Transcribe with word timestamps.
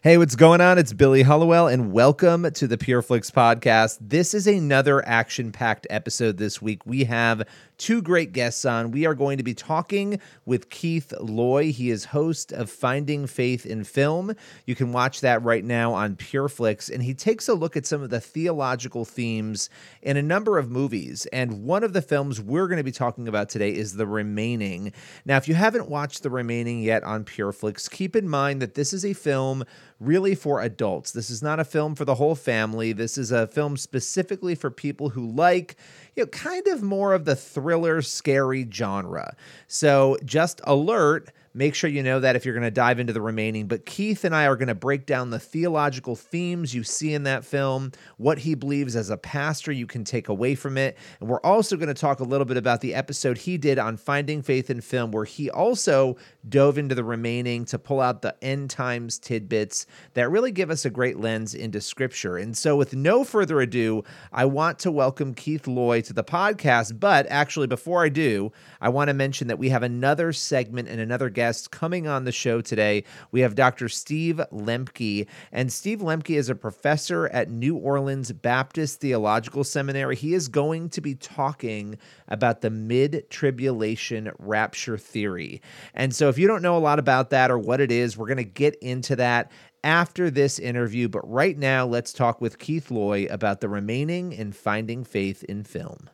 Hey, 0.00 0.16
what's 0.16 0.36
going 0.36 0.60
on? 0.60 0.78
It's 0.78 0.92
Billy 0.92 1.24
Hallowell, 1.24 1.66
and 1.66 1.90
welcome 1.92 2.48
to 2.52 2.68
the 2.68 2.78
PureFlix 2.78 3.32
podcast. 3.32 3.98
This 4.00 4.32
is 4.32 4.46
another 4.46 5.04
action 5.04 5.50
packed 5.50 5.88
episode 5.90 6.36
this 6.36 6.62
week. 6.62 6.86
We 6.86 7.02
have 7.02 7.42
two 7.78 8.02
great 8.02 8.32
guests 8.32 8.64
on. 8.64 8.90
We 8.90 9.06
are 9.06 9.14
going 9.14 9.38
to 9.38 9.44
be 9.44 9.54
talking 9.54 10.20
with 10.44 10.68
Keith 10.68 11.12
Loy. 11.20 11.72
He 11.72 11.90
is 11.90 12.06
host 12.06 12.52
of 12.52 12.68
Finding 12.68 13.26
Faith 13.26 13.64
in 13.64 13.84
Film. 13.84 14.34
You 14.66 14.74
can 14.74 14.92
watch 14.92 15.20
that 15.20 15.42
right 15.42 15.64
now 15.64 15.94
on 15.94 16.16
PureFlix, 16.16 16.92
and 16.92 17.02
he 17.02 17.14
takes 17.14 17.48
a 17.48 17.54
look 17.54 17.76
at 17.76 17.86
some 17.86 18.02
of 18.02 18.10
the 18.10 18.20
theological 18.20 19.04
themes 19.04 19.70
in 20.02 20.16
a 20.16 20.22
number 20.22 20.58
of 20.58 20.70
movies. 20.70 21.26
And 21.32 21.64
one 21.64 21.84
of 21.84 21.92
the 21.92 22.02
films 22.02 22.40
we're 22.40 22.66
going 22.66 22.78
to 22.78 22.84
be 22.84 22.92
talking 22.92 23.28
about 23.28 23.48
today 23.48 23.72
is 23.74 23.94
The 23.94 24.06
Remaining. 24.06 24.92
Now, 25.24 25.36
if 25.36 25.48
you 25.48 25.54
haven't 25.54 25.88
watched 25.88 26.22
The 26.22 26.30
Remaining 26.30 26.82
yet 26.82 27.04
on 27.04 27.24
PureFlix, 27.24 27.88
keep 27.90 28.16
in 28.16 28.28
mind 28.28 28.60
that 28.60 28.74
this 28.74 28.92
is 28.92 29.04
a 29.04 29.12
film 29.14 29.64
really 30.00 30.34
for 30.34 30.60
adults. 30.60 31.12
This 31.12 31.30
is 31.30 31.42
not 31.42 31.58
a 31.60 31.64
film 31.64 31.94
for 31.94 32.04
the 32.04 32.14
whole 32.14 32.34
family. 32.34 32.92
This 32.92 33.18
is 33.18 33.32
a 33.32 33.46
film 33.46 33.76
specifically 33.76 34.54
for 34.54 34.70
people 34.70 35.10
who 35.10 35.30
like 35.30 35.76
you 36.18 36.24
know, 36.24 36.28
kind 36.28 36.66
of 36.66 36.82
more 36.82 37.14
of 37.14 37.24
the 37.24 37.36
thriller, 37.36 38.02
scary 38.02 38.68
genre. 38.70 39.36
So 39.68 40.16
just 40.24 40.60
alert 40.64 41.30
Make 41.58 41.74
sure 41.74 41.90
you 41.90 42.04
know 42.04 42.20
that 42.20 42.36
if 42.36 42.44
you're 42.44 42.54
going 42.54 42.62
to 42.62 42.70
dive 42.70 43.00
into 43.00 43.12
the 43.12 43.20
remaining. 43.20 43.66
But 43.66 43.84
Keith 43.84 44.22
and 44.22 44.32
I 44.32 44.46
are 44.46 44.54
going 44.54 44.68
to 44.68 44.76
break 44.76 45.06
down 45.06 45.30
the 45.30 45.40
theological 45.40 46.14
themes 46.14 46.72
you 46.72 46.84
see 46.84 47.12
in 47.12 47.24
that 47.24 47.44
film, 47.44 47.90
what 48.16 48.38
he 48.38 48.54
believes 48.54 48.94
as 48.94 49.10
a 49.10 49.16
pastor 49.16 49.72
you 49.72 49.84
can 49.84 50.04
take 50.04 50.28
away 50.28 50.54
from 50.54 50.78
it. 50.78 50.96
And 51.18 51.28
we're 51.28 51.40
also 51.40 51.76
going 51.76 51.88
to 51.88 51.94
talk 51.94 52.20
a 52.20 52.24
little 52.24 52.44
bit 52.44 52.58
about 52.58 52.80
the 52.80 52.94
episode 52.94 53.38
he 53.38 53.58
did 53.58 53.76
on 53.76 53.96
finding 53.96 54.40
faith 54.40 54.70
in 54.70 54.80
film, 54.80 55.10
where 55.10 55.24
he 55.24 55.50
also 55.50 56.16
dove 56.48 56.78
into 56.78 56.94
the 56.94 57.02
remaining 57.02 57.64
to 57.64 57.76
pull 57.76 58.00
out 58.00 58.22
the 58.22 58.36
end 58.40 58.70
times 58.70 59.18
tidbits 59.18 59.84
that 60.14 60.30
really 60.30 60.52
give 60.52 60.70
us 60.70 60.84
a 60.84 60.90
great 60.90 61.18
lens 61.18 61.56
into 61.56 61.80
scripture. 61.80 62.36
And 62.36 62.56
so, 62.56 62.76
with 62.76 62.94
no 62.94 63.24
further 63.24 63.60
ado, 63.60 64.04
I 64.32 64.44
want 64.44 64.78
to 64.78 64.92
welcome 64.92 65.34
Keith 65.34 65.66
Loy 65.66 66.02
to 66.02 66.12
the 66.12 66.22
podcast. 66.22 67.00
But 67.00 67.26
actually, 67.28 67.66
before 67.66 68.04
I 68.04 68.10
do, 68.10 68.52
I 68.80 68.90
want 68.90 69.08
to 69.08 69.14
mention 69.14 69.48
that 69.48 69.58
we 69.58 69.70
have 69.70 69.82
another 69.82 70.32
segment 70.32 70.86
and 70.86 71.00
another 71.00 71.28
guest 71.28 71.47
guest 71.48 71.70
coming 71.70 72.06
on 72.06 72.24
the 72.24 72.32
show 72.32 72.60
today. 72.60 73.02
We 73.32 73.40
have 73.40 73.54
Dr. 73.54 73.88
Steve 73.88 74.38
Lemke, 74.52 75.26
and 75.50 75.72
Steve 75.72 76.00
Lemke 76.00 76.36
is 76.36 76.50
a 76.50 76.54
professor 76.54 77.26
at 77.28 77.48
New 77.48 77.74
Orleans 77.74 78.32
Baptist 78.32 79.00
Theological 79.00 79.64
Seminary. 79.64 80.14
He 80.14 80.34
is 80.34 80.48
going 80.48 80.90
to 80.90 81.00
be 81.00 81.14
talking 81.14 81.96
about 82.28 82.60
the 82.60 82.68
mid 82.68 83.24
tribulation 83.30 84.30
rapture 84.38 84.98
theory. 84.98 85.62
And 85.94 86.14
so, 86.14 86.28
if 86.28 86.36
you 86.36 86.46
don't 86.46 86.60
know 86.60 86.76
a 86.76 86.80
lot 86.80 86.98
about 86.98 87.30
that 87.30 87.50
or 87.50 87.58
what 87.58 87.80
it 87.80 87.90
is, 87.90 88.18
we're 88.18 88.26
going 88.26 88.36
to 88.36 88.44
get 88.44 88.74
into 88.82 89.16
that 89.16 89.50
after 89.82 90.30
this 90.30 90.58
interview. 90.58 91.08
But 91.08 91.26
right 91.26 91.56
now, 91.56 91.86
let's 91.86 92.12
talk 92.12 92.42
with 92.42 92.58
Keith 92.58 92.90
Loy 92.90 93.26
about 93.30 93.62
the 93.62 93.70
remaining 93.70 94.34
and 94.34 94.54
finding 94.54 95.02
faith 95.02 95.44
in 95.44 95.64
film. 95.64 96.10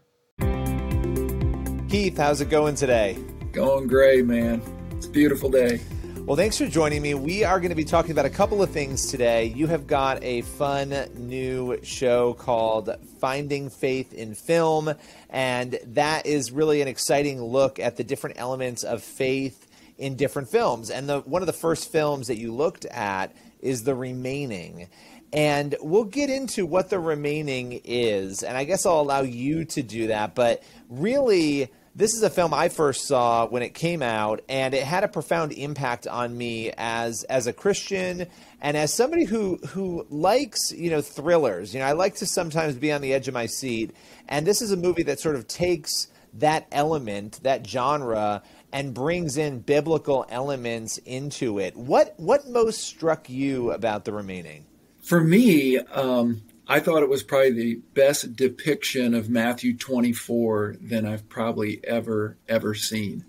Keith, 1.88 2.16
how's 2.16 2.40
it 2.40 2.50
going 2.50 2.76
today? 2.76 3.18
Going 3.50 3.88
great, 3.88 4.26
man. 4.26 4.73
It's 5.04 5.10
a 5.10 5.12
beautiful 5.12 5.50
day. 5.50 5.80
Well, 6.20 6.34
thanks 6.34 6.56
for 6.56 6.66
joining 6.66 7.02
me. 7.02 7.12
We 7.12 7.44
are 7.44 7.60
going 7.60 7.68
to 7.68 7.74
be 7.74 7.84
talking 7.84 8.12
about 8.12 8.24
a 8.24 8.30
couple 8.30 8.62
of 8.62 8.70
things 8.70 9.10
today. 9.10 9.44
You 9.44 9.66
have 9.66 9.86
got 9.86 10.24
a 10.24 10.40
fun 10.40 10.94
new 11.14 11.78
show 11.82 12.32
called 12.32 12.88
Finding 13.20 13.68
Faith 13.68 14.14
in 14.14 14.34
Film, 14.34 14.94
and 15.28 15.78
that 15.88 16.24
is 16.24 16.50
really 16.52 16.80
an 16.80 16.88
exciting 16.88 17.42
look 17.42 17.78
at 17.78 17.98
the 17.98 18.02
different 18.02 18.38
elements 18.38 18.82
of 18.82 19.02
faith 19.02 19.66
in 19.98 20.16
different 20.16 20.48
films. 20.48 20.88
And 20.88 21.06
the 21.06 21.20
one 21.20 21.42
of 21.42 21.46
the 21.46 21.52
first 21.52 21.92
films 21.92 22.28
that 22.28 22.38
you 22.38 22.50
looked 22.54 22.86
at 22.86 23.36
is 23.60 23.82
The 23.82 23.94
Remaining. 23.94 24.88
And 25.34 25.74
we'll 25.82 26.04
get 26.04 26.30
into 26.30 26.64
what 26.64 26.88
The 26.88 26.98
Remaining 26.98 27.78
is, 27.84 28.42
and 28.42 28.56
I 28.56 28.64
guess 28.64 28.86
I'll 28.86 29.02
allow 29.02 29.20
you 29.20 29.66
to 29.66 29.82
do 29.82 30.06
that, 30.06 30.34
but 30.34 30.62
really 30.88 31.68
this 31.94 32.14
is 32.14 32.22
a 32.22 32.30
film 32.30 32.52
I 32.52 32.68
first 32.68 33.06
saw 33.06 33.46
when 33.46 33.62
it 33.62 33.74
came 33.74 34.02
out, 34.02 34.42
and 34.48 34.74
it 34.74 34.82
had 34.82 35.04
a 35.04 35.08
profound 35.08 35.52
impact 35.52 36.06
on 36.06 36.36
me 36.36 36.72
as 36.76 37.22
as 37.24 37.46
a 37.46 37.52
Christian 37.52 38.26
and 38.60 38.76
as 38.76 38.92
somebody 38.92 39.24
who 39.24 39.58
who 39.68 40.06
likes 40.10 40.72
you 40.72 40.90
know 40.90 41.00
thrillers. 41.00 41.72
You 41.72 41.80
know, 41.80 41.86
I 41.86 41.92
like 41.92 42.16
to 42.16 42.26
sometimes 42.26 42.74
be 42.74 42.90
on 42.90 43.00
the 43.00 43.14
edge 43.14 43.28
of 43.28 43.34
my 43.34 43.46
seat, 43.46 43.94
and 44.28 44.46
this 44.46 44.60
is 44.60 44.72
a 44.72 44.76
movie 44.76 45.04
that 45.04 45.20
sort 45.20 45.36
of 45.36 45.46
takes 45.46 46.08
that 46.34 46.66
element, 46.72 47.40
that 47.44 47.64
genre, 47.66 48.42
and 48.72 48.92
brings 48.92 49.36
in 49.36 49.60
biblical 49.60 50.26
elements 50.28 50.98
into 50.98 51.60
it. 51.60 51.76
What 51.76 52.14
what 52.16 52.48
most 52.48 52.80
struck 52.80 53.30
you 53.30 53.70
about 53.70 54.04
the 54.04 54.12
remaining? 54.12 54.66
For 55.02 55.20
me, 55.20 55.78
um, 55.78 56.42
I 56.66 56.80
thought 56.80 57.02
it 57.02 57.10
was 57.10 57.22
probably 57.22 57.52
the 57.52 57.74
best 57.92 58.36
depiction 58.36 59.14
of 59.14 59.28
Matthew 59.28 59.76
24 59.76 60.76
than 60.80 61.06
I've 61.06 61.28
probably 61.28 61.80
ever, 61.84 62.38
ever 62.48 62.74
seen. 62.74 63.24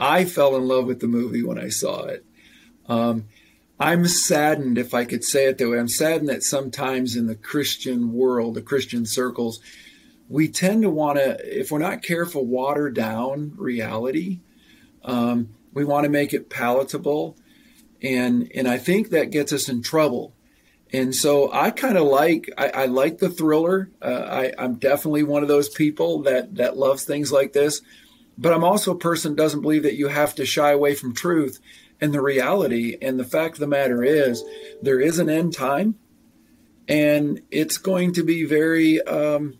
I 0.00 0.24
fell 0.24 0.56
in 0.56 0.66
love 0.66 0.86
with 0.86 1.00
the 1.00 1.06
movie 1.06 1.42
when 1.42 1.58
I 1.58 1.68
saw 1.68 2.04
it. 2.06 2.24
Um, 2.86 3.26
I'm 3.78 4.06
saddened, 4.06 4.78
if 4.78 4.94
I 4.94 5.04
could 5.04 5.22
say 5.22 5.46
it 5.46 5.58
that 5.58 5.68
way, 5.68 5.78
I'm 5.78 5.88
saddened 5.88 6.30
that 6.30 6.42
sometimes 6.42 7.14
in 7.14 7.26
the 7.26 7.36
Christian 7.36 8.12
world, 8.12 8.54
the 8.54 8.62
Christian 8.62 9.04
circles, 9.04 9.60
we 10.28 10.48
tend 10.48 10.82
to 10.82 10.90
want 10.90 11.18
to, 11.18 11.38
if 11.44 11.70
we're 11.70 11.78
not 11.78 12.02
careful, 12.02 12.44
water 12.44 12.90
down 12.90 13.52
reality. 13.56 14.40
Um, 15.04 15.50
we 15.74 15.84
want 15.84 16.04
to 16.04 16.10
make 16.10 16.32
it 16.32 16.50
palatable. 16.50 17.36
And, 18.02 18.50
and 18.54 18.66
I 18.66 18.78
think 18.78 19.10
that 19.10 19.30
gets 19.30 19.52
us 19.52 19.68
in 19.68 19.82
trouble 19.82 20.32
and 20.92 21.14
so 21.14 21.52
I 21.52 21.70
kind 21.70 21.98
of 21.98 22.04
like 22.04 22.50
I, 22.56 22.68
I, 22.68 22.86
like 22.86 23.18
the 23.18 23.28
thriller. 23.28 23.90
Uh, 24.00 24.06
I, 24.08 24.52
I'm 24.58 24.76
definitely 24.76 25.22
one 25.22 25.42
of 25.42 25.48
those 25.48 25.68
people 25.68 26.22
that 26.22 26.56
that 26.56 26.76
loves 26.76 27.04
things 27.04 27.30
like 27.30 27.52
this, 27.52 27.82
but 28.38 28.52
I'm 28.52 28.64
also 28.64 28.92
a 28.92 28.98
person 28.98 29.34
doesn't 29.34 29.60
believe 29.60 29.82
that 29.82 29.96
you 29.96 30.08
have 30.08 30.34
to 30.36 30.46
shy 30.46 30.70
away 30.70 30.94
from 30.94 31.14
truth 31.14 31.60
and 32.00 32.14
the 32.14 32.22
reality. 32.22 32.96
And 33.02 33.18
the 33.18 33.24
fact 33.24 33.54
of 33.54 33.60
the 33.60 33.66
matter 33.66 34.02
is, 34.02 34.42
there 34.80 35.00
is 35.00 35.18
an 35.18 35.28
end 35.28 35.52
time, 35.52 35.96
and 36.86 37.42
it's 37.50 37.76
going 37.76 38.14
to 38.14 38.22
be 38.22 38.44
very 38.44 39.02
um, 39.02 39.58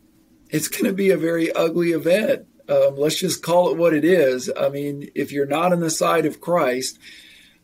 it's 0.48 0.68
going 0.68 0.84
to 0.84 0.94
be 0.94 1.10
a 1.10 1.18
very 1.18 1.52
ugly 1.52 1.90
event. 1.90 2.46
Um, 2.70 2.96
let's 2.96 3.18
just 3.18 3.42
call 3.42 3.70
it 3.70 3.78
what 3.78 3.94
it 3.94 4.04
is. 4.04 4.50
I 4.58 4.68
mean, 4.68 5.10
if 5.14 5.32
you're 5.32 5.46
not 5.46 5.72
on 5.72 5.80
the 5.80 5.90
side 5.90 6.26
of 6.26 6.40
Christ 6.40 6.98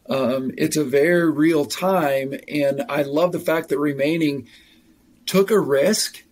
um, 0.09 0.51
it's 0.57 0.77
a 0.77 0.85
very 0.85 1.31
real 1.31 1.65
time. 1.65 2.35
And 2.49 2.85
I 2.89 3.03
love 3.03 3.33
the 3.33 3.41
fact 3.41 3.69
that 3.71 3.79
Remaining 3.79 4.49
took 5.27 5.51
a 5.51 5.59
risk 5.59 6.23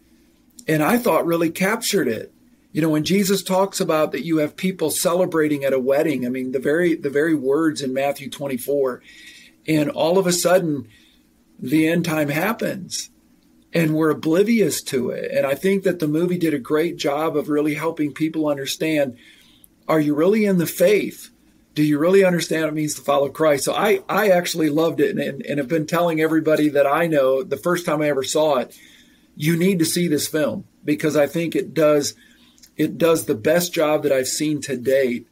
and 0.68 0.82
I 0.82 0.98
thought 0.98 1.26
really 1.26 1.50
captured 1.50 2.08
it. 2.08 2.32
You 2.72 2.80
know, 2.80 2.88
when 2.88 3.04
Jesus 3.04 3.42
talks 3.42 3.80
about 3.80 4.12
that 4.12 4.24
you 4.24 4.38
have 4.38 4.56
people 4.56 4.90
celebrating 4.90 5.64
at 5.64 5.72
a 5.72 5.78
wedding, 5.78 6.24
I 6.24 6.30
mean, 6.30 6.52
the 6.52 6.58
very 6.58 6.94
the 6.94 7.10
very 7.10 7.34
words 7.34 7.82
in 7.82 7.92
Matthew 7.92 8.30
24, 8.30 9.02
and 9.68 9.90
all 9.90 10.18
of 10.18 10.26
a 10.26 10.32
sudden 10.32 10.88
the 11.58 11.86
end 11.88 12.04
time 12.04 12.28
happens 12.28 13.10
and 13.72 13.94
we're 13.94 14.10
oblivious 14.10 14.82
to 14.82 15.10
it. 15.10 15.30
And 15.32 15.46
I 15.46 15.54
think 15.54 15.84
that 15.84 15.98
the 15.98 16.08
movie 16.08 16.38
did 16.38 16.54
a 16.54 16.58
great 16.58 16.96
job 16.96 17.36
of 17.36 17.48
really 17.48 17.74
helping 17.74 18.12
people 18.12 18.48
understand 18.48 19.16
are 19.88 20.00
you 20.00 20.14
really 20.14 20.44
in 20.44 20.58
the 20.58 20.66
faith? 20.66 21.31
Do 21.74 21.82
you 21.82 21.98
really 21.98 22.24
understand 22.24 22.64
what 22.64 22.72
it 22.72 22.74
means 22.74 22.94
to 22.94 23.02
follow 23.02 23.28
Christ? 23.28 23.64
So 23.64 23.74
I, 23.74 24.00
I 24.08 24.28
actually 24.28 24.68
loved 24.68 25.00
it 25.00 25.10
and, 25.10 25.20
and, 25.20 25.46
and 25.46 25.58
have 25.58 25.68
been 25.68 25.86
telling 25.86 26.20
everybody 26.20 26.68
that 26.70 26.86
I 26.86 27.06
know 27.06 27.42
the 27.42 27.56
first 27.56 27.86
time 27.86 28.02
I 28.02 28.08
ever 28.08 28.22
saw 28.22 28.58
it, 28.58 28.76
you 29.36 29.56
need 29.56 29.78
to 29.78 29.84
see 29.84 30.08
this 30.08 30.28
film 30.28 30.64
because 30.84 31.16
I 31.16 31.26
think 31.26 31.56
it 31.56 31.74
does 31.74 32.14
it 32.76 32.96
does 32.98 33.26
the 33.26 33.34
best 33.34 33.72
job 33.72 34.02
that 34.02 34.12
I've 34.12 34.28
seen 34.28 34.60
to 34.62 34.76
date 34.76 35.28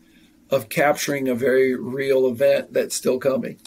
of 0.51 0.69
capturing 0.69 1.29
a 1.29 1.35
very 1.35 1.75
real 1.75 2.27
event 2.27 2.73
that's 2.73 2.95
still 2.95 3.19
coming. 3.19 3.59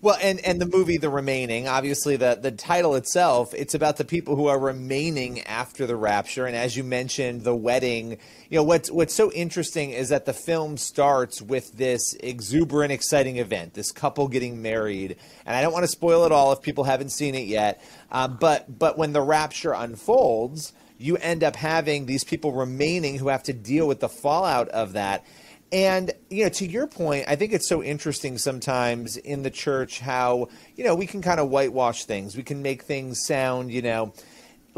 Well, 0.00 0.16
and 0.22 0.38
and 0.44 0.60
the 0.60 0.66
movie 0.66 0.96
The 0.96 1.10
Remaining, 1.10 1.66
obviously 1.66 2.14
the 2.16 2.38
the 2.40 2.52
title 2.52 2.94
itself, 2.94 3.52
it's 3.52 3.74
about 3.74 3.96
the 3.96 4.04
people 4.04 4.36
who 4.36 4.46
are 4.46 4.58
remaining 4.58 5.42
after 5.42 5.86
the 5.86 5.96
rapture 5.96 6.46
and 6.46 6.54
as 6.54 6.76
you 6.76 6.84
mentioned, 6.84 7.42
the 7.42 7.56
wedding. 7.56 8.18
You 8.48 8.58
know, 8.58 8.62
what's 8.62 8.92
what's 8.92 9.12
so 9.12 9.32
interesting 9.32 9.90
is 9.90 10.10
that 10.10 10.24
the 10.24 10.32
film 10.32 10.76
starts 10.76 11.42
with 11.42 11.72
this 11.72 12.14
exuberant 12.20 12.92
exciting 12.92 13.38
event, 13.38 13.74
this 13.74 13.90
couple 13.90 14.28
getting 14.28 14.62
married. 14.62 15.16
And 15.44 15.56
I 15.56 15.62
don't 15.62 15.72
want 15.72 15.82
to 15.82 15.90
spoil 15.90 16.24
it 16.24 16.30
all 16.30 16.52
if 16.52 16.62
people 16.62 16.84
haven't 16.84 17.10
seen 17.10 17.34
it 17.34 17.48
yet. 17.48 17.82
Uh, 18.12 18.28
but 18.28 18.78
but 18.78 18.98
when 18.98 19.12
the 19.12 19.22
rapture 19.22 19.72
unfolds, 19.72 20.72
you 20.96 21.16
end 21.16 21.42
up 21.42 21.56
having 21.56 22.06
these 22.06 22.22
people 22.22 22.52
remaining 22.52 23.18
who 23.18 23.28
have 23.28 23.42
to 23.44 23.52
deal 23.52 23.88
with 23.88 23.98
the 23.98 24.08
fallout 24.08 24.68
of 24.68 24.92
that. 24.92 25.24
And, 25.70 26.12
you 26.30 26.44
know, 26.44 26.50
to 26.50 26.66
your 26.66 26.86
point, 26.86 27.26
I 27.28 27.36
think 27.36 27.52
it's 27.52 27.68
so 27.68 27.82
interesting 27.82 28.38
sometimes 28.38 29.18
in 29.18 29.42
the 29.42 29.50
church 29.50 30.00
how, 30.00 30.48
you 30.76 30.84
know, 30.84 30.94
we 30.94 31.06
can 31.06 31.20
kind 31.20 31.38
of 31.38 31.50
whitewash 31.50 32.04
things. 32.04 32.36
We 32.36 32.42
can 32.42 32.62
make 32.62 32.84
things 32.84 33.26
sound, 33.26 33.70
you 33.70 33.82
know, 33.82 34.14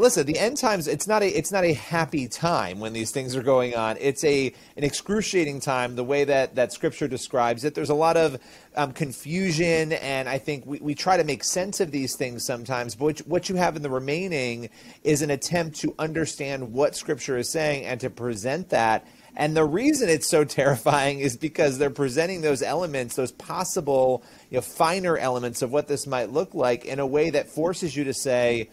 listen, 0.01 0.25
the 0.25 0.37
end 0.39 0.57
times 0.57 0.87
it's 0.87 1.07
not 1.07 1.21
a 1.21 1.27
it's 1.27 1.51
not 1.51 1.63
a 1.63 1.73
happy 1.73 2.27
time 2.27 2.79
when 2.79 2.91
these 2.91 3.11
things 3.11 3.35
are 3.35 3.43
going 3.43 3.75
on. 3.75 3.97
It's 3.99 4.23
a 4.23 4.47
an 4.75 4.83
excruciating 4.83 5.59
time 5.61 5.95
the 5.95 6.03
way 6.03 6.23
that 6.25 6.55
that 6.55 6.73
scripture 6.73 7.07
describes 7.07 7.63
it. 7.63 7.75
There's 7.75 7.89
a 7.89 7.95
lot 7.95 8.17
of 8.17 8.39
um, 8.75 8.91
confusion 8.91 9.93
and 9.93 10.27
I 10.27 10.39
think 10.39 10.65
we, 10.65 10.79
we 10.79 10.95
try 10.95 11.17
to 11.17 11.23
make 11.23 11.43
sense 11.43 11.79
of 11.79 11.91
these 11.91 12.15
things 12.15 12.43
sometimes, 12.43 12.95
but 12.95 13.05
what, 13.05 13.19
what 13.19 13.49
you 13.49 13.55
have 13.55 13.75
in 13.75 13.81
the 13.81 13.89
remaining 13.89 14.69
is 15.03 15.21
an 15.21 15.29
attempt 15.29 15.79
to 15.81 15.93
understand 15.99 16.73
what 16.73 16.95
scripture 16.95 17.37
is 17.37 17.49
saying 17.49 17.85
and 17.85 18.01
to 18.01 18.09
present 18.09 18.69
that 18.69 19.05
and 19.35 19.55
the 19.55 19.63
reason 19.63 20.09
it's 20.09 20.29
so 20.29 20.43
terrifying 20.43 21.19
is 21.19 21.37
because 21.37 21.77
they're 21.77 21.89
presenting 21.89 22.41
those 22.41 22.61
elements, 22.61 23.15
those 23.15 23.31
possible, 23.31 24.23
you 24.49 24.57
know, 24.57 24.61
finer 24.61 25.17
elements 25.17 25.61
of 25.61 25.71
what 25.71 25.87
this 25.87 26.05
might 26.05 26.31
look 26.31 26.53
like 26.53 26.85
in 26.85 26.99
a 26.99 27.07
way 27.07 27.29
that 27.29 27.49
forces 27.49 27.95
you 27.95 28.03
to 28.05 28.13
say, 28.13 28.69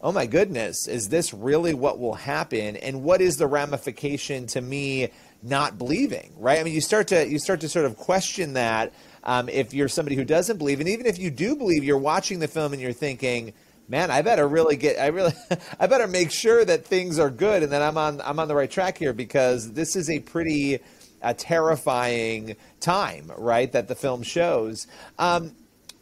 "Oh 0.00 0.12
my 0.12 0.26
goodness, 0.26 0.86
is 0.86 1.08
this 1.08 1.34
really 1.34 1.74
what 1.74 1.98
will 1.98 2.14
happen?" 2.14 2.76
And 2.76 3.02
what 3.02 3.20
is 3.20 3.36
the 3.36 3.46
ramification 3.46 4.46
to 4.48 4.60
me 4.60 5.10
not 5.42 5.78
believing? 5.78 6.32
Right? 6.38 6.58
I 6.58 6.62
mean, 6.62 6.74
you 6.74 6.80
start 6.80 7.08
to 7.08 7.28
you 7.28 7.38
start 7.38 7.60
to 7.60 7.68
sort 7.68 7.84
of 7.84 7.96
question 7.96 8.54
that 8.54 8.92
um, 9.24 9.48
if 9.48 9.74
you're 9.74 9.88
somebody 9.88 10.16
who 10.16 10.24
doesn't 10.24 10.56
believe, 10.56 10.80
and 10.80 10.88
even 10.88 11.04
if 11.06 11.18
you 11.18 11.30
do 11.30 11.54
believe, 11.54 11.84
you're 11.84 11.98
watching 11.98 12.38
the 12.38 12.48
film 12.48 12.72
and 12.72 12.80
you're 12.80 12.92
thinking 12.92 13.52
man, 13.88 14.10
I 14.10 14.22
better 14.22 14.46
really 14.46 14.76
get, 14.76 14.98
I 14.98 15.06
really, 15.08 15.32
I 15.80 15.86
better 15.86 16.06
make 16.06 16.30
sure 16.30 16.64
that 16.64 16.84
things 16.86 17.18
are 17.18 17.30
good 17.30 17.62
and 17.62 17.72
that 17.72 17.82
I'm 17.82 17.96
on, 17.96 18.20
I'm 18.20 18.38
on 18.38 18.48
the 18.48 18.54
right 18.54 18.70
track 18.70 18.98
here 18.98 19.12
because 19.12 19.72
this 19.72 19.96
is 19.96 20.10
a 20.10 20.20
pretty 20.20 20.80
uh, 21.22 21.34
terrifying 21.36 22.56
time, 22.80 23.32
right? 23.36 23.70
That 23.72 23.88
the 23.88 23.94
film 23.94 24.22
shows. 24.22 24.86
Um, 25.18 25.52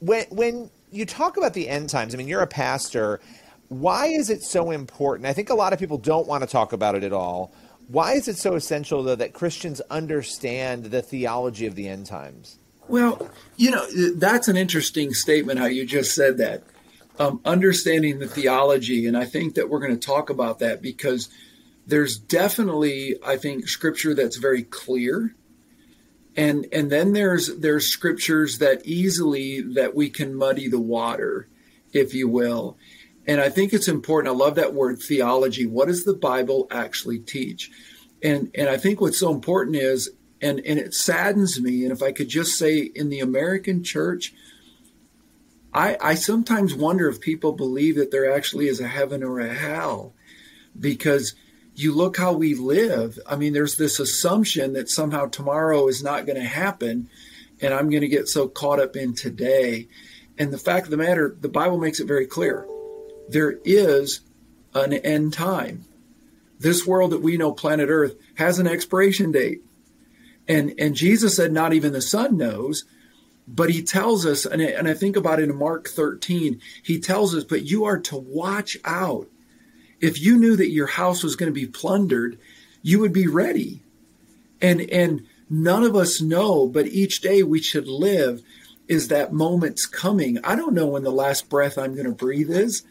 when 0.00 0.26
when 0.30 0.70
you 0.90 1.06
talk 1.06 1.36
about 1.36 1.54
the 1.54 1.68
end 1.68 1.90
times, 1.90 2.14
I 2.14 2.18
mean, 2.18 2.28
you're 2.28 2.42
a 2.42 2.46
pastor. 2.46 3.20
Why 3.68 4.06
is 4.06 4.30
it 4.30 4.42
so 4.42 4.70
important? 4.70 5.26
I 5.26 5.32
think 5.32 5.50
a 5.50 5.54
lot 5.54 5.72
of 5.72 5.78
people 5.78 5.98
don't 5.98 6.26
want 6.26 6.42
to 6.42 6.48
talk 6.48 6.72
about 6.72 6.94
it 6.94 7.02
at 7.02 7.12
all. 7.12 7.52
Why 7.88 8.12
is 8.12 8.28
it 8.28 8.36
so 8.36 8.54
essential, 8.54 9.02
though, 9.02 9.14
that 9.14 9.32
Christians 9.32 9.80
understand 9.90 10.86
the 10.86 11.02
theology 11.02 11.66
of 11.66 11.76
the 11.76 11.88
end 11.88 12.06
times? 12.06 12.58
Well, 12.88 13.30
you 13.56 13.70
know, 13.70 13.86
that's 14.14 14.48
an 14.48 14.56
interesting 14.56 15.12
statement 15.14 15.58
how 15.58 15.66
you 15.66 15.84
just 15.84 16.14
said 16.14 16.38
that 16.38 16.62
um, 17.18 17.40
understanding 17.44 18.18
the 18.18 18.28
theology. 18.28 19.06
And 19.06 19.16
I 19.16 19.24
think 19.24 19.54
that 19.54 19.68
we're 19.68 19.80
going 19.80 19.98
to 19.98 20.06
talk 20.06 20.30
about 20.30 20.58
that 20.58 20.82
because 20.82 21.28
there's 21.86 22.18
definitely, 22.18 23.16
I 23.24 23.36
think, 23.36 23.68
scripture 23.68 24.14
that's 24.14 24.36
very 24.36 24.62
clear. 24.62 25.34
And, 26.36 26.66
and 26.72 26.90
then 26.90 27.12
there's 27.12 27.56
there's 27.58 27.88
scriptures 27.88 28.58
that 28.58 28.84
easily 28.84 29.62
that 29.62 29.94
we 29.94 30.10
can 30.10 30.34
muddy 30.34 30.68
the 30.68 30.80
water, 30.80 31.48
if 31.92 32.12
you 32.12 32.28
will. 32.28 32.76
And 33.26 33.40
I 33.40 33.48
think 33.48 33.72
it's 33.72 33.88
important. 33.88 34.34
I 34.34 34.36
love 34.36 34.54
that 34.56 34.74
word 34.74 35.00
theology. 35.00 35.66
What 35.66 35.88
does 35.88 36.04
the 36.04 36.14
Bible 36.14 36.66
actually 36.70 37.18
teach? 37.18 37.70
And 38.22 38.50
and 38.54 38.68
I 38.68 38.76
think 38.76 39.00
what's 39.00 39.18
so 39.18 39.32
important 39.32 39.76
is, 39.76 40.10
and 40.40 40.60
and 40.60 40.78
it 40.78 40.94
saddens 40.94 41.60
me. 41.60 41.84
And 41.84 41.92
if 41.92 42.02
I 42.02 42.12
could 42.12 42.28
just 42.28 42.58
say, 42.58 42.78
in 42.78 43.08
the 43.08 43.20
American 43.20 43.82
church, 43.82 44.34
I, 45.76 45.98
I 46.00 46.14
sometimes 46.14 46.74
wonder 46.74 47.06
if 47.06 47.20
people 47.20 47.52
believe 47.52 47.96
that 47.96 48.10
there 48.10 48.32
actually 48.32 48.66
is 48.66 48.80
a 48.80 48.88
heaven 48.88 49.22
or 49.22 49.40
a 49.40 49.52
hell 49.52 50.14
because 50.78 51.34
you 51.74 51.94
look 51.94 52.16
how 52.16 52.32
we 52.32 52.54
live. 52.54 53.18
I 53.26 53.36
mean, 53.36 53.52
there's 53.52 53.76
this 53.76 54.00
assumption 54.00 54.72
that 54.72 54.88
somehow 54.88 55.26
tomorrow 55.26 55.86
is 55.88 56.02
not 56.02 56.24
going 56.24 56.40
to 56.40 56.48
happen 56.48 57.10
and 57.60 57.74
I'm 57.74 57.90
going 57.90 58.00
to 58.00 58.08
get 58.08 58.26
so 58.26 58.48
caught 58.48 58.80
up 58.80 58.96
in 58.96 59.14
today. 59.14 59.86
And 60.38 60.50
the 60.50 60.58
fact 60.58 60.86
of 60.86 60.90
the 60.90 60.96
matter, 60.96 61.36
the 61.38 61.48
Bible 61.48 61.76
makes 61.76 62.00
it 62.00 62.06
very 62.06 62.26
clear 62.26 62.66
there 63.28 63.58
is 63.64 64.20
an 64.72 64.94
end 64.94 65.34
time. 65.34 65.84
This 66.58 66.86
world 66.86 67.12
that 67.12 67.22
we 67.22 67.36
know, 67.36 67.52
planet 67.52 67.90
Earth, 67.90 68.14
has 68.36 68.58
an 68.58 68.66
expiration 68.66 69.30
date. 69.30 69.60
And, 70.48 70.72
and 70.78 70.94
Jesus 70.94 71.36
said, 71.36 71.52
not 71.52 71.74
even 71.74 71.92
the 71.92 72.00
Son 72.00 72.38
knows. 72.38 72.84
But 73.48 73.70
he 73.70 73.82
tells 73.82 74.26
us, 74.26 74.44
and 74.44 74.60
I, 74.60 74.66
and 74.66 74.88
I 74.88 74.94
think 74.94 75.16
about 75.16 75.38
it 75.38 75.48
in 75.48 75.56
Mark 75.56 75.88
13, 75.88 76.60
he 76.82 76.98
tells 76.98 77.34
us, 77.34 77.44
but 77.44 77.64
you 77.64 77.84
are 77.84 77.98
to 78.00 78.16
watch 78.16 78.76
out. 78.84 79.28
If 80.00 80.20
you 80.20 80.36
knew 80.36 80.56
that 80.56 80.70
your 80.70 80.88
house 80.88 81.22
was 81.22 81.36
going 81.36 81.50
to 81.50 81.60
be 81.60 81.66
plundered, 81.66 82.38
you 82.82 82.98
would 82.98 83.12
be 83.12 83.28
ready. 83.28 83.82
And, 84.60 84.80
and 84.90 85.26
none 85.48 85.84
of 85.84 85.94
us 85.94 86.20
know, 86.20 86.66
but 86.66 86.86
each 86.88 87.20
day 87.20 87.42
we 87.42 87.62
should 87.62 87.86
live 87.86 88.42
is 88.88 89.08
that 89.08 89.32
moment's 89.32 89.86
coming. 89.86 90.38
I 90.44 90.56
don't 90.56 90.74
know 90.74 90.86
when 90.86 91.02
the 91.02 91.10
last 91.10 91.48
breath 91.48 91.78
I'm 91.78 91.94
going 91.94 92.06
to 92.06 92.12
breathe 92.12 92.50
is, 92.50 92.82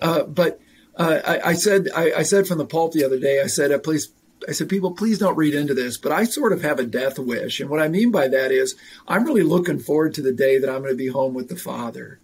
uh, 0.00 0.24
but 0.24 0.60
uh, 0.96 1.20
I, 1.24 1.50
I, 1.50 1.52
said 1.54 1.88
I, 1.94 2.12
I, 2.18 2.22
said 2.22 2.46
from 2.46 2.58
the 2.58 2.66
pulp 2.66 2.92
the 2.92 3.04
other 3.04 3.18
day. 3.18 3.40
I 3.40 3.46
said, 3.46 3.70
uh, 3.70 3.78
please 3.78 4.10
I 4.48 4.52
said, 4.52 4.68
people, 4.68 4.92
please 4.92 5.18
don't 5.18 5.36
read 5.36 5.54
into 5.54 5.74
this, 5.74 5.96
but 5.96 6.12
I 6.12 6.24
sort 6.24 6.52
of 6.52 6.62
have 6.62 6.78
a 6.78 6.86
death 6.86 7.18
wish. 7.18 7.58
And 7.58 7.68
what 7.68 7.80
I 7.80 7.88
mean 7.88 8.12
by 8.12 8.28
that 8.28 8.52
is, 8.52 8.76
I'm 9.08 9.24
really 9.24 9.42
looking 9.42 9.80
forward 9.80 10.14
to 10.14 10.22
the 10.22 10.32
day 10.32 10.58
that 10.58 10.70
I'm 10.70 10.82
going 10.82 10.92
to 10.92 10.96
be 10.96 11.08
home 11.08 11.34
with 11.34 11.48
the 11.48 11.56
Father. 11.56 12.20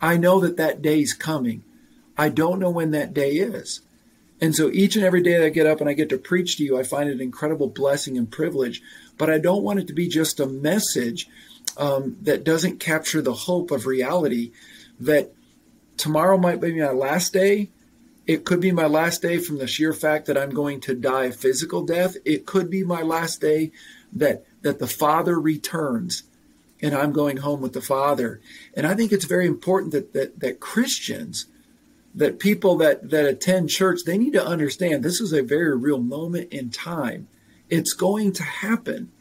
I 0.00 0.16
know 0.16 0.40
that 0.40 0.56
that 0.56 0.82
day's 0.82 1.14
coming. 1.14 1.62
I 2.18 2.28
don't 2.28 2.58
know 2.58 2.70
when 2.70 2.90
that 2.90 3.14
day 3.14 3.32
is. 3.32 3.80
And 4.40 4.56
so 4.56 4.70
each 4.70 4.96
and 4.96 5.04
every 5.04 5.22
day 5.22 5.38
that 5.38 5.46
I 5.46 5.50
get 5.50 5.66
up 5.66 5.80
and 5.80 5.88
I 5.88 5.92
get 5.92 6.08
to 6.08 6.18
preach 6.18 6.56
to 6.56 6.64
you, 6.64 6.78
I 6.78 6.82
find 6.82 7.08
it 7.08 7.14
an 7.14 7.20
incredible 7.20 7.68
blessing 7.68 8.16
and 8.18 8.30
privilege. 8.30 8.82
But 9.16 9.30
I 9.30 9.38
don't 9.38 9.62
want 9.62 9.78
it 9.78 9.86
to 9.88 9.92
be 9.92 10.08
just 10.08 10.40
a 10.40 10.46
message 10.46 11.28
um, 11.76 12.16
that 12.22 12.42
doesn't 12.42 12.80
capture 12.80 13.22
the 13.22 13.34
hope 13.34 13.70
of 13.70 13.86
reality 13.86 14.52
that 14.98 15.32
tomorrow 15.96 16.36
might 16.36 16.60
be 16.60 16.80
my 16.80 16.90
last 16.90 17.32
day 17.32 17.68
it 18.26 18.44
could 18.44 18.60
be 18.60 18.72
my 18.72 18.86
last 18.86 19.22
day 19.22 19.38
from 19.38 19.58
the 19.58 19.66
sheer 19.66 19.92
fact 19.92 20.26
that 20.26 20.38
I'm 20.38 20.50
going 20.50 20.80
to 20.82 20.94
die 20.94 21.26
a 21.26 21.32
physical 21.32 21.82
death. 21.82 22.16
It 22.24 22.46
could 22.46 22.70
be 22.70 22.84
my 22.84 23.02
last 23.02 23.40
day 23.40 23.72
that 24.12 24.44
that 24.62 24.78
the 24.78 24.86
Father 24.86 25.40
returns 25.40 26.24
and 26.82 26.94
I'm 26.94 27.12
going 27.12 27.38
home 27.38 27.60
with 27.60 27.72
the 27.72 27.82
Father. 27.82 28.40
And 28.74 28.86
I 28.86 28.94
think 28.94 29.12
it's 29.12 29.24
very 29.24 29.46
important 29.46 29.92
that 29.92 30.12
that, 30.12 30.40
that 30.40 30.60
Christians, 30.60 31.46
that 32.14 32.38
people 32.38 32.76
that, 32.78 33.10
that 33.10 33.26
attend 33.26 33.70
church, 33.70 34.00
they 34.04 34.18
need 34.18 34.32
to 34.32 34.46
understand 34.46 35.02
this 35.02 35.20
is 35.20 35.32
a 35.32 35.42
very 35.42 35.76
real 35.76 36.00
moment 36.00 36.52
in 36.52 36.70
time. 36.70 37.28
It's 37.68 37.92
going 37.92 38.32
to 38.34 38.42
happen. 38.42 39.12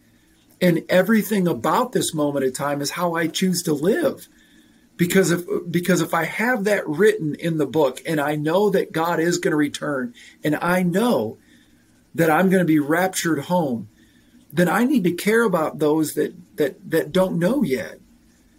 And 0.61 0.83
everything 0.89 1.47
about 1.47 1.93
this 1.93 2.13
moment 2.13 2.45
in 2.45 2.53
time 2.53 2.81
is 2.81 2.91
how 2.91 3.15
I 3.15 3.27
choose 3.27 3.61
to 3.63 3.73
live 3.73 4.27
because 4.99 5.31
if 5.31 5.45
because 5.71 6.01
if 6.01 6.13
I 6.13 6.25
have 6.25 6.65
that 6.65 6.85
written 6.85 7.33
in 7.35 7.57
the 7.57 7.65
book 7.65 8.01
and 8.05 8.19
I 8.19 8.35
know 8.35 8.69
that 8.69 8.91
God 8.91 9.21
is 9.21 9.37
going 9.37 9.51
to 9.51 9.57
return 9.57 10.13
and 10.43 10.57
I 10.57 10.83
know 10.83 11.37
that 12.13 12.29
I'm 12.29 12.49
going 12.49 12.59
to 12.59 12.65
be 12.65 12.79
raptured 12.79 13.45
home, 13.45 13.87
then 14.51 14.67
I 14.67 14.83
need 14.83 15.05
to 15.05 15.13
care 15.13 15.43
about 15.43 15.79
those 15.79 16.15
that 16.15 16.35
that 16.57 16.91
that 16.91 17.13
don't 17.13 17.39
know 17.39 17.63
yet. 17.63 18.01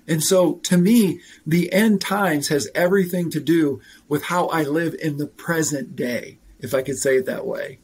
And 0.09 0.25
so 0.25 0.55
to 0.65 0.79
me, 0.79 1.21
the 1.47 1.71
end 1.75 2.01
times 2.01 2.49
has 2.49 2.71
everything 2.75 3.31
to 3.33 3.41
do 3.41 3.83
with 4.09 4.25
how 4.25 4.47
I 4.47 4.63
live 4.63 4.95
in 4.95 5.19
the 5.19 5.27
present 5.27 5.95
day, 5.95 6.39
if 6.59 6.73
I 6.73 6.81
could 6.81 6.97
say 6.97 7.19
it 7.19 7.27
that 7.27 7.47
way. 7.47 7.81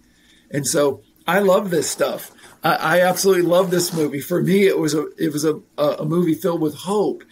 And 0.51 0.67
so 0.67 1.03
I 1.27 1.41
love 1.41 1.69
this 1.69 1.91
stuff. 1.91 2.33
I, 2.65 2.75
I 2.75 3.01
absolutely 3.03 3.43
love 3.43 3.71
this 3.71 3.93
movie. 3.93 4.21
For 4.21 4.43
me, 4.43 4.67
it 4.67 4.79
was 4.79 4.95
a 4.95 5.09
it 5.19 5.31
was 5.35 5.45
a, 5.45 5.61
a 5.77 6.07
movie 6.07 6.35
filled 6.35 6.63
with 6.63 6.75
hope 6.75 7.23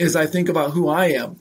as 0.00 0.16
I 0.16 0.26
think 0.26 0.48
about 0.48 0.70
who 0.72 0.88
I 0.88 1.08
am 1.08 1.38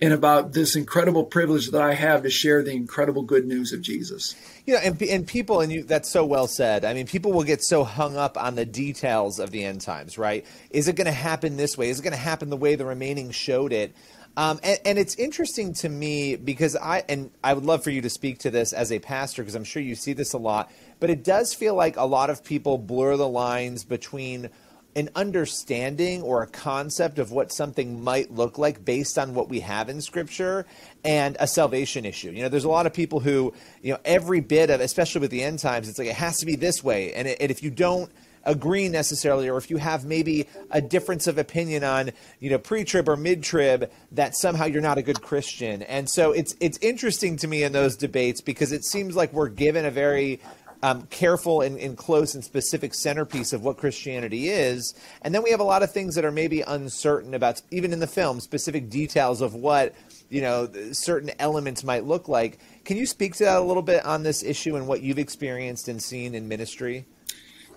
and 0.00 0.12
about 0.12 0.52
this 0.52 0.76
incredible 0.76 1.24
privilege 1.24 1.72
that 1.72 1.82
I 1.82 1.94
have 1.94 2.22
to 2.22 2.30
share 2.30 2.62
the 2.62 2.70
incredible 2.70 3.22
good 3.22 3.46
news 3.46 3.72
of 3.72 3.82
Jesus. 3.82 4.36
You 4.64 4.74
know, 4.74 4.80
and, 4.80 5.02
and 5.02 5.26
people, 5.26 5.60
and 5.60 5.72
you, 5.72 5.82
that's 5.82 6.08
so 6.08 6.24
well 6.24 6.46
said. 6.46 6.84
I 6.84 6.94
mean, 6.94 7.06
people 7.06 7.32
will 7.32 7.42
get 7.42 7.64
so 7.64 7.82
hung 7.82 8.16
up 8.16 8.36
on 8.36 8.54
the 8.54 8.64
details 8.64 9.40
of 9.40 9.50
the 9.50 9.64
end 9.64 9.80
times, 9.80 10.16
right? 10.16 10.46
Is 10.70 10.86
it 10.86 10.94
going 10.94 11.06
to 11.06 11.12
happen 11.12 11.56
this 11.56 11.76
way? 11.76 11.90
Is 11.90 11.98
it 11.98 12.02
going 12.02 12.12
to 12.12 12.18
happen 12.18 12.48
the 12.48 12.56
way 12.56 12.76
the 12.76 12.86
remaining 12.86 13.32
showed 13.32 13.72
it? 13.72 13.92
Um, 14.36 14.60
and, 14.62 14.78
and, 14.84 14.98
it's 15.00 15.16
interesting 15.16 15.74
to 15.74 15.88
me 15.88 16.36
because 16.36 16.76
I 16.76 17.02
and 17.08 17.32
I 17.42 17.54
would 17.54 17.64
love 17.64 17.82
for 17.82 17.90
you 17.90 18.02
to 18.02 18.10
speak 18.10 18.38
to 18.40 18.50
this 18.52 18.72
as 18.72 18.92
a 18.92 19.00
pastor 19.00 19.42
because 19.42 19.56
I'm 19.56 19.64
sure 19.64 19.82
you 19.82 19.96
see 19.96 20.12
this 20.12 20.32
a 20.32 20.38
lot. 20.38 20.70
But 21.00 21.10
it 21.10 21.24
does 21.24 21.54
feel 21.54 21.74
like 21.74 21.96
a 21.96 22.04
lot 22.04 22.30
of 22.30 22.44
people 22.44 22.78
blur 22.78 23.16
the 23.16 23.26
lines 23.26 23.82
between 23.82 24.50
an 24.98 25.08
understanding 25.14 26.22
or 26.22 26.42
a 26.42 26.46
concept 26.48 27.20
of 27.20 27.30
what 27.30 27.52
something 27.52 28.02
might 28.02 28.32
look 28.32 28.58
like 28.58 28.84
based 28.84 29.16
on 29.16 29.32
what 29.32 29.48
we 29.48 29.60
have 29.60 29.88
in 29.88 30.00
scripture 30.00 30.66
and 31.04 31.36
a 31.38 31.46
salvation 31.46 32.04
issue. 32.04 32.30
You 32.30 32.42
know, 32.42 32.48
there's 32.48 32.64
a 32.64 32.68
lot 32.68 32.84
of 32.84 32.92
people 32.92 33.20
who, 33.20 33.54
you 33.80 33.92
know, 33.92 34.00
every 34.04 34.40
bit 34.40 34.70
of, 34.70 34.80
especially 34.80 35.20
with 35.20 35.30
the 35.30 35.44
end 35.44 35.60
times, 35.60 35.88
it's 35.88 36.00
like 36.00 36.08
it 36.08 36.16
has 36.16 36.38
to 36.38 36.46
be 36.46 36.56
this 36.56 36.82
way. 36.82 37.12
And, 37.14 37.28
it, 37.28 37.38
and 37.40 37.50
if 37.50 37.62
you 37.62 37.70
don't, 37.70 38.10
agree 38.44 38.88
necessarily, 38.88 39.50
or 39.50 39.58
if 39.58 39.68
you 39.68 39.76
have 39.76 40.06
maybe 40.06 40.48
a 40.70 40.80
difference 40.80 41.26
of 41.26 41.36
opinion 41.36 41.84
on, 41.84 42.10
you 42.40 42.48
know, 42.48 42.56
pre-trib 42.56 43.06
or 43.06 43.16
mid-trib, 43.16 43.90
that 44.12 44.34
somehow 44.34 44.64
you're 44.64 44.80
not 44.80 44.96
a 44.96 45.02
good 45.02 45.20
Christian. 45.20 45.82
And 45.82 46.08
so 46.08 46.32
it's 46.32 46.56
it's 46.58 46.78
interesting 46.78 47.36
to 47.38 47.48
me 47.48 47.62
in 47.62 47.72
those 47.72 47.96
debates 47.96 48.40
because 48.40 48.72
it 48.72 48.84
seems 48.84 49.14
like 49.14 49.32
we're 49.34 49.48
given 49.48 49.84
a 49.84 49.90
very 49.90 50.40
um, 50.82 51.06
careful 51.10 51.60
and, 51.60 51.78
and, 51.78 51.96
close 51.96 52.34
and 52.34 52.44
specific 52.44 52.94
centerpiece 52.94 53.52
of 53.52 53.62
what 53.62 53.76
Christianity 53.78 54.48
is. 54.48 54.94
And 55.22 55.34
then 55.34 55.42
we 55.42 55.50
have 55.50 55.60
a 55.60 55.64
lot 55.64 55.82
of 55.82 55.90
things 55.90 56.14
that 56.14 56.24
are 56.24 56.30
maybe 56.30 56.60
uncertain 56.60 57.34
about, 57.34 57.62
even 57.70 57.92
in 57.92 58.00
the 58.00 58.06
film, 58.06 58.40
specific 58.40 58.88
details 58.88 59.40
of 59.40 59.54
what 59.54 59.94
you 60.30 60.40
know 60.40 60.68
certain 60.92 61.30
elements 61.38 61.82
might 61.82 62.04
look 62.04 62.28
like. 62.28 62.58
Can 62.84 62.96
you 62.96 63.06
speak 63.06 63.34
to 63.36 63.44
that 63.44 63.58
a 63.58 63.64
little 63.64 63.82
bit 63.82 64.04
on 64.04 64.22
this 64.22 64.42
issue 64.42 64.76
and 64.76 64.86
what 64.86 65.02
you've 65.02 65.18
experienced 65.18 65.88
and 65.88 66.02
seen 66.02 66.34
in 66.34 66.48
ministry? 66.48 67.06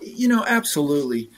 You 0.00 0.28
know, 0.28 0.44
absolutely. 0.46 1.30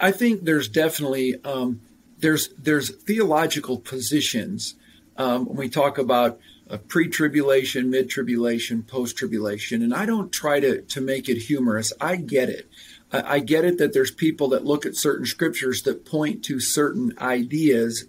I 0.00 0.12
think 0.12 0.44
there's 0.44 0.68
definitely 0.68 1.36
um, 1.44 1.80
there's 2.18 2.48
there's 2.58 2.90
theological 2.90 3.78
positions 3.78 4.74
um, 5.16 5.46
when 5.46 5.56
we 5.56 5.68
talk 5.68 5.98
about 5.98 6.38
uh, 6.68 6.78
pre-tribulation, 6.88 7.90
mid-tribulation, 7.90 8.82
post-tribulation, 8.82 9.82
and 9.82 9.94
I 9.94 10.06
don't 10.06 10.32
try 10.32 10.60
to 10.60 10.82
to 10.82 11.00
make 11.00 11.28
it 11.28 11.38
humorous. 11.38 11.92
I 12.00 12.16
get 12.16 12.48
it. 12.48 12.68
I, 13.12 13.36
I 13.36 13.38
get 13.38 13.64
it 13.64 13.78
that 13.78 13.92
there's 13.92 14.10
people 14.10 14.48
that 14.48 14.64
look 14.64 14.84
at 14.86 14.96
certain 14.96 15.26
scriptures 15.26 15.82
that 15.82 16.04
point 16.04 16.44
to 16.44 16.60
certain 16.60 17.14
ideas. 17.18 18.06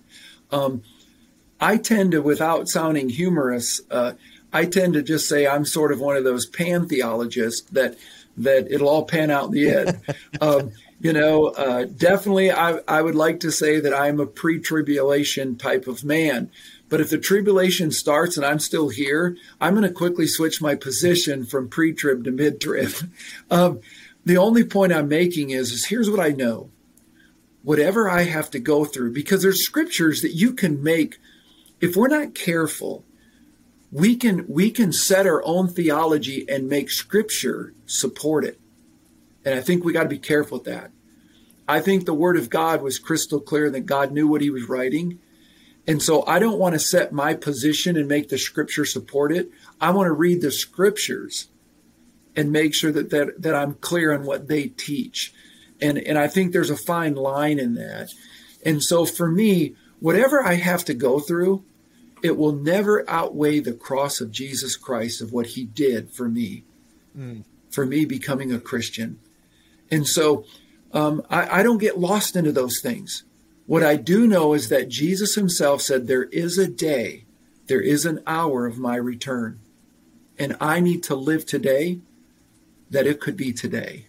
Um, 0.52 0.84
I 1.60 1.78
tend 1.78 2.12
to, 2.12 2.22
without 2.22 2.68
sounding 2.68 3.10
humorous, 3.10 3.82
uh, 3.90 4.14
I 4.54 4.66
tend 4.66 4.94
to 4.94 5.02
just 5.02 5.28
say 5.28 5.48
I'm 5.48 5.66
sort 5.66 5.92
of 5.92 6.00
one 6.00 6.16
of 6.16 6.24
those 6.24 6.50
pantheologists 6.50 7.70
that 7.72 7.98
that 8.38 8.72
it'll 8.72 8.90
all 8.90 9.06
pan 9.06 9.32
out 9.32 9.46
in 9.46 9.52
the 9.52 9.70
end. 9.70 10.00
um, 10.42 10.72
you 11.00 11.14
know, 11.14 11.48
uh, 11.48 11.86
definitely, 11.86 12.52
I, 12.52 12.80
I 12.88 13.02
would 13.02 13.16
like 13.16 13.40
to 13.42 13.52
say 13.52 13.80
that 13.80 13.94
I'm 13.94 14.20
a 14.20 14.26
pre 14.26 14.60
tribulation 14.60 15.58
type 15.58 15.88
of 15.88 16.04
man. 16.04 16.50
But 16.90 17.02
if 17.02 17.10
the 17.10 17.18
tribulation 17.18 17.92
starts 17.92 18.38
and 18.38 18.46
I'm 18.46 18.60
still 18.60 18.90
here, 18.90 19.38
I'm 19.60 19.74
going 19.74 19.88
to 19.88 19.94
quickly 19.94 20.28
switch 20.28 20.62
my 20.62 20.76
position 20.76 21.46
from 21.46 21.70
pre 21.70 21.94
trib 21.94 22.24
to 22.24 22.32
mid 22.32 22.62
trib. 22.62 22.94
Um, 23.52 23.80
the 24.26 24.38
only 24.38 24.66
point 24.66 24.92
I'm 24.92 25.08
making 25.08 25.52
is, 25.52 25.72
is 25.72 25.86
here's 25.86 26.10
what 26.10 26.20
I 26.20 26.30
know. 26.30 26.70
Whatever 27.64 28.10
I 28.10 28.24
have 28.24 28.52
to 28.52 28.60
go 28.60 28.84
through, 28.84 29.14
because 29.14 29.42
there's 29.42 29.64
scriptures 29.64 30.22
that 30.22 30.34
you 30.34 30.52
can 30.52 30.84
make, 30.84 31.18
if 31.80 31.96
we're 31.96 32.10
not 32.10 32.36
careful, 32.36 33.06
we 33.92 34.16
can 34.16 34.46
we 34.48 34.70
can 34.70 34.92
set 34.92 35.26
our 35.26 35.44
own 35.46 35.68
theology 35.68 36.46
and 36.50 36.68
make 36.68 36.90
scripture 36.90 37.74
support 37.86 38.44
it 38.44 38.60
and 39.46 39.56
i 39.56 39.62
think 39.62 39.84
we 39.84 39.94
got 39.94 40.04
to 40.04 40.10
be 40.10 40.20
careful 40.20 40.58
with 40.58 40.66
that 40.66 40.92
i 41.68 41.80
think 41.80 42.06
the 42.06 42.14
word 42.14 42.36
of 42.36 42.50
god 42.50 42.82
was 42.82 43.00
crystal 43.00 43.40
clear 43.40 43.70
that 43.70 43.86
god 43.86 44.12
knew 44.12 44.28
what 44.28 44.42
he 44.42 44.50
was 44.50 44.68
writing 44.68 45.20
and 45.88 46.02
so 46.02 46.26
i 46.26 46.40
don't 46.40 46.60
want 46.60 46.74
to 46.74 46.80
set 46.80 47.12
my 47.12 47.34
position 47.34 47.96
and 47.96 48.08
make 48.08 48.30
the 48.30 48.38
scripture 48.38 48.86
support 48.86 49.32
it 49.32 49.50
i 49.80 49.90
want 49.90 50.08
to 50.08 50.14
read 50.14 50.42
the 50.42 50.52
scriptures 50.52 51.48
and 52.36 52.52
make 52.52 52.74
sure 52.74 52.92
that 52.92 53.10
that, 53.10 53.42
that 53.42 53.56
i'm 53.56 53.74
clear 53.76 54.14
on 54.14 54.26
what 54.26 54.48
they 54.48 54.68
teach 54.68 55.34
and 55.82 55.98
and 55.98 56.18
i 56.18 56.28
think 56.28 56.52
there's 56.52 56.70
a 56.70 56.78
fine 56.78 57.16
line 57.16 57.60
in 57.60 57.76
that 57.76 58.10
and 58.66 58.84
so 58.84 59.06
for 59.06 59.30
me 59.30 59.76
whatever 60.00 60.44
i 60.44 60.54
have 60.54 60.84
to 60.86 60.94
go 60.94 61.20
through 61.20 61.64
it 62.24 62.38
will 62.38 62.54
never 62.54 63.10
outweigh 63.10 63.60
the 63.60 63.74
cross 63.74 64.22
of 64.22 64.32
Jesus 64.32 64.76
Christ 64.76 65.22
of 65.22 65.32
what 65.32 65.48
he 65.48 65.66
did 65.66 66.12
for 66.12 66.28
me, 66.28 66.64
mm. 67.18 67.44
for 67.70 67.86
me 67.86 68.06
becoming 68.06 68.52
a 68.52 68.60
Christian. 68.60 69.20
And 69.92 70.08
so 70.08 70.46
um, 70.94 71.24
I, 71.30 71.60
I 71.60 71.64
don't 71.64 71.78
get 71.78 72.00
lost 72.00 72.36
into 72.36 72.52
those 72.52 72.80
things. 72.82 73.24
What 73.68 73.84
I 73.84 73.98
do 73.98 74.26
know 74.26 74.54
is 74.54 74.70
that 74.70 74.88
Jesus 74.88 75.36
himself 75.36 75.82
said, 75.82 76.08
There 76.08 76.24
is 76.24 76.58
a 76.58 76.68
day, 76.68 77.26
there 77.68 77.82
is 77.82 78.06
an 78.06 78.22
hour 78.26 78.66
of 78.66 78.80
my 78.80 78.96
return. 78.96 79.60
And 80.40 80.56
I 80.62 80.80
need 80.80 81.04
to 81.04 81.16
live 81.16 81.46
today 81.46 82.00
that 82.90 83.06
it 83.06 83.20
could 83.20 83.36
be 83.36 83.52
today. 83.52 84.08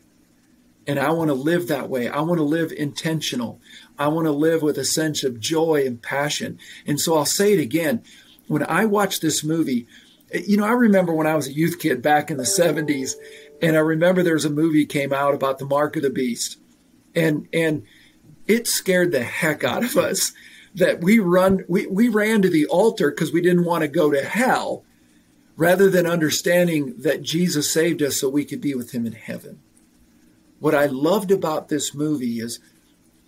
And 0.86 0.98
I 0.98 1.10
want 1.10 1.28
to 1.28 1.34
live 1.34 1.66
that 1.68 1.90
way. 1.90 2.08
I 2.08 2.20
want 2.20 2.38
to 2.38 2.44
live 2.44 2.70
intentional. 2.70 3.60
I 3.98 4.08
want 4.08 4.26
to 4.26 4.32
live 4.32 4.62
with 4.62 4.78
a 4.78 4.84
sense 4.84 5.24
of 5.24 5.40
joy 5.40 5.84
and 5.84 6.00
passion. 6.00 6.58
And 6.86 7.00
so 7.00 7.16
I'll 7.16 7.26
say 7.26 7.52
it 7.52 7.60
again. 7.60 8.02
When 8.46 8.64
I 8.64 8.84
watch 8.84 9.20
this 9.20 9.42
movie, 9.42 9.86
eh, 10.32 10.42
you 10.46 10.56
know, 10.56 10.64
I 10.64 10.72
remember 10.72 11.12
when 11.12 11.26
I 11.26 11.34
was 11.34 11.48
a 11.48 11.52
youth 11.52 11.80
kid 11.80 12.00
back 12.00 12.30
in 12.30 12.36
the 12.36 12.44
70s, 12.44 13.14
and 13.60 13.76
I 13.76 13.80
remember 13.80 14.22
there 14.22 14.34
was 14.34 14.44
a 14.44 14.50
movie 14.50 14.86
came 14.86 15.12
out 15.12 15.34
about 15.34 15.58
the 15.58 15.66
mark 15.66 15.96
of 15.96 16.02
the 16.02 16.10
beast. 16.10 16.58
And 17.14 17.48
and 17.52 17.84
it 18.48 18.66
scared 18.66 19.12
the 19.12 19.22
heck 19.22 19.62
out 19.62 19.84
of 19.84 19.96
us 19.96 20.32
that 20.74 21.00
we 21.00 21.18
run 21.18 21.64
we, 21.68 21.86
we 21.86 22.08
ran 22.08 22.42
to 22.42 22.50
the 22.50 22.66
altar 22.66 23.10
because 23.10 23.32
we 23.32 23.42
didn't 23.42 23.64
want 23.64 23.82
to 23.82 23.88
go 23.88 24.10
to 24.10 24.24
hell 24.24 24.84
rather 25.56 25.90
than 25.90 26.06
understanding 26.06 26.94
that 26.98 27.22
Jesus 27.22 27.72
saved 27.72 28.00
us 28.02 28.16
so 28.16 28.28
we 28.28 28.44
could 28.44 28.60
be 28.60 28.74
with 28.74 28.92
him 28.92 29.04
in 29.04 29.12
heaven. 29.12 29.60
What 30.60 30.74
I 30.74 30.86
loved 30.86 31.30
about 31.30 31.68
this 31.68 31.94
movie 31.94 32.38
is 32.38 32.60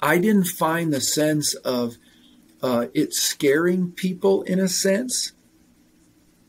I 0.01 0.19
didn't 0.19 0.47
find 0.47 0.93
the 0.93 1.01
sense 1.01 1.55
of 1.55 1.97
uh, 2.63 2.87
it 2.95 3.15
scaring 3.15 3.93
people 3.93 4.43
in 4.43 4.59
a 4.59 4.69
sense, 4.69 5.33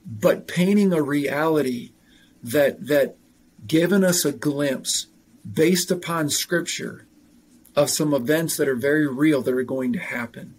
but 0.06 0.48
painting 0.48 0.94
a 0.94 1.02
reality 1.02 1.92
that 2.44 2.88
that 2.88 3.16
given 3.68 4.04
us 4.04 4.26
a 4.26 4.32
glimpse 4.32 5.08
based 5.52 5.92
upon 5.92 6.30
Scripture 6.30 7.06
of 7.76 7.90
some 7.90 8.14
events 8.14 8.58
that 8.58 8.68
are 8.68 8.76
very 8.76 9.08
real 9.08 9.42
that 9.42 9.54
are 9.54 9.64
going 9.64 9.94
to 9.94 10.00
happen, 10.00 10.56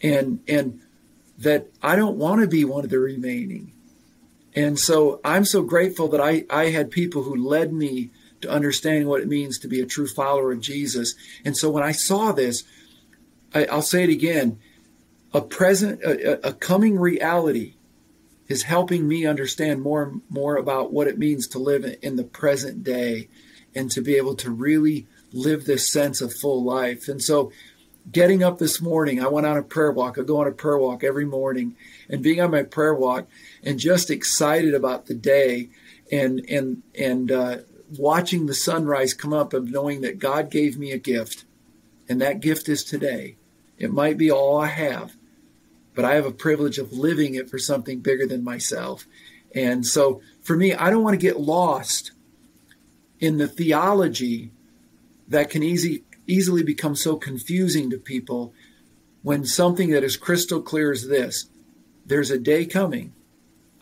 and 0.00 0.40
and 0.46 0.80
that 1.38 1.68
I 1.82 1.96
don't 1.96 2.18
want 2.18 2.40
to 2.40 2.46
be 2.46 2.64
one 2.64 2.84
of 2.84 2.90
the 2.90 2.98
remaining. 2.98 3.72
And 4.54 4.78
so 4.78 5.20
I'm 5.24 5.44
so 5.44 5.62
grateful 5.62 6.08
that 6.08 6.20
I, 6.20 6.44
I 6.50 6.66
had 6.70 6.90
people 6.90 7.22
who 7.22 7.34
led 7.34 7.72
me 7.72 8.10
to 8.42 8.50
understanding 8.50 9.08
what 9.08 9.22
it 9.22 9.28
means 9.28 9.58
to 9.58 9.68
be 9.68 9.80
a 9.80 9.86
true 9.86 10.06
follower 10.06 10.52
of 10.52 10.60
Jesus. 10.60 11.14
And 11.44 11.56
so 11.56 11.70
when 11.70 11.82
I 11.82 11.92
saw 11.92 12.32
this, 12.32 12.64
I, 13.54 13.66
will 13.70 13.82
say 13.82 14.04
it 14.04 14.10
again: 14.10 14.58
a 15.32 15.40
present, 15.40 16.02
a, 16.02 16.48
a 16.48 16.52
coming 16.52 16.98
reality 16.98 17.74
is 18.48 18.64
helping 18.64 19.08
me 19.08 19.24
understand 19.24 19.80
more 19.80 20.02
and 20.02 20.22
more 20.28 20.56
about 20.56 20.92
what 20.92 21.06
it 21.06 21.18
means 21.18 21.46
to 21.48 21.58
live 21.58 21.86
in 22.02 22.16
the 22.16 22.24
present 22.24 22.84
day 22.84 23.28
and 23.74 23.90
to 23.90 24.02
be 24.02 24.16
able 24.16 24.34
to 24.34 24.50
really 24.50 25.06
live 25.32 25.64
this 25.64 25.90
sense 25.90 26.20
of 26.20 26.32
full 26.32 26.62
life. 26.62 27.08
And 27.08 27.22
so 27.22 27.52
getting 28.10 28.42
up 28.42 28.58
this 28.58 28.80
morning, 28.80 29.22
I 29.22 29.28
went 29.28 29.46
on 29.46 29.56
a 29.56 29.62
prayer 29.62 29.92
walk. 29.92 30.18
I 30.18 30.22
go 30.22 30.40
on 30.40 30.48
a 30.48 30.52
prayer 30.52 30.78
walk 30.78 31.04
every 31.04 31.24
morning 31.24 31.76
and 32.08 32.22
being 32.22 32.40
on 32.40 32.50
my 32.50 32.62
prayer 32.62 32.94
walk 32.94 33.26
and 33.62 33.78
just 33.78 34.10
excited 34.10 34.74
about 34.74 35.06
the 35.06 35.14
day 35.14 35.68
and 36.10 36.44
and 36.48 36.82
and 36.98 37.30
uh, 37.30 37.58
watching 37.96 38.46
the 38.46 38.54
sunrise 38.54 39.14
come 39.14 39.32
up 39.32 39.52
of 39.52 39.70
knowing 39.70 40.00
that 40.02 40.18
God 40.18 40.50
gave 40.50 40.78
me 40.78 40.92
a 40.92 40.98
gift, 40.98 41.44
and 42.08 42.20
that 42.20 42.40
gift 42.40 42.68
is 42.68 42.84
today. 42.84 43.36
It 43.78 43.92
might 43.92 44.18
be 44.18 44.30
all 44.30 44.58
I 44.58 44.68
have, 44.68 45.16
but 45.94 46.04
I 46.04 46.14
have 46.14 46.26
a 46.26 46.32
privilege 46.32 46.78
of 46.78 46.92
living 46.92 47.34
it 47.34 47.50
for 47.50 47.58
something 47.58 48.00
bigger 48.00 48.26
than 48.26 48.44
myself. 48.44 49.06
And 49.54 49.86
so 49.86 50.22
for 50.42 50.56
me, 50.56 50.74
I 50.74 50.90
don't 50.90 51.02
want 51.02 51.14
to 51.14 51.26
get 51.26 51.40
lost 51.40 52.12
in 53.20 53.38
the 53.38 53.48
theology 53.48 54.50
that 55.32 55.50
can 55.50 55.62
easy, 55.62 56.04
easily 56.26 56.62
become 56.62 56.94
so 56.94 57.16
confusing 57.16 57.90
to 57.90 57.98
people 57.98 58.52
when 59.22 59.44
something 59.44 59.90
that 59.90 60.04
is 60.04 60.16
crystal 60.16 60.62
clear 60.62 60.92
is 60.92 61.08
this 61.08 61.48
there's 62.06 62.30
a 62.30 62.38
day 62.38 62.64
coming 62.66 63.12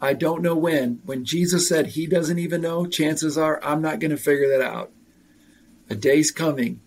I 0.01 0.15
don't 0.15 0.43
know 0.43 0.57
when. 0.57 1.01
When 1.05 1.25
Jesus 1.25 1.69
said 1.69 1.89
he 1.89 2.07
doesn't 2.07 2.39
even 2.39 2.63
know, 2.63 2.87
chances 2.87 3.37
are 3.37 3.61
I'm 3.63 3.83
not 3.83 4.01
going 4.01 4.13
to 4.13 4.17
figure 4.17 4.49
that 4.49 4.63
out. 4.63 4.91
A 5.91 5.95
day's 5.95 6.31
coming, 6.31 6.81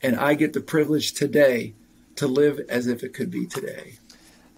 and 0.00 0.16
I 0.16 0.34
get 0.34 0.52
the 0.52 0.60
privilege 0.60 1.12
today 1.12 1.74
to 2.16 2.28
live 2.28 2.60
as 2.68 2.86
if 2.86 3.02
it 3.02 3.12
could 3.12 3.30
be 3.30 3.46
today. 3.46 3.94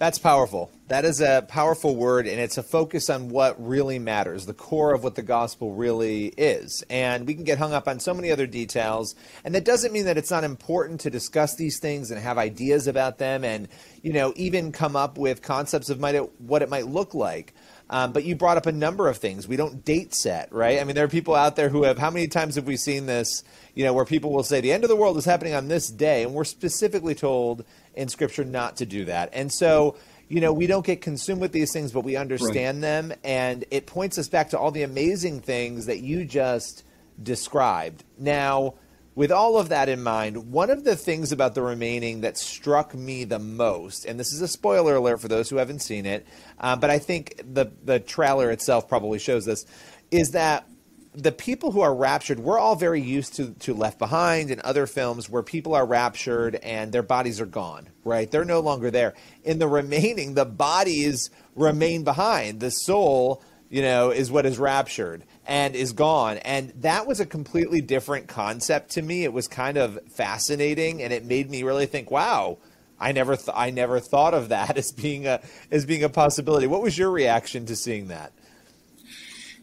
That's 0.03 0.19
powerful. 0.19 0.73
That 0.89 1.05
is 1.05 1.21
a 1.21 1.47
powerful 1.47 1.95
word, 1.95 2.27
and 2.27 2.41
it's 2.41 2.59
a 2.59 2.63
focus 2.65 3.09
on 3.09 3.29
what 3.29 3.65
really 3.65 4.01
matters, 4.01 4.47
the 4.47 4.53
core 4.53 4.93
of 4.93 5.05
what 5.05 5.15
the 5.15 5.23
gospel 5.23 5.77
really 5.77 6.35
is. 6.37 6.83
And 6.91 7.25
we 7.25 7.35
can 7.35 7.45
get 7.45 7.59
hung 7.59 7.73
up 7.73 7.87
on 7.87 8.01
so 8.01 8.13
many 8.13 8.33
other 8.33 8.49
details, 8.49 9.15
and 9.45 9.55
that 9.55 9.65
doesn't 9.65 9.93
mean 9.93 10.07
that 10.07 10.19
it's 10.19 10.33
not 10.33 10.43
important 10.43 11.03
to 11.03 11.11
discuss 11.11 11.55
these 11.55 11.79
things 11.79 12.11
and 12.11 12.21
have 12.21 12.37
ideas 12.37 12.89
about 12.89 13.19
them, 13.19 13.45
and 13.45 13.69
you 14.03 14.13
know 14.13 14.33
even 14.35 14.73
come 14.73 14.97
up 14.97 15.19
with 15.19 15.41
concepts 15.41 15.89
of 15.89 16.01
might 16.01 16.17
what 16.41 16.63
it 16.63 16.69
might 16.69 16.89
look 16.89 17.15
like. 17.15 17.55
Um, 17.93 18.13
but 18.13 18.25
you 18.25 18.35
brought 18.35 18.57
up 18.57 18.65
a 18.65 18.73
number 18.73 19.07
of 19.07 19.19
things. 19.19 19.47
We 19.47 19.57
don't 19.57 19.85
date 19.85 20.15
set, 20.15 20.51
right? 20.51 20.81
I 20.81 20.85
mean, 20.85 20.95
there 20.95 21.05
are 21.05 21.09
people 21.09 21.35
out 21.35 21.57
there 21.57 21.69
who 21.69 21.83
have. 21.83 21.99
How 21.99 22.11
many 22.11 22.27
times 22.27 22.55
have 22.55 22.67
we 22.67 22.79
seen 22.79 23.05
this? 23.05 23.45
You 23.75 23.85
know, 23.85 23.93
where 23.93 24.07
people 24.07 24.33
will 24.33 24.43
say 24.43 24.63
the 24.63 24.73
end 24.73 24.83
of 24.83 24.89
the 24.89 24.97
world 24.97 25.19
is 25.19 25.27
happening 25.27 25.55
on 25.55 25.69
this 25.69 25.91
day, 25.91 26.23
and 26.23 26.33
we're 26.33 26.45
specifically 26.45 27.15
told 27.15 27.67
in 27.95 28.09
Scripture 28.09 28.45
not 28.45 28.79
to 28.79 28.87
do 28.87 29.05
that. 29.05 29.29
And 29.35 29.53
so, 29.53 29.97
you 30.27 30.41
know, 30.41 30.55
we 30.55 30.67
don't 30.67 30.87
get 30.87 31.03
consumed 31.03 31.43
with 31.43 31.53
these 31.53 31.71
things, 31.71 31.93
but 31.93 32.03
we 32.03 32.17
understand 32.17 32.79
right. 32.79 32.81
them, 32.81 33.13
and 33.23 33.67
it 33.71 33.85
points 33.85 34.17
us 34.17 34.27
back 34.27 34.49
to 34.51 34.59
all 34.59 34.71
the 34.71 34.85
amazing 34.85 35.41
things 35.41 35.85
that 35.85 36.01
you 36.01 36.25
just 36.25 36.85
described. 37.23 38.05
Now 38.17 38.75
with 39.15 39.31
all 39.31 39.59
of 39.59 39.69
that 39.69 39.89
in 39.89 40.03
mind, 40.03 40.53
one 40.53 40.71
of 40.71 40.85
the 40.85 40.97
things 40.97 41.33
about 41.33 41.55
the 41.55 41.63
remaining 41.63 42.23
that 42.23 42.39
struck 42.39 42.95
me 42.95 43.25
the 43.25 43.39
most, 43.39 44.05
and 44.05 44.19
this 44.19 44.33
is 44.33 44.41
a 44.41 44.49
spoiler 44.49 44.97
alert 44.97 45.21
for 45.21 45.29
those 45.29 45.51
who 45.51 45.57
haven't 45.57 45.81
seen 45.81 46.07
it, 46.07 46.27
uh, 46.59 46.77
but 46.77 46.91
I 46.91 46.99
think 46.99 47.41
the 47.53 47.67
the 47.85 48.01
trailer 48.01 48.51
itself 48.51 48.89
probably 48.89 49.19
shows 49.19 49.45
this, 49.45 49.65
is 50.11 50.31
that 50.31 50.67
the 51.15 51.33
people 51.33 51.73
who 51.73 51.83
are 51.83 51.95
raptured, 51.95 52.41
we're 52.41 52.59
all 52.59 52.75
very 52.75 53.03
used 53.03 53.35
to 53.35 53.51
to 53.61 53.75
Left 53.75 53.99
Behind 53.99 54.51
and 54.51 54.61
other 54.63 54.87
films 54.87 55.29
where 55.29 55.43
people 55.43 55.75
are 55.75 55.85
raptured 55.85 56.55
and 56.57 56.91
their 56.91 57.03
bodies 57.03 57.41
are 57.41 57.47
gone, 57.47 57.89
right? 58.05 58.31
They're 58.31 58.47
no 58.47 58.61
longer 58.61 58.91
there. 58.91 59.13
In 59.45 59.59
the 59.59 59.69
remaining, 59.69 60.35
the 60.35 60.47
bodies 60.47 61.29
remain 61.55 62.03
behind. 62.03 62.61
The 62.61 62.71
soul, 62.71 63.43
you 63.69 63.83
know, 63.83 64.11
is 64.11 64.31
what 64.31 64.47
is 64.47 64.59
raptured 64.59 65.25
and 65.47 65.75
is 65.75 65.93
gone. 65.93 66.39
And 66.39 66.71
that 66.81 67.07
was 67.07 67.21
a 67.21 67.27
completely 67.27 67.81
different 67.81 68.29
concept 68.29 68.93
to 68.93 69.03
me. 69.03 69.25
It 69.25 69.33
was 69.33 69.49
kind 69.49 69.77
of 69.77 69.99
fascinating, 70.11 71.03
and 71.03 71.13
it 71.13 71.25
made 71.25 71.51
me 71.51 71.63
really 71.63 71.87
think, 71.87 72.11
wow. 72.11 72.59
I 73.01 73.11
never, 73.11 73.35
th- 73.35 73.49
I 73.53 73.71
never 73.71 73.99
thought 73.99 74.33
of 74.33 74.51
that 74.51 74.79
as 74.79 74.93
being 74.93 75.27
a 75.27 75.41
as 75.73 75.85
being 75.85 76.05
a 76.05 76.09
possibility. 76.09 76.69
What 76.69 76.83
was 76.83 76.97
your 76.97 77.11
reaction 77.11 77.67
to 77.67 77.75
seeing 77.75 78.09
that? 78.09 78.33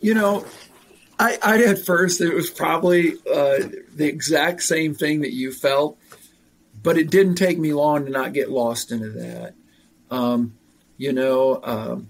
You 0.01 0.13
know, 0.13 0.45
I, 1.19 1.38
I 1.43 1.63
at 1.63 1.86
first 1.86 2.21
it 2.21 2.33
was 2.33 2.50
probably 2.50 3.13
uh, 3.13 3.67
the 3.95 4.07
exact 4.07 4.63
same 4.63 4.93
thing 4.93 5.21
that 5.21 5.33
you 5.33 5.51
felt, 5.51 5.98
but 6.81 6.98
it 6.98 7.09
didn't 7.09 7.36
take 7.36 7.59
me 7.59 7.74
long 7.74 8.05
to 8.05 8.12
not 8.12 8.31
get 8.33 8.50
lost 8.50 8.91
into 8.91 9.09
that. 9.09 9.53
Um, 10.09 10.57
you 10.98 11.12
know, 11.12 11.59
um, 11.63 12.09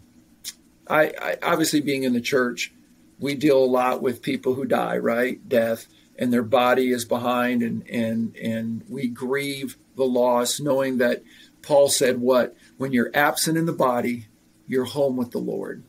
I, 0.88 1.12
I 1.22 1.38
obviously 1.42 1.82
being 1.82 2.04
in 2.04 2.14
the 2.14 2.22
church, 2.22 2.72
we 3.20 3.36
deal 3.36 3.64
a 3.64 3.66
lot 3.66 4.02
with 4.02 4.22
people 4.22 4.56
who 4.56 4.66
die, 4.66 4.98
right? 4.98 5.48
Death, 5.48 5.88
and 6.18 6.34
their 6.34 6.44
body 6.44 6.92
is 6.92 7.06
behind, 7.06 7.62
and 7.62 7.88
and 7.90 8.36
and 8.36 8.84
we 8.90 9.08
grieve 9.08 9.78
the 9.96 10.06
loss, 10.06 10.60
knowing 10.60 10.98
that 10.98 11.24
Paul 11.62 11.90
said, 11.90 12.22
"What 12.22 12.56
when 12.78 12.94
you're 12.94 13.12
absent 13.14 13.58
in 13.58 13.66
the 13.66 13.74
body, 13.74 14.28
you're 14.68 14.86
home 14.86 15.18
with 15.18 15.32
the 15.32 15.40
Lord." 15.40 15.84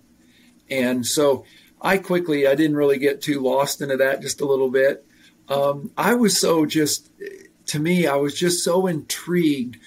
And 0.69 1.07
so, 1.07 1.45
I 1.81 1.99
quickly, 1.99 2.47
I 2.47 2.55
didn't 2.55 2.77
really 2.77 2.99
get 2.99 3.21
too 3.21 3.41
lost 3.41 3.81
into 3.81 3.97
that, 3.97 4.23
just 4.23 4.41
a 4.41 4.47
little 4.47 4.71
bit. 4.71 5.05
Um, 5.49 5.91
I 5.97 6.15
was 6.15 6.39
so 6.39 6.65
just, 6.65 7.11
to 7.67 7.81
me, 7.81 8.07
I 8.07 8.15
was 8.15 8.39
just 8.39 8.63
so 8.63 8.87
intrigued. 8.87 9.79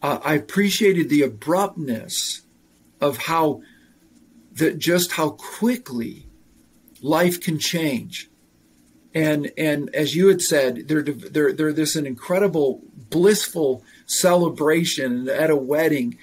Uh, 0.00 0.20
I 0.24 0.34
appreciated 0.34 1.08
the 1.08 1.22
abruptness 1.22 2.42
of 3.00 3.16
how 3.18 3.62
that 4.54 4.78
just 4.78 5.12
how 5.12 5.30
quickly 5.30 6.26
life 7.02 7.40
can 7.40 7.58
change. 7.58 8.30
And 9.14 9.52
and 9.58 9.94
as 9.94 10.16
you 10.16 10.28
had 10.28 10.40
said, 10.40 10.88
they're 10.88 11.02
they're 11.02 11.52
they're 11.52 11.72
this 11.72 11.96
an 11.96 12.06
incredible 12.06 12.82
blissful 13.10 13.84
celebration 14.06 15.28
at 15.28 15.50
a 15.50 15.56
wedding, 15.56 16.16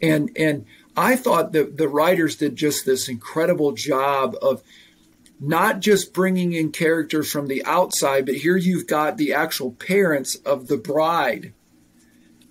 and 0.00 0.30
and 0.36 0.66
I 0.96 1.14
thought 1.14 1.52
that 1.52 1.76
the 1.76 1.86
writers 1.86 2.34
did 2.34 2.56
just 2.56 2.84
this 2.84 3.08
incredible 3.08 3.72
job 3.72 4.34
of 4.42 4.62
not 5.38 5.80
just 5.80 6.12
bringing 6.12 6.52
in 6.52 6.72
characters 6.72 7.30
from 7.30 7.46
the 7.46 7.64
outside, 7.64 8.26
but 8.26 8.36
here 8.36 8.56
you've 8.56 8.86
got 8.86 9.16
the 9.16 9.32
actual 9.32 9.72
parents 9.72 10.34
of 10.36 10.66
the 10.66 10.76
bride, 10.76 11.52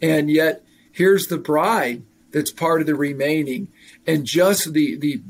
and 0.02 0.30
yet 0.30 0.64
here's 0.94 1.28
the 1.28 1.38
bride 1.38 2.04
that's 2.32 2.52
part 2.52 2.80
of 2.80 2.88
the 2.88 2.96
remaining, 2.96 3.68
and 4.08 4.26
just 4.26 4.72
the 4.72 4.96
the 4.96 5.22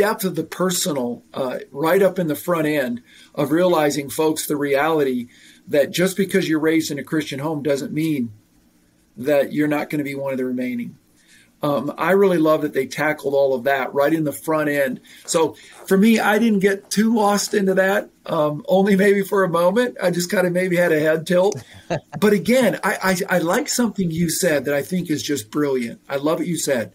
depth 0.00 0.24
of 0.24 0.34
the 0.34 0.44
personal 0.44 1.22
uh, 1.34 1.58
right 1.70 2.00
up 2.00 2.18
in 2.18 2.26
the 2.26 2.34
front 2.34 2.66
end 2.66 3.02
of 3.34 3.50
realizing, 3.50 4.08
folks, 4.08 4.46
the 4.46 4.56
reality 4.56 5.28
that 5.68 5.90
just 5.90 6.16
because 6.16 6.48
you're 6.48 6.58
raised 6.58 6.90
in 6.90 6.98
a 6.98 7.04
Christian 7.04 7.38
home 7.38 7.62
doesn't 7.62 7.92
mean 7.92 8.32
that 9.18 9.52
you're 9.52 9.68
not 9.68 9.90
going 9.90 9.98
to 9.98 10.04
be 10.04 10.14
one 10.14 10.32
of 10.32 10.38
the 10.38 10.46
remaining. 10.46 10.96
Um, 11.62 11.92
I 11.98 12.12
really 12.12 12.38
love 12.38 12.62
that 12.62 12.72
they 12.72 12.86
tackled 12.86 13.34
all 13.34 13.52
of 13.52 13.64
that 13.64 13.92
right 13.92 14.10
in 14.10 14.24
the 14.24 14.32
front 14.32 14.70
end. 14.70 15.00
So 15.26 15.54
for 15.86 15.98
me, 15.98 16.18
I 16.18 16.38
didn't 16.38 16.60
get 16.60 16.88
too 16.88 17.14
lost 17.14 17.52
into 17.52 17.74
that, 17.74 18.08
um, 18.24 18.64
only 18.66 18.96
maybe 18.96 19.22
for 19.22 19.44
a 19.44 19.50
moment. 19.50 19.98
I 20.02 20.10
just 20.10 20.30
kind 20.30 20.46
of 20.46 20.54
maybe 20.54 20.76
had 20.76 20.92
a 20.92 21.00
head 21.00 21.26
tilt. 21.26 21.62
but 22.18 22.32
again, 22.32 22.80
I, 22.82 23.18
I, 23.28 23.36
I 23.36 23.38
like 23.40 23.68
something 23.68 24.10
you 24.10 24.30
said 24.30 24.64
that 24.64 24.74
I 24.74 24.80
think 24.80 25.10
is 25.10 25.22
just 25.22 25.50
brilliant. 25.50 26.00
I 26.08 26.16
love 26.16 26.38
what 26.38 26.48
you 26.48 26.56
said 26.56 26.94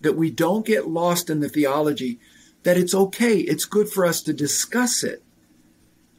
that 0.00 0.16
we 0.16 0.32
don't 0.32 0.66
get 0.66 0.88
lost 0.88 1.30
in 1.30 1.38
the 1.38 1.48
theology 1.48 2.18
that 2.62 2.76
it's 2.76 2.94
okay. 2.94 3.38
It's 3.38 3.64
good 3.64 3.88
for 3.88 4.04
us 4.04 4.20
to 4.22 4.32
discuss 4.32 5.02
it. 5.02 5.22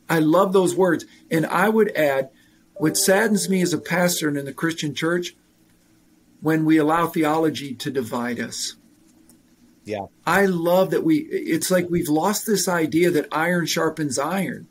I 0.10 0.20
love 0.20 0.54
those 0.54 0.76
words. 0.76 1.06
And 1.30 1.46
I 1.46 1.70
would 1.70 1.92
add, 1.96 2.30
what 2.76 2.98
saddens 2.98 3.48
me 3.48 3.62
as 3.62 3.74
a 3.74 3.78
pastor 3.78 4.28
and 4.28 4.38
in 4.38 4.46
the 4.46 4.54
Christian 4.54 4.94
church, 4.94 5.36
when 6.42 6.66
we 6.66 6.78
allow 6.78 7.08
theology 7.08 7.74
to 7.76 7.92
divide 7.92 8.40
us. 8.40 8.76
Yeah. 9.86 10.08
I 10.26 10.48
love 10.48 10.90
that 10.92 11.04
we, 11.04 11.20
it's 11.20 11.72
like 11.72 11.90
we've 11.90 12.10
lost 12.10 12.46
this 12.46 12.68
idea 12.68 13.12
that 13.12 13.28
iron 13.32 13.68
sharpens 13.68 14.18
iron. 14.18 14.68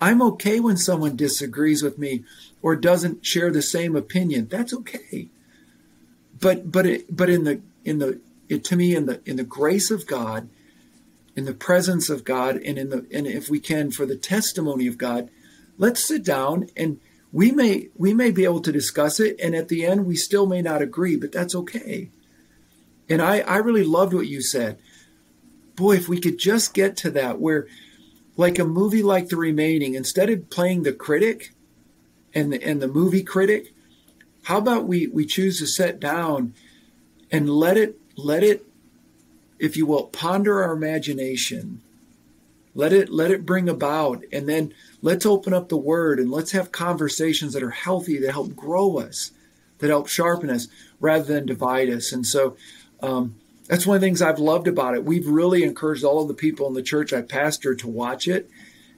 I'm 0.00 0.20
okay 0.22 0.60
when 0.60 0.76
someone 0.76 1.16
disagrees 1.16 1.82
with 1.82 1.98
me 1.98 2.24
or 2.62 2.76
doesn't 2.76 3.24
share 3.24 3.50
the 3.50 3.62
same 3.62 3.96
opinion. 3.96 4.48
That's 4.48 4.72
okay. 4.72 5.28
But, 6.40 6.70
but, 6.70 6.86
it, 6.86 7.16
but 7.16 7.30
in 7.30 7.44
the, 7.44 7.60
in 7.84 7.98
the, 7.98 8.20
it, 8.48 8.64
to 8.64 8.76
me, 8.76 8.94
in 8.94 9.06
the, 9.06 9.20
in 9.24 9.36
the 9.36 9.44
grace 9.44 9.90
of 9.90 10.06
God, 10.06 10.48
in 11.38 11.44
the 11.44 11.54
presence 11.54 12.10
of 12.10 12.24
God 12.24 12.56
and 12.56 12.76
in 12.76 12.90
the 12.90 13.06
and 13.12 13.24
if 13.24 13.48
we 13.48 13.60
can 13.60 13.92
for 13.92 14.04
the 14.04 14.16
testimony 14.16 14.88
of 14.88 14.98
God, 14.98 15.30
let's 15.76 16.02
sit 16.02 16.24
down 16.24 16.66
and 16.76 16.98
we 17.30 17.52
may 17.52 17.90
we 17.94 18.12
may 18.12 18.32
be 18.32 18.42
able 18.42 18.60
to 18.62 18.72
discuss 18.72 19.20
it 19.20 19.38
and 19.40 19.54
at 19.54 19.68
the 19.68 19.86
end 19.86 20.04
we 20.04 20.16
still 20.16 20.46
may 20.46 20.60
not 20.60 20.82
agree, 20.82 21.14
but 21.14 21.30
that's 21.30 21.54
okay. 21.54 22.10
And 23.08 23.22
I 23.22 23.38
I 23.38 23.58
really 23.58 23.84
loved 23.84 24.14
what 24.14 24.26
you 24.26 24.42
said. 24.42 24.80
Boy, 25.76 25.94
if 25.94 26.08
we 26.08 26.18
could 26.18 26.38
just 26.38 26.74
get 26.74 26.96
to 26.98 27.10
that 27.12 27.38
where 27.38 27.68
like 28.36 28.58
a 28.58 28.64
movie 28.64 29.04
like 29.04 29.28
The 29.28 29.36
Remaining, 29.36 29.94
instead 29.94 30.30
of 30.30 30.50
playing 30.50 30.82
the 30.82 30.92
critic 30.92 31.54
and 32.34 32.52
the, 32.52 32.60
and 32.64 32.82
the 32.82 32.88
movie 32.88 33.22
critic, 33.22 33.72
how 34.42 34.58
about 34.58 34.88
we 34.88 35.06
we 35.06 35.24
choose 35.24 35.60
to 35.60 35.68
sit 35.68 36.00
down 36.00 36.54
and 37.30 37.48
let 37.48 37.76
it 37.76 37.96
let 38.16 38.42
it 38.42 38.67
if 39.58 39.76
you 39.76 39.86
will, 39.86 40.04
ponder 40.04 40.62
our 40.62 40.72
imagination. 40.72 41.82
Let 42.74 42.92
it 42.92 43.08
let 43.08 43.30
it 43.30 43.46
bring 43.46 43.68
about, 43.68 44.24
and 44.32 44.48
then 44.48 44.72
let's 45.02 45.26
open 45.26 45.52
up 45.52 45.68
the 45.68 45.76
Word 45.76 46.20
and 46.20 46.30
let's 46.30 46.52
have 46.52 46.70
conversations 46.70 47.52
that 47.54 47.62
are 47.62 47.70
healthy, 47.70 48.18
that 48.18 48.32
help 48.32 48.54
grow 48.54 48.98
us, 48.98 49.32
that 49.78 49.90
help 49.90 50.08
sharpen 50.08 50.48
us, 50.50 50.68
rather 51.00 51.24
than 51.24 51.46
divide 51.46 51.90
us. 51.90 52.12
And 52.12 52.24
so, 52.24 52.56
um, 53.02 53.34
that's 53.66 53.86
one 53.86 53.96
of 53.96 54.00
the 54.00 54.06
things 54.06 54.22
I've 54.22 54.38
loved 54.38 54.68
about 54.68 54.94
it. 54.94 55.04
We've 55.04 55.26
really 55.26 55.62
encouraged 55.62 56.04
all 56.04 56.22
of 56.22 56.28
the 56.28 56.34
people 56.34 56.68
in 56.68 56.74
the 56.74 56.82
church 56.82 57.12
I 57.12 57.22
pastor 57.22 57.74
to 57.74 57.88
watch 57.88 58.28
it, 58.28 58.48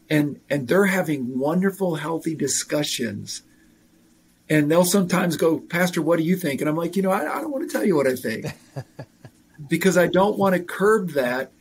and 0.09 0.41
and 0.51 0.69
they're 0.69 0.87
having 0.87 1.39
wonderful, 1.39 1.97
healthy 1.97 2.35
discussions. 2.35 3.43
And 4.49 4.69
they'll 4.69 4.85
sometimes 4.85 5.37
go, 5.37 5.61
Pastor, 5.61 6.03
what 6.03 6.19
do 6.19 6.25
you 6.25 6.35
think? 6.35 6.61
And 6.61 6.69
I'm 6.69 6.77
like, 6.77 6.97
you 6.97 7.03
know, 7.03 7.13
I, 7.13 7.37
I 7.37 7.41
don't 7.41 7.53
want 7.53 7.71
to 7.71 7.73
tell 7.73 7.87
you 7.87 7.95
what 7.95 8.09
I 8.09 8.17
think. 8.17 8.47
because 9.69 9.97
I 9.97 10.07
don't 10.07 10.39
want 10.39 10.55
to 10.55 10.63
curb 10.63 11.11
that 11.11 11.53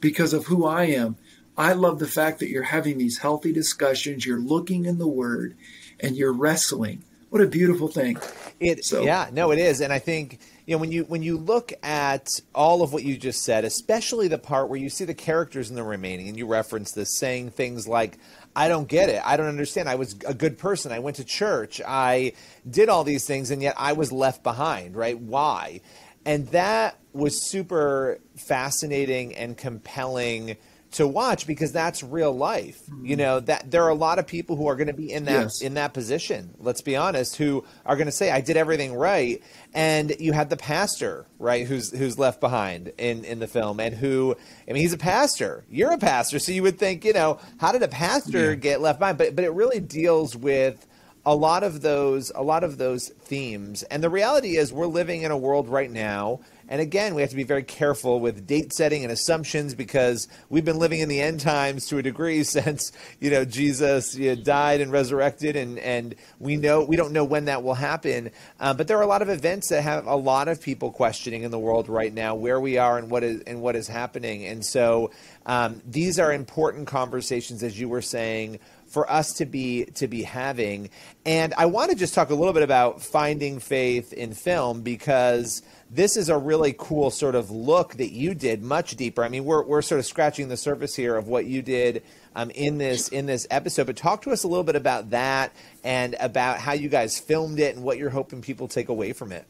because 0.00 0.32
of 0.32 0.46
who 0.46 0.66
I 0.66 0.84
am. 0.84 1.16
I 1.56 1.72
love 1.72 1.98
the 1.98 2.06
fact 2.06 2.40
that 2.40 2.48
you're 2.48 2.62
having 2.62 2.98
these 2.98 3.18
healthy 3.18 3.52
discussions, 3.52 4.26
you're 4.26 4.40
looking 4.40 4.84
in 4.84 4.98
the 4.98 5.08
word 5.08 5.56
and 6.00 6.16
you're 6.16 6.32
wrestling. 6.32 7.02
What 7.30 7.42
a 7.42 7.46
beautiful 7.46 7.88
thing. 7.88 8.18
It 8.60 8.84
so. 8.84 9.02
yeah, 9.02 9.28
no 9.32 9.50
it 9.50 9.58
is 9.58 9.80
and 9.80 9.92
I 9.92 9.98
think 9.98 10.38
you 10.64 10.74
know 10.74 10.78
when 10.78 10.92
you 10.92 11.04
when 11.04 11.22
you 11.22 11.36
look 11.36 11.72
at 11.82 12.28
all 12.54 12.82
of 12.82 12.92
what 12.92 13.02
you 13.02 13.16
just 13.16 13.42
said, 13.42 13.64
especially 13.64 14.28
the 14.28 14.38
part 14.38 14.68
where 14.68 14.78
you 14.78 14.88
see 14.88 15.04
the 15.04 15.14
characters 15.14 15.68
in 15.68 15.76
the 15.76 15.82
remaining 15.82 16.28
and 16.28 16.38
you 16.38 16.46
reference 16.46 16.92
this 16.92 17.18
saying 17.18 17.50
things 17.50 17.88
like 17.88 18.18
I 18.54 18.68
don't 18.68 18.88
get 18.88 19.10
it. 19.10 19.20
I 19.24 19.36
don't 19.36 19.48
understand. 19.48 19.88
I 19.88 19.96
was 19.96 20.16
a 20.26 20.32
good 20.32 20.58
person. 20.58 20.92
I 20.92 21.00
went 21.00 21.16
to 21.16 21.24
church. 21.24 21.80
I 21.86 22.32
did 22.68 22.88
all 22.88 23.04
these 23.04 23.26
things 23.26 23.50
and 23.50 23.60
yet 23.60 23.74
I 23.76 23.92
was 23.92 24.12
left 24.12 24.42
behind, 24.42 24.96
right? 24.96 25.18
Why? 25.18 25.82
And 26.26 26.48
that 26.48 26.98
was 27.12 27.48
super 27.48 28.18
fascinating 28.36 29.34
and 29.34 29.56
compelling 29.56 30.56
to 30.92 31.06
watch 31.06 31.46
because 31.46 31.72
that's 31.72 32.02
real 32.02 32.32
life. 32.32 32.78
You 33.02 33.14
hmm. 33.14 33.20
know 33.20 33.40
that 33.40 33.70
there 33.70 33.84
are 33.84 33.90
a 33.90 33.94
lot 33.94 34.18
of 34.18 34.26
people 34.26 34.56
who 34.56 34.66
are 34.66 34.76
going 34.76 34.86
to 34.86 34.92
be 34.92 35.12
in 35.12 35.24
that 35.24 35.42
yes. 35.42 35.62
in 35.62 35.74
that 35.74 35.94
position. 35.94 36.54
Let's 36.58 36.80
be 36.80 36.96
honest, 36.96 37.36
who 37.36 37.64
are 37.84 37.96
going 37.96 38.06
to 38.06 38.12
say, 38.12 38.30
"I 38.30 38.40
did 38.40 38.56
everything 38.56 38.94
right," 38.94 39.42
and 39.74 40.14
you 40.18 40.32
had 40.32 40.50
the 40.50 40.56
pastor, 40.56 41.26
right, 41.38 41.66
who's 41.66 41.90
who's 41.96 42.18
left 42.18 42.40
behind 42.40 42.92
in 42.98 43.24
in 43.24 43.40
the 43.40 43.46
film, 43.46 43.78
and 43.78 43.94
who, 43.94 44.36
I 44.68 44.72
mean, 44.72 44.82
he's 44.82 44.92
a 44.92 44.98
pastor. 44.98 45.64
You're 45.70 45.92
a 45.92 45.98
pastor, 45.98 46.38
so 46.38 46.52
you 46.52 46.62
would 46.62 46.78
think, 46.78 47.04
you 47.04 47.12
know, 47.12 47.40
how 47.58 47.72
did 47.72 47.82
a 47.82 47.88
pastor 47.88 48.50
yeah. 48.50 48.54
get 48.56 48.80
left 48.80 48.98
behind? 48.98 49.18
But 49.18 49.36
but 49.36 49.44
it 49.44 49.52
really 49.52 49.80
deals 49.80 50.34
with 50.36 50.86
a 51.26 51.34
lot 51.34 51.62
of 51.62 51.82
those 51.82 52.32
a 52.34 52.42
lot 52.42 52.64
of 52.64 52.78
those 52.78 53.08
themes 53.08 53.82
and 53.84 54.02
the 54.02 54.08
reality 54.08 54.56
is 54.56 54.72
we're 54.72 54.86
living 54.86 55.22
in 55.22 55.30
a 55.30 55.36
world 55.36 55.68
right 55.68 55.90
now 55.90 56.40
and 56.68 56.80
again, 56.80 57.14
we 57.14 57.22
have 57.22 57.30
to 57.30 57.36
be 57.36 57.44
very 57.44 57.62
careful 57.62 58.18
with 58.18 58.46
date 58.46 58.72
setting 58.72 59.04
and 59.04 59.12
assumptions 59.12 59.74
because 59.74 60.26
we've 60.48 60.64
been 60.64 60.80
living 60.80 60.98
in 60.98 61.08
the 61.08 61.20
end 61.20 61.38
times 61.38 61.86
to 61.86 61.98
a 61.98 62.02
degree 62.02 62.42
since 62.42 62.90
you 63.20 63.30
know 63.30 63.44
Jesus 63.44 64.16
you 64.16 64.34
know, 64.34 64.42
died 64.42 64.80
and 64.80 64.90
resurrected, 64.90 65.54
and 65.54 65.78
and 65.78 66.16
we 66.40 66.56
know 66.56 66.84
we 66.84 66.96
don't 66.96 67.12
know 67.12 67.24
when 67.24 67.44
that 67.44 67.62
will 67.62 67.74
happen. 67.74 68.30
Uh, 68.58 68.74
but 68.74 68.88
there 68.88 68.98
are 68.98 69.02
a 69.02 69.06
lot 69.06 69.22
of 69.22 69.28
events 69.28 69.68
that 69.68 69.82
have 69.82 70.06
a 70.06 70.16
lot 70.16 70.48
of 70.48 70.60
people 70.60 70.90
questioning 70.90 71.44
in 71.44 71.50
the 71.50 71.58
world 71.58 71.88
right 71.88 72.12
now 72.12 72.34
where 72.34 72.60
we 72.60 72.78
are 72.78 72.98
and 72.98 73.10
what 73.10 73.22
is 73.22 73.42
and 73.42 73.62
what 73.62 73.76
is 73.76 73.86
happening. 73.86 74.44
And 74.46 74.64
so 74.64 75.12
um, 75.46 75.80
these 75.86 76.18
are 76.18 76.32
important 76.32 76.88
conversations, 76.88 77.62
as 77.62 77.78
you 77.78 77.88
were 77.88 78.02
saying 78.02 78.58
for 78.96 79.12
us 79.12 79.34
to 79.34 79.44
be 79.44 79.84
to 79.84 80.08
be 80.08 80.22
having. 80.22 80.88
And 81.26 81.52
I 81.58 81.66
want 81.66 81.90
to 81.90 81.96
just 81.98 82.14
talk 82.14 82.30
a 82.30 82.34
little 82.34 82.54
bit 82.54 82.62
about 82.62 83.02
finding 83.02 83.58
faith 83.58 84.14
in 84.14 84.32
film 84.32 84.80
because 84.80 85.60
this 85.90 86.16
is 86.16 86.30
a 86.30 86.38
really 86.38 86.74
cool 86.78 87.10
sort 87.10 87.34
of 87.34 87.50
look 87.50 87.96
that 87.96 88.10
you 88.10 88.32
did 88.32 88.62
much 88.62 88.96
deeper. 88.96 89.22
I 89.22 89.28
mean, 89.28 89.44
we're, 89.44 89.62
we're 89.64 89.82
sort 89.82 89.98
of 89.98 90.06
scratching 90.06 90.48
the 90.48 90.56
surface 90.56 90.96
here 90.96 91.14
of 91.14 91.28
what 91.28 91.44
you 91.44 91.60
did 91.60 92.04
um, 92.34 92.48
in 92.52 92.78
this 92.78 93.08
in 93.08 93.26
this 93.26 93.46
episode, 93.50 93.86
but 93.86 93.98
talk 93.98 94.22
to 94.22 94.30
us 94.30 94.44
a 94.44 94.48
little 94.48 94.64
bit 94.64 94.76
about 94.76 95.10
that 95.10 95.52
and 95.84 96.16
about 96.18 96.56
how 96.56 96.72
you 96.72 96.88
guys 96.88 97.18
filmed 97.18 97.60
it 97.60 97.76
and 97.76 97.84
what 97.84 97.98
you're 97.98 98.08
hoping 98.08 98.40
people 98.40 98.66
take 98.66 98.88
away 98.88 99.12
from 99.12 99.30
it. 99.30 99.44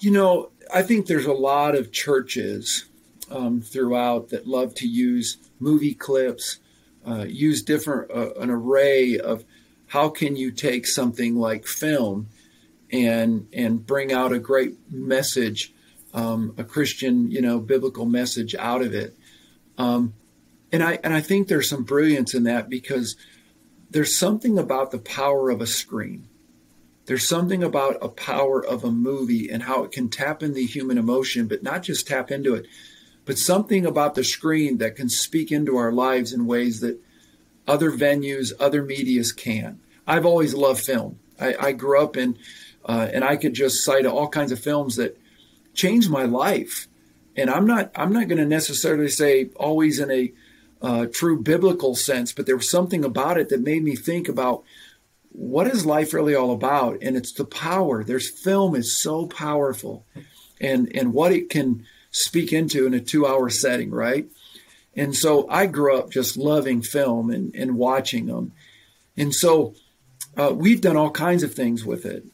You 0.00 0.10
know, 0.10 0.50
I 0.70 0.82
think 0.82 1.06
there's 1.06 1.24
a 1.24 1.32
lot 1.32 1.74
of 1.74 1.92
churches 1.92 2.84
um, 3.30 3.62
throughout 3.62 4.28
that 4.28 4.46
love 4.46 4.74
to 4.74 4.86
use 4.86 5.38
movie 5.60 5.94
clips, 5.94 6.58
uh, 7.06 7.24
use 7.28 7.62
different 7.62 8.10
uh, 8.10 8.32
an 8.34 8.50
array 8.50 9.18
of 9.18 9.44
how 9.86 10.08
can 10.08 10.36
you 10.36 10.50
take 10.50 10.86
something 10.86 11.36
like 11.36 11.66
film 11.66 12.28
and 12.90 13.48
and 13.52 13.86
bring 13.86 14.12
out 14.12 14.32
a 14.32 14.38
great 14.38 14.74
message, 14.90 15.72
um, 16.12 16.54
a 16.58 16.64
Christian, 16.64 17.30
you 17.30 17.40
know, 17.40 17.58
biblical 17.58 18.06
message 18.06 18.54
out 18.54 18.82
of 18.82 18.94
it. 18.94 19.16
Um, 19.78 20.14
and 20.72 20.82
I 20.82 20.98
and 21.02 21.12
I 21.12 21.20
think 21.20 21.48
there's 21.48 21.68
some 21.68 21.84
brilliance 21.84 22.34
in 22.34 22.44
that 22.44 22.68
because 22.68 23.16
there's 23.90 24.18
something 24.18 24.58
about 24.58 24.90
the 24.90 24.98
power 24.98 25.50
of 25.50 25.60
a 25.60 25.66
screen. 25.66 26.28
There's 27.06 27.28
something 27.28 27.62
about 27.62 27.98
a 28.00 28.08
power 28.08 28.64
of 28.64 28.82
a 28.82 28.90
movie 28.90 29.50
and 29.50 29.62
how 29.62 29.84
it 29.84 29.92
can 29.92 30.08
tap 30.08 30.42
into 30.42 30.60
human 30.60 30.96
emotion, 30.96 31.46
but 31.46 31.62
not 31.62 31.82
just 31.82 32.06
tap 32.06 32.30
into 32.30 32.54
it, 32.54 32.66
but 33.24 33.38
something 33.38 33.86
about 33.86 34.14
the 34.14 34.24
screen 34.24 34.78
that 34.78 34.96
can 34.96 35.08
speak 35.08 35.50
into 35.50 35.76
our 35.76 35.92
lives 35.92 36.32
in 36.32 36.46
ways 36.46 36.80
that 36.80 37.00
other 37.66 37.90
venues, 37.90 38.52
other 38.60 38.82
medias 38.82 39.32
can. 39.32 39.80
I've 40.06 40.26
always 40.26 40.54
loved 40.54 40.84
film. 40.84 41.18
I, 41.40 41.54
I 41.58 41.72
grew 41.72 42.00
up 42.02 42.16
in 42.16 42.38
uh, 42.84 43.08
and 43.12 43.24
I 43.24 43.36
could 43.36 43.54
just 43.54 43.82
cite 43.84 44.06
all 44.06 44.28
kinds 44.28 44.52
of 44.52 44.60
films 44.60 44.96
that 44.96 45.18
changed 45.72 46.10
my 46.10 46.24
life. 46.24 46.86
And 47.36 47.50
I'm 47.50 47.66
not 47.66 47.90
I'm 47.94 48.12
not 48.12 48.28
going 48.28 48.38
to 48.38 48.46
necessarily 48.46 49.08
say 49.08 49.50
always 49.56 49.98
in 49.98 50.10
a 50.10 50.32
uh, 50.82 51.06
true 51.06 51.40
biblical 51.40 51.94
sense, 51.94 52.32
but 52.32 52.46
there 52.46 52.56
was 52.56 52.70
something 52.70 53.04
about 53.04 53.38
it 53.38 53.48
that 53.48 53.60
made 53.60 53.82
me 53.82 53.96
think 53.96 54.28
about 54.28 54.62
what 55.32 55.66
is 55.66 55.86
life 55.86 56.12
really 56.12 56.34
all 56.34 56.52
about. 56.52 56.98
And 57.02 57.16
it's 57.16 57.32
the 57.32 57.44
power. 57.44 58.04
There's 58.04 58.28
film 58.28 58.76
is 58.76 59.00
so 59.00 59.26
powerful, 59.26 60.04
and 60.60 60.94
and 60.94 61.12
what 61.12 61.32
it 61.32 61.48
can 61.50 61.86
speak 62.14 62.52
into 62.52 62.86
in 62.86 62.94
a 62.94 63.00
two 63.00 63.26
hour 63.26 63.50
setting, 63.50 63.90
right? 63.90 64.26
And 64.96 65.14
so 65.14 65.48
I 65.48 65.66
grew 65.66 65.98
up 65.98 66.10
just 66.10 66.36
loving 66.36 66.80
film 66.80 67.30
and, 67.30 67.54
and 67.54 67.76
watching 67.76 68.26
them. 68.26 68.52
And 69.16 69.34
so 69.34 69.74
uh, 70.36 70.52
we've 70.54 70.80
done 70.80 70.96
all 70.96 71.10
kinds 71.10 71.42
of 71.42 71.54
things 71.54 71.84
with 71.84 72.06
it. 72.06 72.24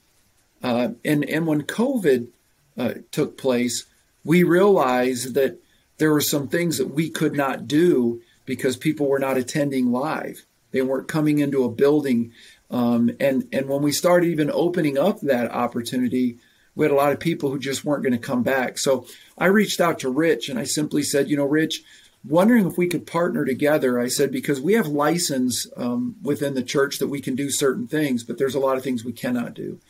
Uh, 0.63 0.91
and, 1.05 1.29
and 1.29 1.47
when 1.47 1.63
COVID 1.63 2.29
uh, 2.77 2.95
took 3.11 3.39
place, 3.39 3.87
we 4.25 4.43
realized 4.43 5.35
that 5.35 5.59
there 5.97 6.13
were 6.13 6.21
some 6.21 6.49
things 6.49 6.77
that 6.77 6.95
we 6.95 7.09
could 7.09 7.35
not 7.35 7.67
do 7.67 8.21
because 8.45 8.77
people 8.77 9.09
were 9.09 9.19
not 9.19 9.39
attending 9.39 9.91
live. 9.91 10.45
They 10.73 10.83
weren't 10.83 11.09
coming 11.09 11.39
into 11.39 11.65
a 11.65 11.71
building. 11.71 12.33
Um, 12.71 13.11
and, 13.19 13.49
and 13.53 13.69
when 13.69 13.81
we 13.81 13.93
started 13.93 14.29
even 14.29 14.51
opening 14.51 14.99
up 14.99 15.21
that 15.21 15.51
opportunity, 15.51 16.39
we 16.75 16.85
had 16.85 16.93
a 16.93 16.97
lot 16.97 17.13
of 17.13 17.21
people 17.21 17.51
who 17.51 17.59
just 17.59 17.85
weren't 17.85 18.03
going 18.03 18.13
to 18.13 18.19
come 18.19 18.43
back. 18.43 18.79
So 18.79 19.07
I 19.37 19.47
reached 19.47 19.81
out 19.81 19.99
to 20.01 20.11
Rich 20.11 20.49
and 20.49 20.59
I 20.59 20.65
simply 20.65 21.03
said, 21.03 21.29
you 21.29 21.37
know, 21.37 21.45
Rich, 21.45 21.83
wondering 22.25 22.67
if 22.67 22.77
we 22.77 22.87
could 22.87 23.07
partner 23.07 23.45
together. 23.45 23.99
I 23.99 24.09
said, 24.09 24.31
because 24.31 24.61
we 24.61 24.75
have 24.75 24.87
license 24.87 25.67
um, 25.77 26.17
within 26.23 26.55
the 26.55 26.63
church 26.63 26.99
that 26.99 27.09
we 27.09 27.21
can 27.21 27.35
do 27.35 27.51
certain 27.51 27.87
things, 27.87 28.23
but 28.23 28.39
there's 28.39 28.55
a 28.55 28.61
lot 28.61 28.77
of 28.77 28.85
things 28.85 29.05
we 29.05 29.13
cannot 29.13 29.55
do. 29.55 29.81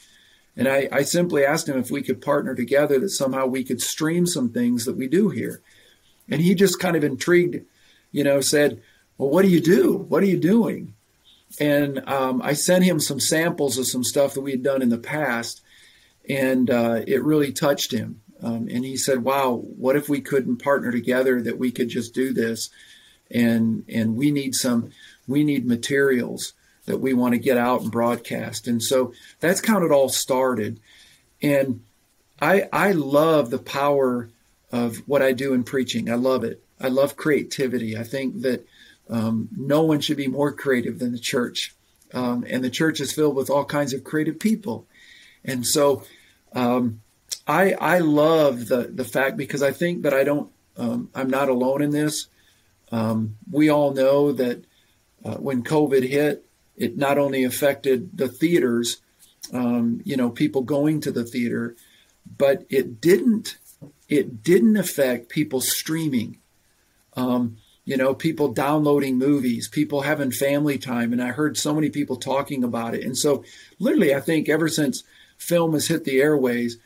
And 0.56 0.68
I, 0.68 0.88
I 0.92 1.02
simply 1.02 1.44
asked 1.44 1.68
him 1.68 1.78
if 1.78 1.90
we 1.90 2.02
could 2.02 2.20
partner 2.20 2.54
together 2.54 2.98
that 3.00 3.10
somehow 3.10 3.46
we 3.46 3.64
could 3.64 3.80
stream 3.80 4.26
some 4.26 4.50
things 4.50 4.84
that 4.84 4.96
we 4.96 5.06
do 5.06 5.30
here. 5.30 5.60
And 6.28 6.40
he 6.40 6.54
just 6.54 6.78
kind 6.78 6.96
of 6.96 7.04
intrigued, 7.04 7.64
you 8.12 8.24
know, 8.24 8.40
said, 8.40 8.82
Well, 9.18 9.30
what 9.30 9.42
do 9.42 9.48
you 9.48 9.60
do? 9.60 9.96
What 9.96 10.22
are 10.22 10.26
you 10.26 10.38
doing? 10.38 10.94
And 11.58 12.06
um, 12.08 12.40
I 12.42 12.52
sent 12.52 12.84
him 12.84 13.00
some 13.00 13.18
samples 13.18 13.78
of 13.78 13.86
some 13.86 14.04
stuff 14.04 14.34
that 14.34 14.42
we 14.42 14.52
had 14.52 14.62
done 14.62 14.82
in 14.82 14.88
the 14.88 14.98
past, 14.98 15.62
and 16.30 16.70
uh, 16.70 17.00
it 17.06 17.24
really 17.24 17.52
touched 17.52 17.92
him. 17.92 18.22
Um, 18.42 18.68
and 18.70 18.84
he 18.84 18.96
said, 18.96 19.24
"Wow, 19.24 19.56
what 19.56 19.96
if 19.96 20.08
we 20.08 20.20
couldn't 20.20 20.62
partner 20.62 20.92
together? 20.92 21.42
That 21.42 21.58
we 21.58 21.72
could 21.72 21.88
just 21.88 22.14
do 22.14 22.32
this, 22.32 22.70
and 23.30 23.84
and 23.88 24.16
we 24.16 24.30
need 24.30 24.54
some, 24.54 24.92
we 25.26 25.44
need 25.44 25.66
materials 25.66 26.54
that 26.86 26.98
we 26.98 27.12
want 27.12 27.34
to 27.34 27.38
get 27.38 27.58
out 27.58 27.82
and 27.82 27.90
broadcast. 27.90 28.66
And 28.66 28.82
so 28.82 29.12
that's 29.40 29.66
how 29.66 29.84
it 29.84 29.92
all 29.92 30.08
started. 30.08 30.80
And 31.42 31.82
I 32.40 32.68
I 32.72 32.92
love 32.92 33.50
the 33.50 33.58
power 33.58 34.30
of 34.72 34.98
what 35.08 35.20
I 35.20 35.32
do 35.32 35.52
in 35.52 35.64
preaching. 35.64 36.10
I 36.10 36.14
love 36.14 36.44
it. 36.44 36.62
I 36.80 36.88
love 36.88 37.16
creativity. 37.16 37.98
I 37.98 38.04
think 38.04 38.40
that 38.42 38.66
um, 39.10 39.48
no 39.56 39.82
one 39.82 40.00
should 40.00 40.16
be 40.16 40.28
more 40.28 40.52
creative 40.52 41.00
than 41.00 41.12
the 41.12 41.18
church. 41.18 41.74
Um, 42.14 42.46
and 42.48 42.64
the 42.64 42.70
church 42.70 43.00
is 43.00 43.12
filled 43.12 43.36
with 43.36 43.50
all 43.50 43.64
kinds 43.64 43.92
of 43.92 44.04
creative 44.04 44.38
people. 44.38 44.86
And 45.44 45.66
so 45.66 46.04
um, 46.54 47.00
I 47.46 47.72
I 47.72 47.98
love 47.98 48.68
the 48.68 48.90
the 48.92 49.04
fact 49.04 49.36
because 49.36 49.62
I 49.62 49.72
think 49.72 50.02
that 50.02 50.14
I 50.14 50.24
don't 50.24 50.50
um, 50.76 51.10
I'm 51.14 51.30
not 51.30 51.48
alone 51.48 51.82
in 51.82 51.90
this. 51.90 52.28
Um, 52.92 53.36
we 53.50 53.68
all 53.68 53.92
know 53.92 54.32
that 54.32 54.64
uh, 55.24 55.36
when 55.36 55.62
COVID 55.62 56.08
hit, 56.08 56.44
it 56.76 56.96
not 56.96 57.18
only 57.18 57.44
affected 57.44 58.16
the 58.16 58.28
theaters, 58.28 59.00
um, 59.52 60.00
you 60.04 60.16
know, 60.16 60.30
people 60.30 60.62
going 60.62 61.00
to 61.02 61.12
the 61.12 61.24
theater, 61.24 61.76
but 62.38 62.64
it 62.68 63.00
didn't 63.00 63.58
it 64.08 64.42
didn't 64.42 64.76
affect 64.76 65.28
people 65.28 65.60
streaming. 65.60 66.38
Um, 67.16 67.58
you 67.84 67.96
know, 67.96 68.14
people 68.14 68.52
downloading 68.52 69.18
movies, 69.18 69.66
people 69.66 70.02
having 70.02 70.30
family 70.30 70.78
time, 70.78 71.12
and 71.12 71.22
I 71.22 71.28
heard 71.28 71.56
so 71.56 71.74
many 71.74 71.90
people 71.90 72.16
talking 72.16 72.62
about 72.62 72.94
it. 72.94 73.04
And 73.04 73.16
so, 73.16 73.42
literally, 73.78 74.14
I 74.14 74.20
think 74.20 74.48
ever 74.48 74.68
since 74.68 75.02
film 75.40 75.72
has 75.72 75.88
hit 75.88 76.04
the 76.04 76.20
airways, 76.20 76.78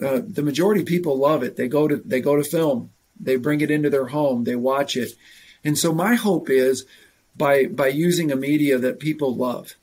uh, 0.00 0.20
the 0.26 0.42
majority 0.42 0.80
of 0.80 0.86
people 0.86 1.18
love 1.18 1.42
it. 1.42 1.56
They 1.56 1.68
go 1.68 1.86
to 1.88 1.96
they 1.96 2.20
go 2.20 2.36
to 2.36 2.44
film, 2.44 2.90
they 3.18 3.36
bring 3.36 3.60
it 3.60 3.70
into 3.70 3.90
their 3.90 4.06
home, 4.06 4.44
they 4.44 4.56
watch 4.56 4.96
it, 4.96 5.12
and 5.64 5.76
so 5.76 5.92
my 5.92 6.14
hope 6.14 6.48
is 6.48 6.86
by 7.36 7.66
by 7.66 7.88
using 7.88 8.30
a 8.30 8.36
media 8.36 8.78
that 8.78 9.00
people 9.00 9.34
love 9.34 9.74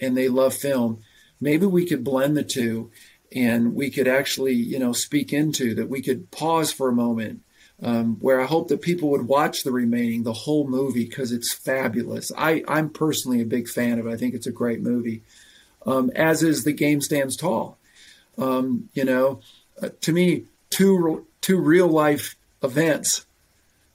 and 0.00 0.16
they 0.16 0.28
love 0.28 0.54
film 0.54 1.02
maybe 1.40 1.66
we 1.66 1.86
could 1.86 2.04
blend 2.04 2.36
the 2.36 2.44
two 2.44 2.90
and 3.34 3.74
we 3.74 3.90
could 3.90 4.08
actually 4.08 4.54
you 4.54 4.78
know 4.78 4.92
speak 4.92 5.32
into 5.32 5.74
that. 5.74 5.88
We 5.88 6.02
could 6.02 6.30
pause 6.30 6.72
for 6.72 6.88
a 6.88 6.94
moment 6.94 7.42
um, 7.82 8.16
where 8.20 8.40
i 8.40 8.46
hope 8.46 8.68
that 8.68 8.82
people 8.82 9.10
would 9.10 9.28
watch 9.28 9.62
the 9.62 9.72
remaining 9.72 10.22
the 10.22 10.32
whole 10.32 10.66
movie 10.66 11.04
because 11.04 11.32
it's 11.32 11.52
fabulous. 11.52 12.32
I, 12.36 12.64
i'm 12.68 12.90
personally 12.90 13.40
a 13.40 13.46
big 13.46 13.68
fan 13.68 13.98
of 13.98 14.06
it. 14.06 14.12
I 14.12 14.16
think 14.16 14.34
it's 14.34 14.46
a 14.46 14.52
great 14.52 14.80
movie 14.80 15.22
um, 15.86 16.10
as 16.14 16.42
is 16.42 16.64
the 16.64 16.72
game 16.72 17.00
stands 17.00 17.36
tall 17.36 17.78
um, 18.36 18.88
you 18.94 19.04
know 19.04 19.40
uh, 19.82 19.88
to 20.00 20.12
me 20.12 20.44
two 20.70 21.26
two 21.40 21.58
real 21.58 21.88
life 21.88 22.36
events 22.62 23.26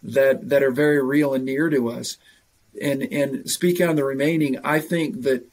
that 0.02 0.50
that 0.50 0.64
are 0.64 0.72
very 0.72 1.02
real 1.02 1.34
and 1.34 1.46
near 1.46 1.70
to 1.70 1.90
us 1.90 2.18
and 2.82 3.04
and 3.12 3.50
speak 3.50 3.82
on 3.82 3.96
the 3.96 4.04
remaining, 4.04 4.58
I 4.64 4.80
think 4.80 5.24
that 5.24 5.46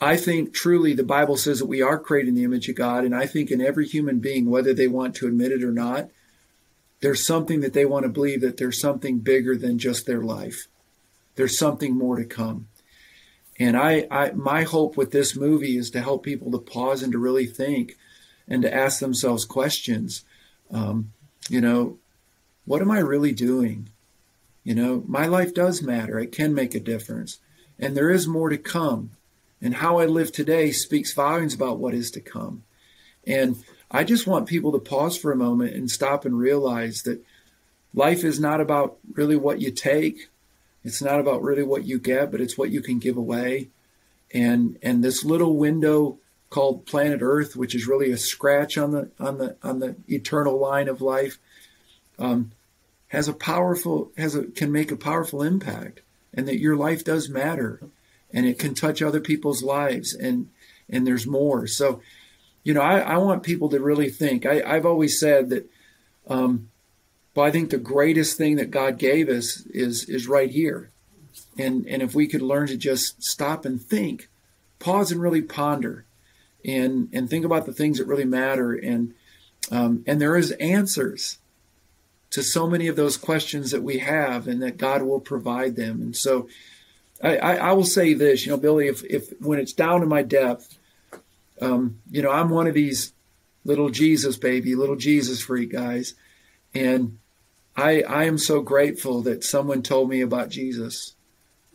I 0.00 0.16
think 0.16 0.52
truly 0.52 0.94
the 0.94 1.04
Bible 1.04 1.36
says 1.36 1.60
that 1.60 1.66
we 1.66 1.82
are 1.82 1.98
created 1.98 2.30
in 2.30 2.34
the 2.34 2.44
image 2.44 2.68
of 2.68 2.76
God, 2.76 3.04
and 3.04 3.14
I 3.14 3.26
think 3.26 3.50
in 3.50 3.60
every 3.60 3.86
human 3.86 4.18
being, 4.18 4.50
whether 4.50 4.74
they 4.74 4.88
want 4.88 5.14
to 5.16 5.26
admit 5.26 5.52
it 5.52 5.62
or 5.62 5.72
not, 5.72 6.10
there's 7.00 7.26
something 7.26 7.60
that 7.60 7.72
they 7.72 7.84
want 7.84 8.04
to 8.04 8.08
believe 8.08 8.40
that 8.40 8.56
there's 8.56 8.80
something 8.80 9.18
bigger 9.18 9.56
than 9.56 9.78
just 9.78 10.06
their 10.06 10.22
life. 10.22 10.66
There's 11.36 11.56
something 11.56 11.96
more 11.96 12.16
to 12.16 12.24
come. 12.24 12.68
And 13.58 13.76
I, 13.76 14.06
I 14.10 14.32
my 14.32 14.62
hope 14.62 14.96
with 14.96 15.10
this 15.10 15.36
movie 15.36 15.76
is 15.76 15.90
to 15.90 16.00
help 16.00 16.24
people 16.24 16.50
to 16.52 16.58
pause 16.58 17.02
and 17.02 17.12
to 17.12 17.18
really 17.18 17.46
think 17.46 17.96
and 18.48 18.62
to 18.62 18.74
ask 18.74 19.00
themselves 19.00 19.44
questions. 19.44 20.24
Um, 20.70 21.12
you 21.48 21.60
know, 21.60 21.98
what 22.64 22.82
am 22.82 22.90
I 22.90 22.98
really 22.98 23.32
doing? 23.32 23.90
You 24.64 24.74
know, 24.74 25.04
my 25.06 25.26
life 25.26 25.54
does 25.54 25.82
matter. 25.82 26.18
It 26.18 26.32
can 26.32 26.54
make 26.54 26.74
a 26.74 26.80
difference. 26.80 27.38
And 27.78 27.96
there 27.96 28.10
is 28.10 28.28
more 28.28 28.48
to 28.48 28.58
come. 28.58 29.10
And 29.60 29.76
how 29.76 29.98
I 29.98 30.06
live 30.06 30.32
today 30.32 30.70
speaks 30.72 31.12
volumes 31.14 31.54
about 31.54 31.78
what 31.78 31.94
is 31.94 32.10
to 32.12 32.20
come. 32.20 32.64
And 33.26 33.62
I 33.90 34.04
just 34.04 34.26
want 34.26 34.48
people 34.48 34.72
to 34.72 34.78
pause 34.78 35.16
for 35.16 35.30
a 35.30 35.36
moment 35.36 35.74
and 35.74 35.90
stop 35.90 36.24
and 36.24 36.38
realize 36.38 37.02
that 37.02 37.24
life 37.94 38.24
is 38.24 38.40
not 38.40 38.60
about 38.60 38.96
really 39.12 39.36
what 39.36 39.60
you 39.60 39.70
take. 39.70 40.28
It's 40.84 41.02
not 41.02 41.20
about 41.20 41.42
really 41.42 41.62
what 41.62 41.84
you 41.84 41.98
get, 41.98 42.30
but 42.30 42.40
it's 42.40 42.58
what 42.58 42.70
you 42.70 42.80
can 42.80 42.98
give 42.98 43.16
away. 43.16 43.68
And 44.32 44.78
and 44.82 45.04
this 45.04 45.24
little 45.24 45.56
window 45.56 46.18
called 46.50 46.86
planet 46.86 47.20
Earth, 47.22 47.56
which 47.56 47.74
is 47.74 47.86
really 47.86 48.10
a 48.10 48.16
scratch 48.16 48.76
on 48.76 48.92
the 48.92 49.10
on 49.18 49.38
the 49.38 49.56
on 49.62 49.78
the 49.78 49.96
eternal 50.08 50.58
line 50.58 50.88
of 50.88 51.00
life, 51.00 51.38
um, 52.18 52.52
has 53.08 53.28
a 53.28 53.32
powerful 53.32 54.10
has 54.16 54.34
a 54.34 54.44
can 54.44 54.72
make 54.72 54.90
a 54.90 54.96
powerful 54.96 55.42
impact, 55.42 56.00
and 56.34 56.48
that 56.48 56.58
your 56.58 56.76
life 56.76 57.04
does 57.04 57.28
matter, 57.28 57.80
and 58.32 58.46
it 58.46 58.58
can 58.58 58.74
touch 58.74 59.02
other 59.02 59.20
people's 59.20 59.62
lives, 59.62 60.14
and 60.14 60.48
and 60.88 61.06
there's 61.06 61.26
more. 61.26 61.66
So 61.66 62.00
you 62.64 62.74
know, 62.74 62.80
I, 62.80 63.00
I 63.00 63.18
want 63.18 63.42
people 63.42 63.68
to 63.70 63.80
really 63.80 64.10
think. 64.10 64.46
I, 64.46 64.62
I've 64.64 64.86
always 64.86 65.18
said 65.18 65.50
that, 65.50 65.70
um, 66.28 66.68
but 67.34 67.42
I 67.42 67.50
think 67.50 67.70
the 67.70 67.78
greatest 67.78 68.36
thing 68.36 68.56
that 68.56 68.70
God 68.70 68.98
gave 68.98 69.28
us 69.28 69.64
is 69.66 70.08
is 70.08 70.28
right 70.28 70.50
here, 70.50 70.90
and 71.58 71.86
and 71.86 72.02
if 72.02 72.14
we 72.14 72.26
could 72.26 72.42
learn 72.42 72.66
to 72.68 72.76
just 72.76 73.22
stop 73.22 73.64
and 73.64 73.80
think, 73.80 74.28
pause 74.78 75.12
and 75.12 75.20
really 75.20 75.42
ponder, 75.42 76.04
and 76.64 77.08
and 77.12 77.28
think 77.28 77.44
about 77.44 77.66
the 77.66 77.72
things 77.72 77.98
that 77.98 78.06
really 78.06 78.24
matter, 78.24 78.72
and 78.72 79.14
um, 79.70 80.04
and 80.06 80.20
there 80.20 80.36
is 80.36 80.52
answers 80.52 81.38
to 82.30 82.42
so 82.42 82.66
many 82.66 82.88
of 82.88 82.96
those 82.96 83.16
questions 83.16 83.70
that 83.70 83.82
we 83.82 83.98
have, 83.98 84.48
and 84.48 84.62
that 84.62 84.78
God 84.78 85.02
will 85.02 85.20
provide 85.20 85.76
them. 85.76 86.00
And 86.00 86.16
so, 86.16 86.48
I, 87.22 87.36
I, 87.36 87.54
I 87.56 87.72
will 87.72 87.84
say 87.84 88.14
this, 88.14 88.46
you 88.46 88.52
know, 88.52 88.58
Billy, 88.58 88.88
if 88.88 89.04
if 89.04 89.32
when 89.40 89.58
it's 89.58 89.72
down 89.72 90.00
to 90.00 90.06
my 90.06 90.22
depth 90.22 90.78
um, 91.62 92.00
you 92.10 92.22
know, 92.22 92.30
I'm 92.30 92.50
one 92.50 92.66
of 92.66 92.74
these 92.74 93.12
little 93.64 93.90
Jesus 93.90 94.36
baby, 94.36 94.74
little 94.74 94.96
Jesus 94.96 95.40
freak 95.40 95.70
guys, 95.72 96.14
and 96.74 97.18
I 97.76 98.02
I 98.02 98.24
am 98.24 98.38
so 98.38 98.60
grateful 98.60 99.22
that 99.22 99.44
someone 99.44 99.82
told 99.82 100.08
me 100.08 100.20
about 100.20 100.50
Jesus, 100.50 101.14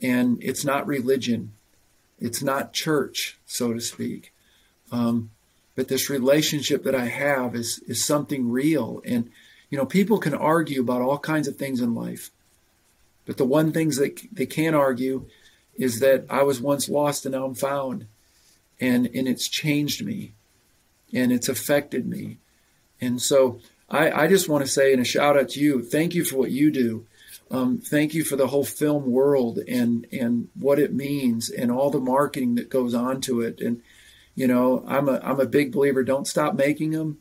and 0.01 0.37
it's 0.41 0.65
not 0.65 0.87
religion, 0.87 1.53
it's 2.19 2.43
not 2.43 2.73
church, 2.73 3.37
so 3.45 3.73
to 3.73 3.81
speak, 3.81 4.33
um, 4.91 5.31
but 5.75 5.87
this 5.87 6.09
relationship 6.09 6.83
that 6.83 6.95
I 6.95 7.05
have 7.05 7.55
is 7.55 7.79
is 7.87 8.05
something 8.05 8.49
real, 8.49 9.01
and 9.05 9.29
you 9.69 9.77
know, 9.77 9.85
people 9.85 10.17
can 10.17 10.33
argue 10.33 10.81
about 10.81 11.01
all 11.01 11.19
kinds 11.19 11.47
of 11.47 11.57
things 11.57 11.81
in 11.81 11.93
life, 11.93 12.31
but 13.25 13.37
the 13.37 13.45
one 13.45 13.71
things 13.71 13.97
that 13.97 14.21
they 14.31 14.45
can't 14.45 14.75
argue 14.75 15.25
is 15.77 15.99
that 15.99 16.25
I 16.29 16.43
was 16.43 16.59
once 16.59 16.89
lost 16.89 17.25
and 17.25 17.33
now 17.33 17.45
I'm 17.45 17.55
found. 17.55 18.07
And 18.79 19.07
and 19.13 19.27
it's 19.27 19.47
changed 19.47 20.05
me. 20.05 20.33
And 21.13 21.31
it's 21.31 21.49
affected 21.49 22.07
me. 22.07 22.37
And 22.99 23.21
so 23.21 23.59
i 23.89 24.11
i 24.23 24.27
just 24.27 24.49
want 24.49 24.65
to 24.65 24.71
say 24.71 24.91
and 24.91 25.01
a 25.01 25.05
shout 25.05 25.37
out 25.37 25.49
to 25.49 25.59
you 25.59 25.83
thank 25.83 26.13
you 26.13 26.23
for 26.23 26.37
what 26.37 26.51
you 26.51 26.71
do. 26.71 27.05
Um, 27.49 27.77
thank 27.77 28.13
you 28.13 28.25
for 28.25 28.35
the 28.35 28.47
whole 28.47 28.65
film 28.65 29.09
world 29.09 29.59
and 29.69 30.05
and 30.11 30.49
what 30.53 30.79
it 30.79 30.93
means 30.93 31.49
and 31.49 31.71
all 31.71 31.89
the 31.89 31.99
marketing 31.99 32.55
that 32.55 32.69
goes 32.69 32.93
on 32.93 33.21
to 33.21 33.39
it. 33.39 33.61
And 33.61 33.81
you 34.35 34.47
know 34.47 34.83
i'm 34.87 35.09
a 35.09 35.19
i'm 35.23 35.39
a 35.39 35.45
big 35.45 35.71
believer 35.71 36.03
don't 36.03 36.27
stop 36.27 36.53
making 36.53 36.91
them 36.91 37.17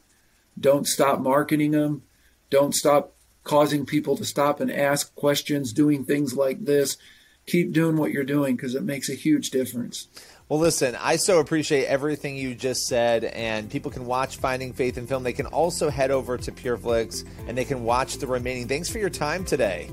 don't 0.60 0.86
stop 0.86 1.20
marketing 1.20 1.70
them 1.70 2.02
don't 2.50 2.74
stop 2.74 3.16
causing 3.46 3.86
people 3.86 4.16
to 4.16 4.24
stop 4.24 4.60
and 4.60 4.70
ask 4.70 5.14
questions 5.14 5.72
doing 5.72 6.04
things 6.04 6.34
like 6.34 6.64
this. 6.64 6.98
Keep 7.46 7.72
doing 7.72 7.96
what 7.96 8.10
you're 8.10 8.24
doing 8.24 8.56
because 8.56 8.74
it 8.74 8.82
makes 8.82 9.08
a 9.08 9.14
huge 9.14 9.50
difference 9.50 10.08
well, 10.48 10.60
listen, 10.60 10.96
I 11.00 11.16
so 11.16 11.40
appreciate 11.40 11.86
everything 11.86 12.36
you 12.36 12.54
just 12.54 12.86
said, 12.86 13.24
and 13.24 13.68
people 13.68 13.90
can 13.90 14.06
watch 14.06 14.36
Finding 14.36 14.72
Faith 14.72 14.96
in 14.96 15.06
Film. 15.08 15.24
They 15.24 15.32
can 15.32 15.46
also 15.46 15.90
head 15.90 16.12
over 16.12 16.38
to 16.38 16.52
PureFlix 16.52 17.24
and 17.48 17.58
they 17.58 17.64
can 17.64 17.82
watch 17.82 18.18
the 18.18 18.28
remaining. 18.28 18.68
Thanks 18.68 18.88
for 18.88 18.98
your 18.98 19.10
time 19.10 19.44
today. 19.44 19.90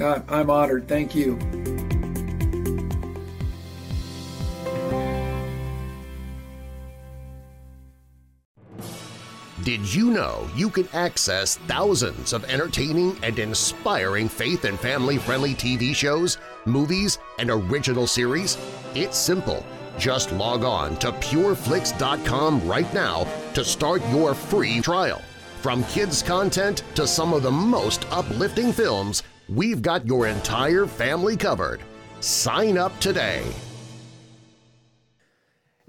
Uh, 0.00 0.20
I'm 0.28 0.50
honored. 0.50 0.86
Thank 0.86 1.16
you. 1.16 1.36
Did 9.64 9.92
you 9.92 10.12
know 10.12 10.48
you 10.54 10.70
can 10.70 10.88
access 10.94 11.56
thousands 11.66 12.32
of 12.32 12.44
entertaining 12.44 13.18
and 13.24 13.38
inspiring 13.38 14.28
faith 14.28 14.64
and 14.64 14.78
family 14.78 15.18
friendly 15.18 15.54
TV 15.54 15.94
shows, 15.94 16.38
movies, 16.64 17.18
and 17.40 17.50
original 17.50 18.06
series? 18.06 18.56
It's 18.94 19.18
simple. 19.18 19.66
Just 19.98 20.30
log 20.32 20.64
on 20.64 20.96
to 20.98 21.10
pureflix.com 21.12 22.68
right 22.68 22.92
now 22.94 23.26
to 23.54 23.64
start 23.64 24.00
your 24.10 24.32
free 24.32 24.80
trial. 24.80 25.20
From 25.60 25.82
kids' 25.84 26.22
content 26.22 26.84
to 26.94 27.06
some 27.06 27.32
of 27.34 27.42
the 27.42 27.50
most 27.50 28.06
uplifting 28.12 28.72
films, 28.72 29.24
we've 29.48 29.82
got 29.82 30.06
your 30.06 30.28
entire 30.28 30.86
family 30.86 31.36
covered. 31.36 31.80
Sign 32.20 32.78
up 32.78 32.98
today. 33.00 33.44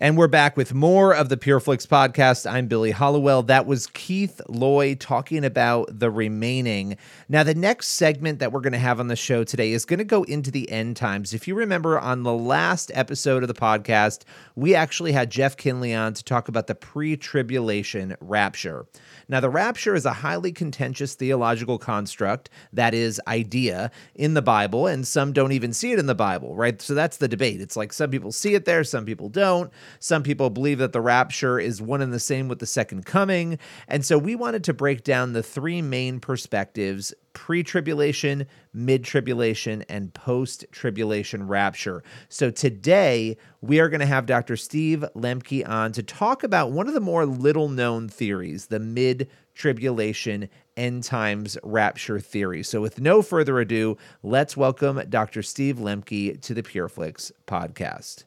And 0.02 0.18
we're 0.18 0.30
back 0.30 0.56
with 0.56 0.74
more 0.74 1.14
of 1.14 1.28
the 1.28 1.36
PureFlix 1.36 1.86
podcast. 1.86 2.50
I'm 2.50 2.68
Billy 2.68 2.92
Hallowell. 2.92 3.44
That 3.44 3.66
was 3.66 3.88
Keith 3.88 4.40
Loy 4.48 4.96
talking 4.96 5.44
about 5.44 6.00
the 6.00 6.10
remaining. 6.10 6.96
Now, 7.28 7.44
the 7.44 7.54
next 7.54 7.90
segment 7.90 8.40
that 8.40 8.54
we're 8.54 8.62
going 8.62 8.72
to 8.72 8.80
have 8.80 9.02
on 9.02 9.10
the 9.10 9.18
show 9.18 9.44
today 9.44 9.74
is 9.74 9.84
going 9.84 9.98
to 9.98 10.06
go 10.06 10.24
into 10.24 10.52
the 10.52 10.72
end 10.72 10.96
times. 10.96 11.34
If 11.34 11.50
you 11.50 11.56
remember 11.56 12.00
on 12.00 12.24
the 12.24 12.32
last 12.32 12.92
episode 12.94 13.44
of 13.44 13.50
the 13.50 13.54
podcast, 13.54 14.24
we 14.56 14.74
actually 14.74 15.12
had 15.12 15.30
Jeff 15.30 15.58
Kinley 15.58 15.94
on 15.94 16.14
to 16.14 16.24
talk 16.24 16.48
about 16.48 16.68
the 16.68 16.76
pre 16.76 17.18
tribulation 17.18 18.16
rapture. 18.22 18.86
Now, 19.28 19.42
the 19.42 19.50
rapture 19.50 19.96
is 19.96 20.06
a 20.06 20.14
highly 20.14 20.54
contentious 20.54 21.14
theological 21.14 21.78
construct, 21.78 22.50
that 22.72 22.94
is, 22.94 23.20
idea 23.28 23.92
in 24.16 24.34
the 24.34 24.42
Bible, 24.42 24.88
and 24.88 25.06
some 25.06 25.34
don't 25.34 25.52
even 25.52 25.74
see 25.74 25.92
it 25.92 26.00
in 26.00 26.06
the 26.06 26.16
Bible, 26.16 26.56
right? 26.56 26.82
So 26.82 26.94
that's 26.94 27.18
the 27.18 27.28
debate. 27.28 27.60
It's 27.60 27.76
like 27.76 27.92
some 27.92 28.10
people 28.10 28.32
see 28.32 28.56
it 28.56 28.64
there, 28.64 28.86
some 28.86 29.04
people 29.04 29.28
don't. 29.28 29.70
Some 30.00 30.24
people 30.24 30.50
believe 30.50 30.80
that 30.80 30.94
the 30.94 31.02
rapture 31.02 31.60
is 31.60 31.82
one 31.82 32.02
and 32.02 32.14
the 32.14 32.20
same 32.20 32.48
with 32.48 32.60
the 32.60 32.66
second 32.66 33.06
coming. 33.06 33.58
And 33.88 34.06
so 34.06 34.18
we 34.18 34.36
wanted 34.36 34.64
to 34.66 34.74
break 34.74 35.04
down 35.04 35.34
the 35.34 35.44
three 35.44 35.82
main 35.82 36.20
perspectives 36.20 37.14
pre 37.34 37.64
tribulation, 37.64 38.46
mid 38.74 39.04
tribulation, 39.04 39.84
and 39.90 40.14
post 40.14 40.66
tribulation 40.72 41.48
rapture. 41.48 42.04
So 42.28 42.52
today 42.52 43.38
we 43.62 43.80
are 43.80 43.90
going 43.90 44.02
to 44.02 44.06
have 44.06 44.26
Dr. 44.26 44.58
Steve 44.58 45.06
Lemke 45.16 45.68
on 45.68 45.92
to 45.94 46.04
talk 46.04 46.44
about 46.44 46.72
one 46.72 46.88
of 46.88 46.94
the 46.94 47.00
more 47.00 47.26
little 47.26 47.70
known 47.70 48.10
theories, 48.10 48.68
the 48.68 48.80
mid 48.80 49.30
tribulation 49.56 50.50
end 50.78 51.04
times 51.04 51.58
rapture 51.64 52.20
theory. 52.20 52.64
So 52.64 52.82
with 52.82 53.00
no 53.00 53.22
further 53.22 53.60
ado, 53.60 53.98
let's 54.24 54.56
welcome 54.56 55.02
Dr. 55.10 55.44
Steve 55.44 55.78
Lemke 55.78 56.42
to 56.42 56.54
the 56.54 56.64
PureFlix 56.64 57.32
podcast. 57.46 58.24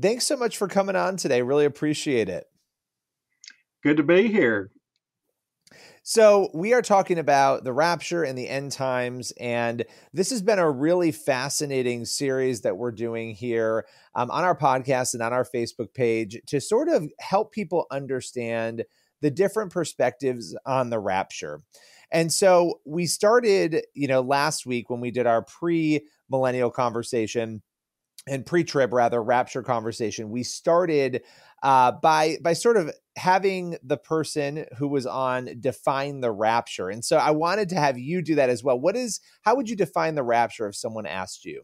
Thanks 0.00 0.26
so 0.26 0.36
much 0.36 0.56
for 0.56 0.68
coming 0.68 0.96
on 0.96 1.16
today. 1.16 1.42
Really 1.42 1.64
appreciate 1.64 2.28
it. 2.28 2.46
Good 3.82 3.96
to 3.98 4.02
be 4.02 4.28
here. 4.28 4.70
So, 6.06 6.50
we 6.52 6.74
are 6.74 6.82
talking 6.82 7.18
about 7.18 7.64
the 7.64 7.72
rapture 7.72 8.24
and 8.24 8.36
the 8.36 8.48
end 8.48 8.72
times. 8.72 9.32
And 9.40 9.84
this 10.12 10.28
has 10.30 10.42
been 10.42 10.58
a 10.58 10.70
really 10.70 11.12
fascinating 11.12 12.04
series 12.04 12.60
that 12.60 12.76
we're 12.76 12.92
doing 12.92 13.34
here 13.34 13.86
um, 14.14 14.30
on 14.30 14.44
our 14.44 14.56
podcast 14.56 15.14
and 15.14 15.22
on 15.22 15.32
our 15.32 15.46
Facebook 15.46 15.94
page 15.94 16.38
to 16.48 16.60
sort 16.60 16.90
of 16.90 17.08
help 17.20 17.52
people 17.52 17.86
understand 17.90 18.84
the 19.22 19.30
different 19.30 19.72
perspectives 19.72 20.54
on 20.66 20.90
the 20.90 20.98
rapture. 20.98 21.62
And 22.10 22.30
so, 22.30 22.80
we 22.84 23.06
started, 23.06 23.86
you 23.94 24.06
know, 24.06 24.20
last 24.20 24.66
week 24.66 24.90
when 24.90 25.00
we 25.00 25.10
did 25.10 25.26
our 25.26 25.42
pre 25.42 26.06
millennial 26.28 26.70
conversation 26.70 27.62
and 28.26 28.46
pre-trib 28.46 28.92
rather 28.92 29.22
rapture 29.22 29.62
conversation 29.62 30.30
we 30.30 30.42
started 30.42 31.22
uh, 31.62 31.92
by 31.92 32.36
by 32.42 32.52
sort 32.52 32.76
of 32.76 32.90
having 33.16 33.76
the 33.82 33.96
person 33.96 34.66
who 34.76 34.86
was 34.86 35.06
on 35.06 35.48
define 35.60 36.20
the 36.20 36.30
rapture. 36.30 36.90
And 36.90 37.04
so 37.04 37.16
i 37.16 37.30
wanted 37.30 37.70
to 37.70 37.76
have 37.76 37.98
you 37.98 38.22
do 38.22 38.34
that 38.34 38.50
as 38.50 38.62
well. 38.62 38.78
What 38.78 38.96
is 38.96 39.20
how 39.42 39.56
would 39.56 39.70
you 39.70 39.76
define 39.76 40.14
the 40.14 40.22
rapture 40.22 40.68
if 40.68 40.76
someone 40.76 41.06
asked 41.06 41.44
you? 41.44 41.62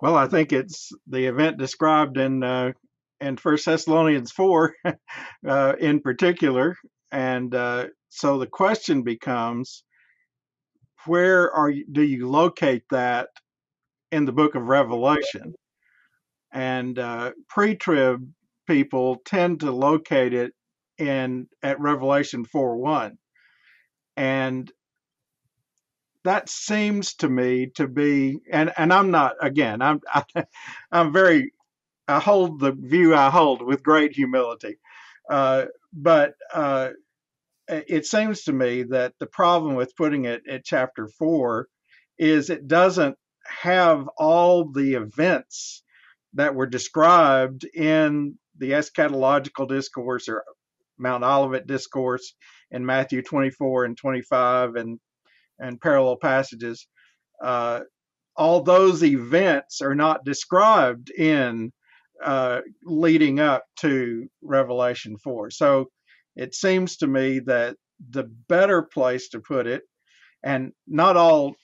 Well 0.00 0.16
i 0.16 0.26
think 0.26 0.52
it's 0.52 0.92
the 1.06 1.26
event 1.26 1.58
described 1.58 2.16
in 2.16 2.42
uh, 2.42 2.72
in 3.20 3.36
first 3.36 3.66
thessalonians 3.66 4.32
4 4.32 4.74
uh, 5.48 5.74
in 5.78 6.00
particular. 6.00 6.76
And 7.12 7.54
uh, 7.54 7.88
so 8.08 8.38
the 8.38 8.46
question 8.46 9.02
becomes, 9.02 9.84
where 11.06 11.52
are 11.52 11.70
you, 11.70 11.84
do 11.90 12.02
you 12.02 12.28
locate 12.28 12.84
that 12.90 13.28
in 14.12 14.24
the 14.24 14.32
Book 14.32 14.54
of 14.54 14.62
Revelation? 14.62 15.54
And 16.52 16.98
uh, 16.98 17.32
pre-trib 17.48 18.28
people 18.68 19.16
tend 19.24 19.60
to 19.60 19.72
locate 19.72 20.34
it 20.34 20.52
in 20.98 21.48
at 21.62 21.80
Revelation 21.80 22.44
4 22.44 22.76
1. 22.76 23.18
And 24.16 24.70
that 26.24 26.48
seems 26.48 27.14
to 27.14 27.28
me 27.28 27.66
to 27.74 27.88
be 27.88 28.38
and 28.50 28.72
and 28.76 28.92
I'm 28.92 29.10
not 29.10 29.34
again 29.40 29.82
I'm 29.82 30.00
I, 30.12 30.24
am 30.36 30.44
i 30.92 31.00
am 31.00 31.12
very 31.12 31.52
I 32.08 32.20
hold 32.20 32.60
the 32.60 32.72
view 32.72 33.14
I 33.14 33.30
hold 33.30 33.62
with 33.62 33.82
great 33.82 34.12
humility, 34.14 34.78
uh, 35.30 35.66
but 35.92 36.34
uh, 36.52 36.90
it 37.68 38.06
seems 38.06 38.42
to 38.44 38.52
me 38.52 38.82
that 38.84 39.14
the 39.18 39.26
problem 39.26 39.76
with 39.76 39.96
putting 39.96 40.24
it 40.24 40.42
at 40.48 40.64
chapter 40.64 41.08
four 41.08 41.68
is 42.18 42.50
it 42.50 42.66
doesn't 42.68 43.16
have 43.46 44.08
all 44.18 44.70
the 44.70 44.94
events 44.94 45.82
that 46.34 46.54
were 46.54 46.66
described 46.66 47.64
in 47.64 48.38
the 48.58 48.72
eschatological 48.72 49.68
discourse 49.68 50.28
or 50.28 50.44
Mount 50.98 51.24
Olivet 51.24 51.66
discourse 51.66 52.34
in 52.70 52.86
Matthew 52.86 53.22
24 53.22 53.84
and 53.86 53.96
25 53.96 54.76
and 54.76 54.98
and 55.58 55.80
parallel 55.80 56.16
passages. 56.16 56.86
Uh, 57.42 57.80
all 58.36 58.62
those 58.62 59.04
events 59.04 59.80
are 59.82 59.94
not 59.94 60.24
described 60.24 61.10
in 61.10 61.72
uh, 62.24 62.60
leading 62.84 63.40
up 63.40 63.64
to 63.78 64.28
Revelation 64.42 65.16
4. 65.18 65.50
So 65.50 65.86
it 66.36 66.54
seems 66.54 66.96
to 66.98 67.06
me 67.06 67.40
that 67.40 67.76
the 68.10 68.24
better 68.48 68.82
place 68.82 69.28
to 69.30 69.40
put 69.40 69.66
it, 69.66 69.82
and 70.42 70.72
not 70.86 71.16
all 71.16 71.54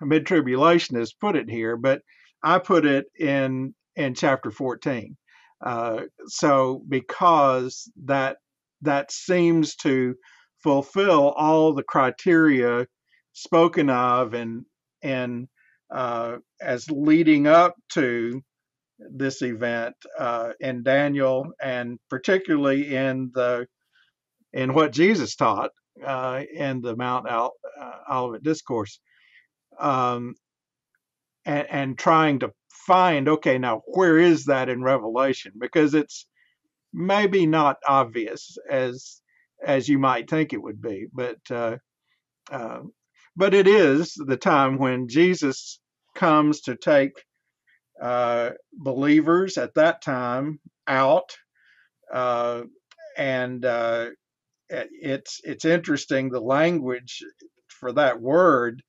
mid 0.00 0.26
tribulationists 0.26 1.14
put 1.20 1.36
it 1.36 1.50
here, 1.50 1.76
but 1.76 2.02
I 2.42 2.58
put 2.58 2.84
it 2.86 3.06
in 3.18 3.74
in 3.96 4.14
chapter 4.14 4.50
14. 4.50 5.16
Uh, 5.64 6.02
so 6.26 6.82
because 6.88 7.90
that 8.04 8.38
that 8.82 9.10
seems 9.10 9.76
to 9.76 10.14
fulfill 10.62 11.30
all 11.32 11.72
the 11.72 11.82
criteria 11.82 12.86
spoken 13.32 13.90
of 13.90 14.34
and 14.34 14.64
and 15.02 15.48
uh, 15.90 16.36
as 16.60 16.90
leading 16.90 17.46
up 17.46 17.74
to 17.92 18.42
this 18.98 19.42
event 19.42 19.94
uh, 20.18 20.52
in 20.60 20.82
Daniel 20.82 21.46
and 21.62 21.98
particularly 22.10 22.94
in 22.94 23.30
the 23.34 23.66
in 24.52 24.74
what 24.74 24.92
Jesus 24.92 25.36
taught 25.36 25.70
uh, 26.04 26.42
in 26.54 26.80
the 26.80 26.96
Mount 26.96 27.28
Al, 27.28 27.52
uh, 27.80 27.92
Olivet 28.12 28.42
discourse, 28.42 29.00
um, 29.80 30.34
and, 31.46 31.66
and 31.70 31.98
trying 31.98 32.40
to 32.40 32.52
find 32.86 33.28
okay 33.28 33.58
now 33.58 33.82
where 33.86 34.18
is 34.18 34.46
that 34.46 34.68
in 34.68 34.82
Revelation 34.82 35.52
because 35.58 35.94
it's 35.94 36.26
maybe 36.94 37.46
not 37.46 37.78
obvious 37.88 38.58
as 38.70 39.22
as 39.64 39.88
you 39.88 39.98
might 40.00 40.30
think 40.30 40.54
it 40.54 40.62
would 40.62 40.82
be, 40.82 41.06
but 41.14 41.38
uh, 41.50 41.76
uh, 42.52 42.80
but 43.36 43.54
it 43.54 43.68
is 43.68 44.14
the 44.16 44.36
time 44.36 44.78
when 44.78 45.08
Jesus 45.08 45.80
comes 46.16 46.62
to 46.62 46.76
take 46.76 47.12
uh, 48.02 48.50
believers 48.72 49.58
at 49.58 49.74
that 49.74 50.02
time 50.02 50.60
out, 50.88 51.30
uh, 52.12 52.62
and 53.16 53.64
uh, 53.64 54.06
it's 54.70 55.40
it's 55.44 55.64
interesting 55.64 56.30
the 56.30 56.40
language 56.40 57.24
for 57.68 57.92
that 57.92 58.20
word. 58.20 58.82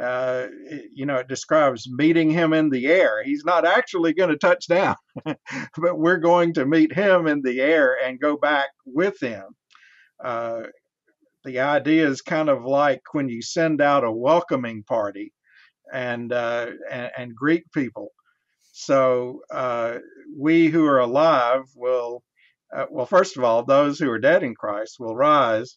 Uh, 0.00 0.48
you 0.92 1.06
know, 1.06 1.16
it 1.16 1.28
describes 1.28 1.88
meeting 1.88 2.28
him 2.28 2.52
in 2.52 2.68
the 2.68 2.86
air. 2.86 3.22
He's 3.22 3.44
not 3.44 3.64
actually 3.64 4.12
going 4.12 4.30
to 4.30 4.36
touch 4.36 4.66
down, 4.66 4.96
but 5.24 5.98
we're 5.98 6.18
going 6.18 6.52
to 6.54 6.66
meet 6.66 6.92
him 6.92 7.28
in 7.28 7.42
the 7.42 7.60
air 7.60 7.96
and 8.04 8.20
go 8.20 8.36
back 8.36 8.70
with 8.84 9.20
him. 9.20 9.44
Uh, 10.22 10.62
the 11.44 11.60
idea 11.60 12.08
is 12.08 12.22
kind 12.22 12.48
of 12.48 12.64
like 12.64 13.02
when 13.12 13.28
you 13.28 13.40
send 13.40 13.80
out 13.80 14.02
a 14.02 14.10
welcoming 14.10 14.82
party 14.82 15.32
and 15.92 16.32
uh, 16.32 16.70
and, 16.90 17.10
and, 17.16 17.36
greet 17.36 17.70
people. 17.72 18.08
So 18.72 19.42
uh, 19.52 19.98
we 20.36 20.68
who 20.68 20.86
are 20.86 21.00
alive 21.00 21.64
will, 21.76 22.24
uh, 22.74 22.86
well, 22.90 23.06
first 23.06 23.36
of 23.36 23.44
all, 23.44 23.62
those 23.62 23.98
who 23.98 24.10
are 24.10 24.18
dead 24.18 24.42
in 24.42 24.54
Christ 24.54 24.96
will 24.98 25.14
rise, 25.14 25.76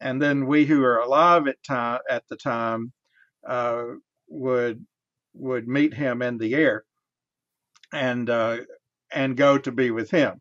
and 0.00 0.20
then 0.20 0.46
we 0.46 0.66
who 0.66 0.82
are 0.84 0.98
alive 0.98 1.46
at 1.46 1.62
time 1.66 2.00
at 2.10 2.24
the 2.28 2.36
time 2.36 2.92
uh, 3.46 3.84
would 4.28 4.84
would 5.34 5.68
meet 5.68 5.94
him 5.94 6.22
in 6.22 6.38
the 6.38 6.54
air, 6.54 6.84
and 7.92 8.28
uh, 8.30 8.58
and 9.12 9.36
go 9.36 9.58
to 9.58 9.72
be 9.72 9.90
with 9.90 10.10
him, 10.10 10.40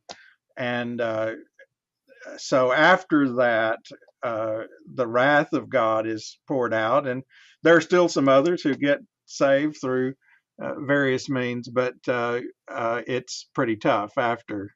and 0.57 1.01
uh, 1.01 1.33
so 2.37 2.71
after 2.71 3.35
that, 3.35 3.79
uh, 4.23 4.63
the 4.93 5.07
wrath 5.07 5.53
of 5.53 5.69
God 5.69 6.07
is 6.07 6.39
poured 6.47 6.73
out, 6.73 7.07
and 7.07 7.23
there 7.63 7.75
are 7.75 7.81
still 7.81 8.09
some 8.09 8.29
others 8.29 8.61
who 8.61 8.75
get 8.75 8.99
saved 9.25 9.77
through 9.81 10.13
uh, 10.61 10.75
various 10.79 11.29
means, 11.29 11.67
but 11.67 11.95
uh, 12.07 12.41
uh, 12.71 13.01
it's 13.07 13.47
pretty 13.53 13.75
tough 13.75 14.17
after 14.17 14.71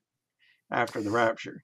after 0.71 1.01
the 1.01 1.09
rapture. 1.09 1.63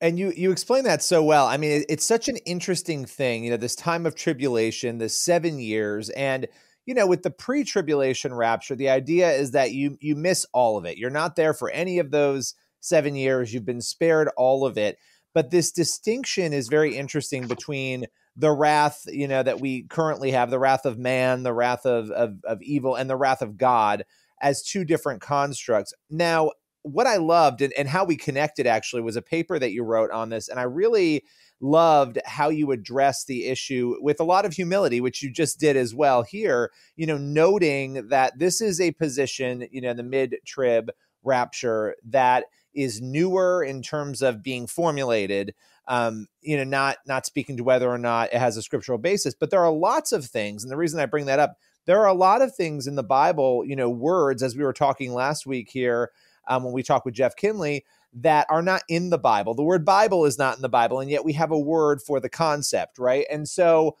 And 0.00 0.18
you 0.18 0.32
you 0.36 0.52
explain 0.52 0.84
that 0.84 1.02
so 1.02 1.22
well. 1.22 1.46
I 1.46 1.56
mean, 1.56 1.80
it, 1.80 1.86
it's 1.88 2.06
such 2.06 2.28
an 2.28 2.36
interesting 2.38 3.04
thing. 3.04 3.44
You 3.44 3.50
know, 3.50 3.56
this 3.56 3.74
time 3.74 4.06
of 4.06 4.14
tribulation, 4.14 4.98
the 4.98 5.08
seven 5.08 5.58
years, 5.58 6.08
and 6.10 6.46
you 6.86 6.94
know, 6.94 7.06
with 7.06 7.22
the 7.22 7.30
pre-tribulation 7.30 8.32
rapture, 8.32 8.76
the 8.76 8.90
idea 8.90 9.30
is 9.32 9.50
that 9.50 9.72
you 9.72 9.98
you 10.00 10.14
miss 10.14 10.46
all 10.52 10.78
of 10.78 10.84
it. 10.84 10.98
You're 10.98 11.10
not 11.10 11.36
there 11.36 11.52
for 11.52 11.68
any 11.70 11.98
of 11.98 12.10
those 12.10 12.54
seven 12.80 13.16
years. 13.16 13.52
You've 13.52 13.64
been 13.66 13.80
spared 13.80 14.28
all 14.36 14.64
of 14.64 14.78
it. 14.78 14.98
But 15.34 15.50
this 15.50 15.72
distinction 15.72 16.52
is 16.52 16.68
very 16.68 16.96
interesting 16.96 17.46
between 17.46 18.06
the 18.36 18.50
wrath, 18.50 19.02
you 19.06 19.28
know, 19.28 19.42
that 19.42 19.60
we 19.60 19.82
currently 19.82 20.30
have, 20.30 20.50
the 20.50 20.58
wrath 20.58 20.86
of 20.86 20.98
man, 20.98 21.42
the 21.42 21.52
wrath 21.52 21.84
of, 21.86 22.10
of, 22.10 22.36
of 22.44 22.62
evil, 22.62 22.94
and 22.94 23.10
the 23.10 23.16
wrath 23.16 23.42
of 23.42 23.56
God 23.56 24.04
as 24.40 24.62
two 24.62 24.84
different 24.84 25.20
constructs. 25.20 25.92
Now, 26.08 26.52
what 26.82 27.06
I 27.06 27.16
loved 27.16 27.62
and, 27.62 27.72
and 27.74 27.88
how 27.88 28.04
we 28.04 28.16
connected 28.16 28.66
actually 28.66 29.02
was 29.02 29.16
a 29.16 29.22
paper 29.22 29.58
that 29.58 29.72
you 29.72 29.82
wrote 29.82 30.10
on 30.10 30.28
this. 30.28 30.48
And 30.48 30.58
I 30.58 30.64
really 30.64 31.24
loved 31.60 32.18
how 32.24 32.48
you 32.48 32.70
address 32.70 33.24
the 33.24 33.46
issue 33.46 33.96
with 34.00 34.20
a 34.20 34.24
lot 34.24 34.44
of 34.44 34.54
humility, 34.54 35.00
which 35.00 35.22
you 35.22 35.30
just 35.32 35.58
did 35.58 35.76
as 35.76 35.94
well 35.94 36.22
here, 36.22 36.70
you 36.96 37.06
know, 37.06 37.18
noting 37.18 38.08
that 38.08 38.38
this 38.38 38.60
is 38.60 38.80
a 38.80 38.92
position, 38.92 39.66
you 39.70 39.80
know, 39.80 39.92
the 39.92 40.02
mid 40.02 40.36
trib 40.46 40.90
rapture 41.24 41.96
that 42.04 42.44
is 42.74 43.00
newer 43.00 43.64
in 43.64 43.82
terms 43.82 44.22
of 44.22 44.42
being 44.42 44.66
formulated 44.66 45.52
um, 45.88 46.28
you 46.42 46.56
know, 46.56 46.64
not 46.64 46.98
not 47.06 47.26
speaking 47.26 47.56
to 47.56 47.64
whether 47.64 47.88
or 47.88 47.98
not 47.98 48.32
it 48.32 48.38
has 48.38 48.56
a 48.56 48.62
scriptural 48.62 48.98
basis, 48.98 49.34
but 49.34 49.50
there 49.50 49.64
are 49.64 49.72
lots 49.72 50.12
of 50.12 50.26
things, 50.26 50.62
and 50.62 50.70
the 50.70 50.76
reason 50.76 51.00
I 51.00 51.06
bring 51.06 51.26
that 51.26 51.38
up, 51.38 51.56
there 51.86 51.98
are 52.00 52.06
a 52.06 52.14
lot 52.14 52.42
of 52.42 52.54
things 52.54 52.86
in 52.86 52.94
the 52.94 53.02
Bible, 53.02 53.64
you 53.66 53.74
know, 53.74 53.88
words 53.88 54.42
as 54.42 54.54
we 54.54 54.64
were 54.64 54.74
talking 54.74 55.14
last 55.14 55.46
week 55.46 55.70
here 55.70 56.10
um, 56.48 56.64
when 56.64 56.72
we 56.72 56.82
talk 56.82 57.04
with 57.04 57.14
Jeff 57.14 57.36
Kinley 57.36 57.84
that 58.14 58.46
are 58.48 58.62
not 58.62 58.82
in 58.88 59.10
the 59.10 59.18
Bible. 59.18 59.54
The 59.54 59.62
word 59.62 59.84
Bible 59.84 60.24
is 60.24 60.38
not 60.38 60.56
in 60.56 60.62
the 60.62 60.68
Bible, 60.68 61.00
and 61.00 61.10
yet 61.10 61.24
we 61.24 61.34
have 61.34 61.50
a 61.50 61.58
word 61.58 62.00
for 62.00 62.20
the 62.20 62.28
concept, 62.28 62.98
right? 62.98 63.26
And 63.30 63.48
so, 63.48 63.96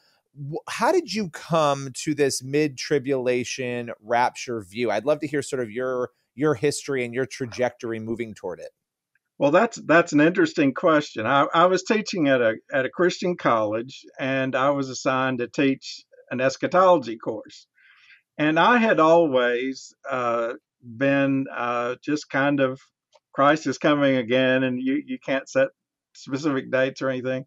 how 0.68 0.92
did 0.92 1.12
you 1.12 1.30
come 1.30 1.90
to 2.04 2.14
this 2.14 2.42
mid 2.42 2.78
tribulation 2.78 3.90
rapture 4.00 4.62
view? 4.62 4.90
I'd 4.90 5.04
love 5.04 5.20
to 5.20 5.26
hear 5.26 5.42
sort 5.42 5.62
of 5.62 5.70
your 5.70 6.10
your 6.34 6.54
history 6.54 7.04
and 7.04 7.12
your 7.12 7.26
trajectory 7.26 7.98
moving 7.98 8.32
toward 8.32 8.60
it. 8.60 8.70
Well, 9.38 9.50
that's 9.50 9.80
that's 9.86 10.12
an 10.12 10.20
interesting 10.20 10.74
question. 10.74 11.26
I, 11.26 11.46
I 11.54 11.66
was 11.66 11.82
teaching 11.82 12.28
at 12.28 12.40
a 12.40 12.56
at 12.72 12.86
a 12.86 12.90
Christian 12.90 13.36
college, 13.36 14.04
and 14.18 14.56
I 14.56 14.70
was 14.70 14.88
assigned 14.88 15.38
to 15.38 15.48
teach 15.48 16.04
an 16.30 16.40
eschatology 16.40 17.16
course, 17.16 17.66
and 18.36 18.58
I 18.58 18.78
had 18.78 19.00
always 19.00 19.94
uh, 20.10 20.54
been 20.82 21.46
uh, 21.54 21.96
just 22.04 22.30
kind 22.30 22.60
of 22.60 22.80
Christ 23.32 23.66
is 23.66 23.78
coming 23.78 24.16
again, 24.16 24.64
and 24.64 24.80
you 24.80 25.02
you 25.04 25.18
can't 25.18 25.48
set 25.48 25.68
specific 26.14 26.70
dates 26.70 27.02
or 27.02 27.10
anything. 27.10 27.44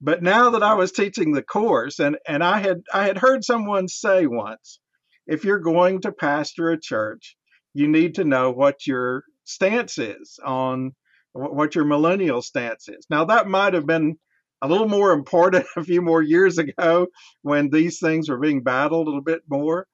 But 0.00 0.22
now 0.22 0.50
that 0.50 0.62
I 0.62 0.74
was 0.74 0.92
teaching 0.92 1.32
the 1.32 1.42
course, 1.42 1.98
and 1.98 2.18
and 2.26 2.42
I 2.42 2.58
had 2.60 2.82
I 2.92 3.04
had 3.04 3.18
heard 3.18 3.44
someone 3.44 3.88
say 3.88 4.26
once, 4.26 4.80
if 5.26 5.44
you're 5.44 5.60
going 5.60 6.00
to 6.02 6.12
pastor 6.12 6.70
a 6.70 6.80
church, 6.80 7.36
you 7.74 7.88
need 7.88 8.16
to 8.16 8.24
know 8.24 8.50
what 8.50 8.86
your 8.86 9.24
stance 9.44 9.98
is 9.98 10.38
on 10.44 10.92
what 11.32 11.74
your 11.74 11.84
millennial 11.84 12.42
stance 12.42 12.88
is. 12.88 13.06
Now, 13.08 13.24
that 13.26 13.48
might 13.48 13.74
have 13.74 13.86
been 13.86 14.18
a 14.60 14.68
little 14.68 14.88
more 14.88 15.12
important 15.12 15.66
a 15.76 15.84
few 15.84 16.02
more 16.02 16.22
years 16.22 16.58
ago 16.58 17.06
when 17.42 17.70
these 17.70 17.98
things 17.98 18.28
were 18.28 18.38
being 18.38 18.62
battled 18.62 19.06
a 19.06 19.10
little 19.10 19.22
bit 19.22 19.42
more. 19.48 19.86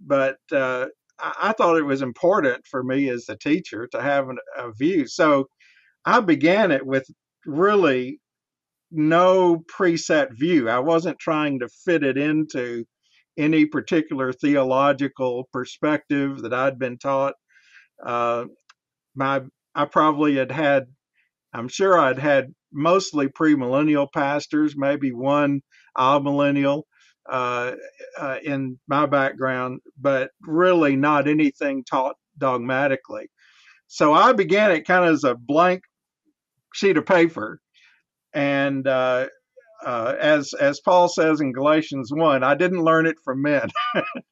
But 0.00 0.38
uh, 0.52 0.86
I, 1.18 1.52
thought 1.52 1.78
it 1.78 1.82
was 1.82 2.02
important 2.02 2.66
for 2.70 2.82
me 2.82 3.08
as 3.08 3.26
a 3.28 3.36
teacher 3.36 3.88
to 3.92 4.02
have 4.02 4.28
an, 4.28 4.38
a 4.56 4.72
view. 4.72 5.06
So 5.06 5.48
I 6.04 6.20
began 6.20 6.70
it 6.70 6.84
with 6.84 7.06
really 7.46 8.20
no 8.90 9.64
preset 9.78 10.28
view. 10.38 10.68
I 10.68 10.78
wasn't 10.78 11.18
trying 11.18 11.60
to 11.60 11.68
fit 11.84 12.02
it 12.02 12.18
into 12.18 12.84
any 13.38 13.66
particular 13.66 14.32
theological 14.32 15.48
perspective 15.52 16.42
that 16.42 16.54
I'd 16.54 16.78
been 16.78 16.98
taught. 16.98 17.34
Uh, 18.04 18.44
my 19.14 19.42
I 19.74 19.84
probably 19.84 20.36
had 20.36 20.50
had, 20.50 20.86
I'm 21.52 21.68
sure 21.68 21.98
I'd 21.98 22.18
had 22.18 22.54
mostly 22.72 23.28
premillennial 23.28 24.08
pastors, 24.12 24.74
maybe 24.76 25.12
one 25.12 25.60
amillennial 25.98 26.84
uh, 27.30 27.72
uh, 28.18 28.36
in 28.42 28.78
my 28.86 29.06
background, 29.06 29.80
but 30.00 30.30
really 30.42 30.96
not 30.96 31.28
anything 31.28 31.84
taught 31.84 32.16
dogmatically. 32.38 33.28
So 33.88 34.12
I 34.12 34.32
began 34.32 34.70
it 34.70 34.86
kind 34.86 35.04
of 35.04 35.12
as 35.12 35.24
a 35.24 35.34
blank 35.34 35.82
sheet 36.74 36.96
of 36.96 37.06
paper, 37.06 37.60
and 38.34 38.86
uh, 38.86 39.28
uh, 39.84 40.14
as 40.20 40.52
as 40.54 40.80
Paul 40.80 41.08
says 41.08 41.40
in 41.40 41.52
Galatians 41.52 42.10
one, 42.12 42.42
I 42.42 42.54
didn't 42.54 42.82
learn 42.82 43.06
it 43.06 43.16
from 43.24 43.42
men. 43.42 43.68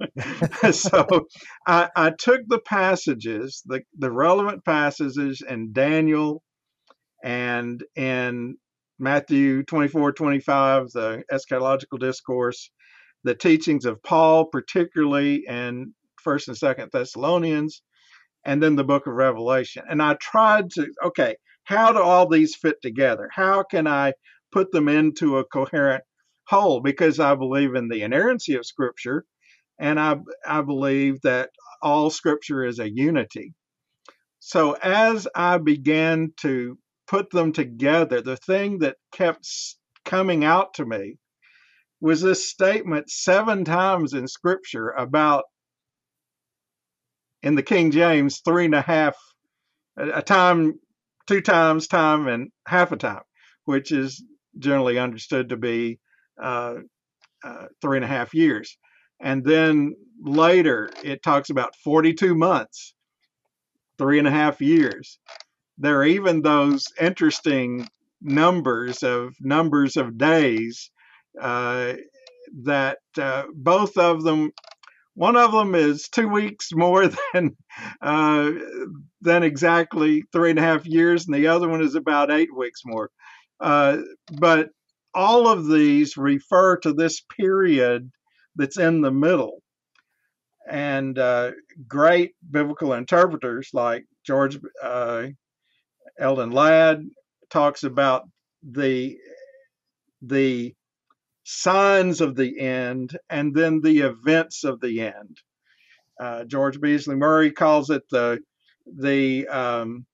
so 0.72 1.26
I, 1.66 1.88
I, 1.94 2.10
took 2.10 2.40
the 2.48 2.60
passages, 2.60 3.62
the 3.66 3.82
the 3.98 4.10
relevant 4.10 4.64
passages 4.64 5.42
in 5.46 5.72
Daniel 5.72 6.42
and 7.22 7.82
in 7.96 8.56
Matthew 8.98 9.64
24, 9.64 10.12
25, 10.12 10.90
the 10.92 11.24
eschatological 11.32 11.98
discourse, 11.98 12.70
the 13.24 13.34
teachings 13.34 13.84
of 13.84 14.02
Paul, 14.02 14.46
particularly 14.46 15.44
in 15.48 15.94
First 16.22 16.48
and 16.48 16.56
Second 16.56 16.90
Thessalonians, 16.92 17.82
and 18.44 18.62
then 18.62 18.76
the 18.76 18.84
book 18.84 19.06
of 19.06 19.14
Revelation. 19.14 19.84
And 19.88 20.02
I 20.02 20.14
tried 20.20 20.70
to, 20.72 20.86
okay, 21.04 21.36
how 21.64 21.92
do 21.92 21.98
all 21.98 22.28
these 22.28 22.54
fit 22.54 22.80
together? 22.82 23.28
How 23.32 23.62
can 23.62 23.86
I 23.86 24.12
put 24.52 24.70
them 24.70 24.88
into 24.88 25.38
a 25.38 25.44
coherent 25.44 26.04
whole? 26.46 26.80
Because 26.80 27.18
I 27.18 27.34
believe 27.34 27.74
in 27.74 27.88
the 27.88 28.02
inerrancy 28.02 28.54
of 28.54 28.66
Scripture, 28.66 29.24
and 29.78 29.98
I, 29.98 30.16
I 30.46 30.62
believe 30.62 31.20
that 31.22 31.50
all 31.82 32.10
Scripture 32.10 32.64
is 32.64 32.78
a 32.78 32.90
unity. 32.90 33.54
So 34.40 34.72
as 34.82 35.26
I 35.34 35.56
began 35.56 36.32
to 36.42 36.78
put 37.06 37.30
them 37.30 37.52
together, 37.52 38.20
the 38.20 38.36
thing 38.36 38.80
that 38.80 38.96
kept 39.12 39.48
coming 40.04 40.44
out 40.44 40.74
to 40.74 40.84
me 40.84 41.16
was 42.04 42.20
this 42.20 42.50
statement 42.50 43.08
seven 43.08 43.64
times 43.64 44.12
in 44.12 44.28
Scripture 44.28 44.90
about 44.90 45.44
in 47.42 47.54
the 47.54 47.62
King 47.62 47.92
James, 47.92 48.42
three 48.44 48.66
and 48.66 48.74
a 48.74 48.82
half, 48.82 49.16
a 49.96 50.20
time, 50.20 50.74
two 51.26 51.40
times 51.40 51.86
time, 51.86 52.28
and 52.28 52.50
half 52.68 52.92
a 52.92 52.98
time, 52.98 53.22
which 53.64 53.90
is 53.90 54.22
generally 54.58 54.98
understood 54.98 55.48
to 55.48 55.56
be 55.56 55.98
uh, 56.42 56.74
uh, 57.42 57.64
three 57.80 57.96
and 57.96 58.04
a 58.04 58.08
half 58.08 58.34
years. 58.34 58.76
And 59.22 59.42
then 59.42 59.94
later 60.20 60.90
it 61.02 61.22
talks 61.22 61.48
about 61.48 61.74
42 61.84 62.34
months, 62.34 62.92
three 63.96 64.18
and 64.18 64.28
a 64.28 64.30
half 64.30 64.60
years. 64.60 65.18
There 65.78 66.00
are 66.00 66.04
even 66.04 66.42
those 66.42 66.84
interesting 67.00 67.88
numbers 68.20 69.02
of 69.02 69.34
numbers 69.40 69.96
of 69.96 70.18
days 70.18 70.90
that 71.40 72.98
uh, 73.18 73.44
both 73.54 73.96
of 73.96 74.22
them 74.22 74.52
one 75.14 75.36
of 75.36 75.52
them 75.52 75.74
is 75.74 76.08
two 76.08 76.28
weeks 76.28 76.70
more 76.72 77.08
than 77.32 77.56
uh, 78.02 78.50
than 79.20 79.42
exactly 79.42 80.24
three 80.32 80.50
and 80.50 80.58
a 80.58 80.62
half 80.62 80.86
years, 80.86 81.26
and 81.26 81.34
the 81.34 81.46
other 81.46 81.68
one 81.68 81.82
is 81.82 81.94
about 81.94 82.30
eight 82.30 82.54
weeks 82.54 82.80
more. 82.84 83.10
Uh, 83.60 83.98
but 84.32 84.70
all 85.14 85.48
of 85.48 85.68
these 85.68 86.16
refer 86.16 86.76
to 86.78 86.92
this 86.92 87.22
period 87.36 88.10
that's 88.56 88.78
in 88.78 89.00
the 89.00 89.12
middle. 89.12 89.62
And 90.68 91.18
uh, 91.18 91.52
great 91.86 92.32
biblical 92.50 92.94
interpreters 92.94 93.70
like 93.72 94.04
George 94.26 94.58
uh, 94.82 95.26
Eldon 96.18 96.50
Ladd 96.50 97.04
talks 97.50 97.84
about 97.84 98.24
the 98.62 99.16
the 100.22 100.74
signs 101.44 102.20
of 102.20 102.36
the 102.36 102.58
end, 102.58 103.16
and 103.30 103.54
then 103.54 103.80
the 103.80 104.00
events 104.00 104.64
of 104.64 104.80
the 104.80 105.00
end. 105.02 105.38
Uh, 106.20 106.44
George 106.44 106.80
Beasley 106.80 107.16
Murray 107.16 107.50
calls 107.50 107.90
it 107.90 108.02
the 108.10 108.40
the 108.86 109.46
um, 109.48 110.06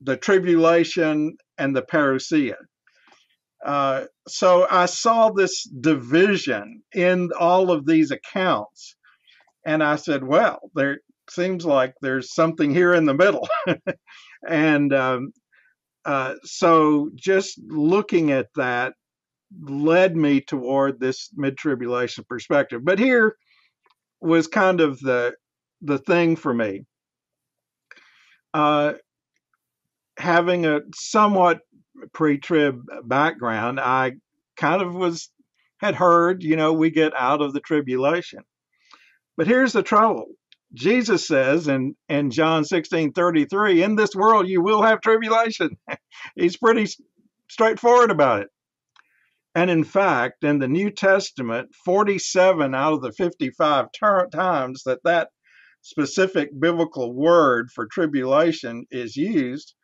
the 0.00 0.16
tribulation 0.16 1.36
and 1.58 1.74
the 1.74 1.82
parousia. 1.82 2.56
Uh, 3.64 4.04
so 4.28 4.66
I 4.70 4.86
saw 4.86 5.30
this 5.30 5.64
division 5.64 6.82
in 6.94 7.30
all 7.38 7.70
of 7.72 7.86
these 7.86 8.10
accounts, 8.10 8.96
and 9.66 9.82
I 9.82 9.96
said, 9.96 10.24
"Well, 10.24 10.70
there 10.74 10.98
seems 11.30 11.66
like 11.66 11.94
there's 12.00 12.34
something 12.34 12.72
here 12.72 12.94
in 12.94 13.04
the 13.04 13.14
middle." 13.14 13.48
and 14.48 14.92
um, 14.94 15.32
uh, 16.04 16.34
so, 16.44 17.10
just 17.16 17.60
looking 17.68 18.30
at 18.32 18.48
that, 18.56 18.94
led 19.62 20.16
me 20.16 20.40
toward 20.40 21.00
this 21.00 21.30
mid 21.36 21.56
tribulation 21.56 22.24
perspective. 22.28 22.84
But 22.84 22.98
here 22.98 23.36
was 24.20 24.46
kind 24.46 24.80
of 24.80 25.00
the 25.00 25.34
the 25.82 25.98
thing 25.98 26.36
for 26.36 26.52
me. 26.52 26.84
Uh, 28.54 28.94
having 30.18 30.66
a 30.66 30.80
somewhat 30.94 31.60
pre-trib 32.12 32.82
background, 33.04 33.80
I 33.80 34.12
kind 34.56 34.82
of 34.82 34.94
was 34.94 35.30
had 35.80 35.94
heard, 35.94 36.42
you 36.42 36.56
know, 36.56 36.72
we 36.72 36.90
get 36.90 37.14
out 37.16 37.40
of 37.40 37.52
the 37.52 37.60
tribulation. 37.60 38.40
But 39.36 39.46
here's 39.46 39.72
the 39.72 39.82
trouble. 39.82 40.26
Jesus 40.74 41.26
says 41.26 41.68
in, 41.68 41.94
in 42.08 42.30
John 42.30 42.64
16 42.64 43.12
33, 43.12 43.76
in 43.82 43.96
this 43.96 44.14
world 44.14 44.48
you 44.48 44.60
will 44.60 44.82
have 44.82 45.00
tribulation. 45.00 45.76
He's 46.36 46.56
pretty 46.56 46.88
straightforward 47.48 48.10
about 48.10 48.42
it. 48.42 48.48
And 49.54 49.70
in 49.70 49.84
fact, 49.84 50.44
in 50.44 50.58
the 50.58 50.68
New 50.68 50.90
Testament, 50.90 51.70
47 51.84 52.74
out 52.74 52.92
of 52.92 53.02
the 53.02 53.12
55 53.12 53.86
ter- 53.98 54.28
times 54.28 54.82
that 54.84 55.00
that 55.04 55.30
specific 55.82 56.50
biblical 56.58 57.14
word 57.14 57.70
for 57.74 57.86
tribulation 57.86 58.86
is 58.90 59.16
used, 59.16 59.74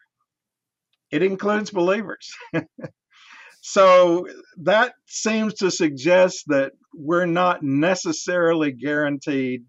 it 1.10 1.22
includes 1.22 1.70
believers. 1.70 2.30
so 3.62 4.26
that 4.62 4.94
seems 5.06 5.54
to 5.54 5.70
suggest 5.70 6.44
that 6.48 6.72
we're 6.94 7.26
not 7.26 7.62
necessarily 7.62 8.72
guaranteed 8.72 9.64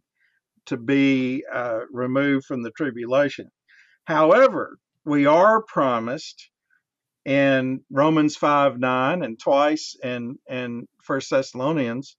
to 0.65 0.77
be 0.77 1.43
uh, 1.53 1.81
removed 1.91 2.45
from 2.45 2.63
the 2.63 2.71
tribulation. 2.71 3.49
However, 4.05 4.77
we 5.05 5.25
are 5.25 5.63
promised 5.63 6.49
in 7.25 7.81
Romans 7.91 8.35
5 8.35 8.79
9 8.79 9.23
and 9.23 9.39
twice 9.39 9.95
in, 10.01 10.37
in 10.47 10.87
1 11.05 11.21
Thessalonians 11.29 12.17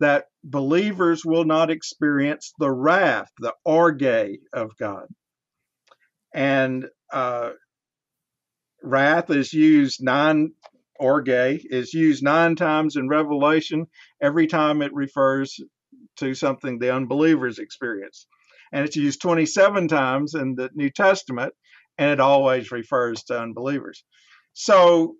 that 0.00 0.26
believers 0.44 1.24
will 1.24 1.44
not 1.44 1.70
experience 1.70 2.52
the 2.58 2.70
wrath, 2.70 3.30
the 3.38 3.54
orge 3.64 4.38
of 4.52 4.76
God. 4.78 5.06
And 6.34 6.86
uh, 7.12 7.50
wrath 8.82 9.30
is 9.30 9.52
used 9.52 10.02
nine, 10.02 10.52
orge 10.98 11.28
is 11.28 11.94
used 11.94 12.22
nine 12.22 12.56
times 12.56 12.96
in 12.96 13.08
Revelation, 13.08 13.86
every 14.20 14.46
time 14.46 14.82
it 14.82 14.92
refers 14.92 15.58
to 16.18 16.34
something 16.34 16.78
the 16.78 16.94
unbelievers 16.94 17.58
experience. 17.58 18.26
And 18.72 18.84
it's 18.84 18.96
used 18.96 19.22
27 19.22 19.88
times 19.88 20.34
in 20.34 20.54
the 20.56 20.70
New 20.74 20.90
Testament, 20.90 21.54
and 21.98 22.10
it 22.10 22.20
always 22.20 22.70
refers 22.70 23.22
to 23.24 23.40
unbelievers. 23.40 24.04
So 24.58 25.16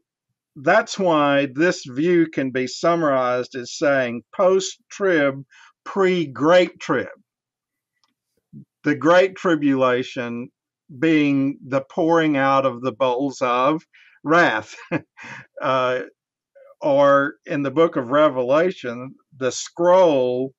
that's 0.57 0.99
why 0.99 1.49
this 1.55 1.85
view 1.85 2.27
can 2.31 2.51
be 2.53 2.67
summarized 2.67 3.55
as 3.55 3.77
saying 3.77 4.23
post 4.35 4.79
trib, 4.91 5.45
pre 5.85 6.27
great 6.27 6.81
trib. 6.81 7.09
The 8.85 8.95
great 8.95 9.37
tribulation 9.37 10.49
being 10.99 11.59
the 11.69 11.83
pouring 11.83 12.39
out 12.39 12.65
of 12.65 12.81
the 12.81 12.93
bowls 12.93 13.43
of 13.43 13.83
wrath. 14.25 14.75
uh, 15.63 16.01
or 16.81 17.35
in 17.45 17.63
the 17.63 17.71
book 17.71 17.97
of 17.97 18.11
Revelation, 18.11 19.15
the 19.37 19.53
scroll 19.53 20.55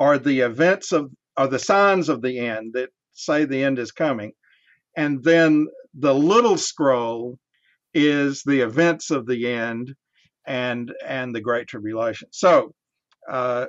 are 0.00 0.18
the 0.18 0.40
events 0.40 0.90
of, 0.90 1.12
are 1.36 1.46
the 1.46 1.60
signs 1.60 2.08
of 2.08 2.22
the 2.22 2.40
end 2.40 2.72
that 2.74 2.90
say 3.12 3.44
the 3.44 3.62
end 3.62 3.78
is 3.78 3.92
coming. 3.92 4.32
And 4.96 5.22
then 5.22 5.68
the 5.94 6.14
little 6.14 6.56
scroll 6.56 7.38
is 8.06 8.42
the 8.42 8.60
events 8.60 9.10
of 9.10 9.26
the 9.26 9.48
end 9.48 9.94
and 10.46 10.92
and 11.06 11.34
the 11.34 11.40
great 11.40 11.68
tribulation. 11.68 12.28
So 12.32 12.74
uh, 13.30 13.66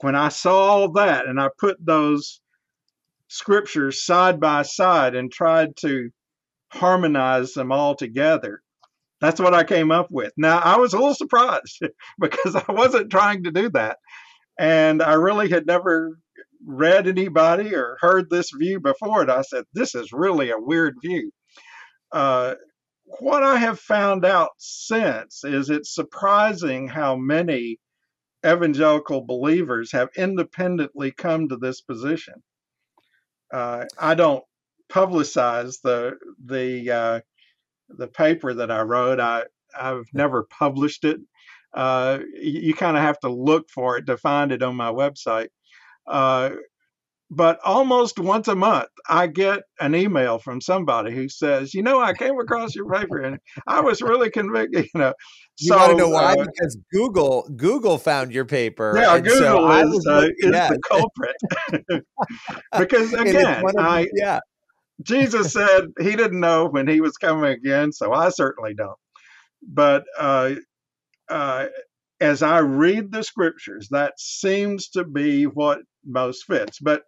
when 0.00 0.14
I 0.14 0.28
saw 0.28 0.58
all 0.58 0.92
that 0.92 1.26
and 1.26 1.40
I 1.40 1.48
put 1.58 1.84
those 1.84 2.40
scriptures 3.28 4.04
side 4.04 4.40
by 4.40 4.62
side 4.62 5.14
and 5.14 5.30
tried 5.30 5.76
to 5.76 6.10
harmonize 6.70 7.52
them 7.54 7.72
all 7.72 7.94
together. 7.94 8.62
That's 9.20 9.40
what 9.40 9.54
I 9.54 9.64
came 9.64 9.90
up 9.90 10.08
with. 10.10 10.32
Now, 10.36 10.58
I 10.58 10.76
was 10.76 10.92
a 10.92 10.98
little 10.98 11.14
surprised 11.14 11.80
because 12.20 12.56
I 12.56 12.72
wasn't 12.72 13.10
trying 13.10 13.44
to 13.44 13.50
do 13.50 13.68
that. 13.70 13.98
And 14.58 15.02
I 15.02 15.14
really 15.14 15.50
had 15.50 15.66
never 15.66 16.18
read 16.64 17.06
anybody 17.06 17.74
or 17.74 17.96
heard 18.00 18.28
this 18.30 18.50
view 18.50 18.80
before. 18.80 19.22
And 19.22 19.30
I 19.30 19.42
said, 19.42 19.64
this 19.72 19.94
is 19.94 20.12
really 20.12 20.50
a 20.50 20.58
weird 20.58 20.96
view. 21.02 21.30
Uh, 22.12 22.54
what 23.20 23.42
I 23.42 23.58
have 23.58 23.80
found 23.80 24.24
out 24.24 24.50
since 24.58 25.44
is 25.44 25.70
it's 25.70 25.94
surprising 25.94 26.88
how 26.88 27.16
many 27.16 27.78
evangelical 28.46 29.22
believers 29.22 29.92
have 29.92 30.08
independently 30.16 31.12
come 31.12 31.48
to 31.48 31.56
this 31.56 31.80
position. 31.80 32.34
Uh, 33.52 33.84
I 33.98 34.14
don't 34.14 34.44
publicize 34.90 35.80
the 35.82 36.16
the 36.44 36.90
uh, 36.90 37.20
the 37.88 38.08
paper 38.08 38.54
that 38.54 38.70
I 38.70 38.82
wrote. 38.82 39.20
I 39.20 39.44
I've 39.78 40.08
never 40.12 40.44
published 40.44 41.04
it. 41.04 41.20
Uh, 41.74 42.20
you, 42.34 42.60
you 42.60 42.74
kind 42.74 42.96
of 42.96 43.02
have 43.02 43.18
to 43.20 43.28
look 43.28 43.68
for 43.70 43.96
it 43.96 44.06
to 44.06 44.16
find 44.16 44.52
it 44.52 44.62
on 44.62 44.76
my 44.76 44.90
website. 44.90 45.48
But 47.30 47.58
almost 47.62 48.18
once 48.18 48.48
a 48.48 48.54
month, 48.54 48.88
I 49.06 49.26
get 49.26 49.60
an 49.80 49.94
email 49.94 50.38
from 50.38 50.62
somebody 50.62 51.14
who 51.14 51.28
says, 51.28 51.74
"You 51.74 51.82
know, 51.82 52.00
I 52.00 52.14
came 52.14 52.38
across 52.40 52.74
your 52.74 52.90
paper 52.90 53.20
and 53.20 53.38
I 53.66 53.80
was 53.80 54.00
really 54.00 54.30
convicted." 54.30 54.88
You 54.94 55.00
know, 55.00 55.12
you 55.58 55.68
so, 55.68 55.96
know 55.96 56.08
why? 56.08 56.32
Uh, 56.32 56.44
because 56.46 56.78
Google 56.92 57.48
Google 57.56 57.98
found 57.98 58.32
your 58.32 58.46
paper. 58.46 58.94
Yeah, 58.96 59.18
Google 59.18 59.38
so 59.38 59.70
is, 59.70 60.06
uh, 60.06 60.28
is 60.38 60.50
the 60.50 60.80
culprit. 60.88 62.04
because 62.78 63.12
again, 63.12 63.64
I 63.78 64.08
yeah. 64.14 64.40
Jesus 65.02 65.52
said 65.52 65.88
he 66.00 66.16
didn't 66.16 66.40
know 66.40 66.66
when 66.66 66.88
he 66.88 67.00
was 67.00 67.16
coming 67.16 67.50
again, 67.50 67.92
so 67.92 68.12
I 68.12 68.30
certainly 68.30 68.74
don't. 68.74 68.98
But 69.62 70.04
uh, 70.18 70.54
uh, 71.28 71.66
as 72.20 72.42
I 72.42 72.58
read 72.58 73.12
the 73.12 73.22
scriptures, 73.22 73.88
that 73.90 74.14
seems 74.18 74.88
to 74.90 75.04
be 75.04 75.44
what 75.44 75.80
most 76.04 76.44
fits. 76.44 76.78
But 76.80 77.02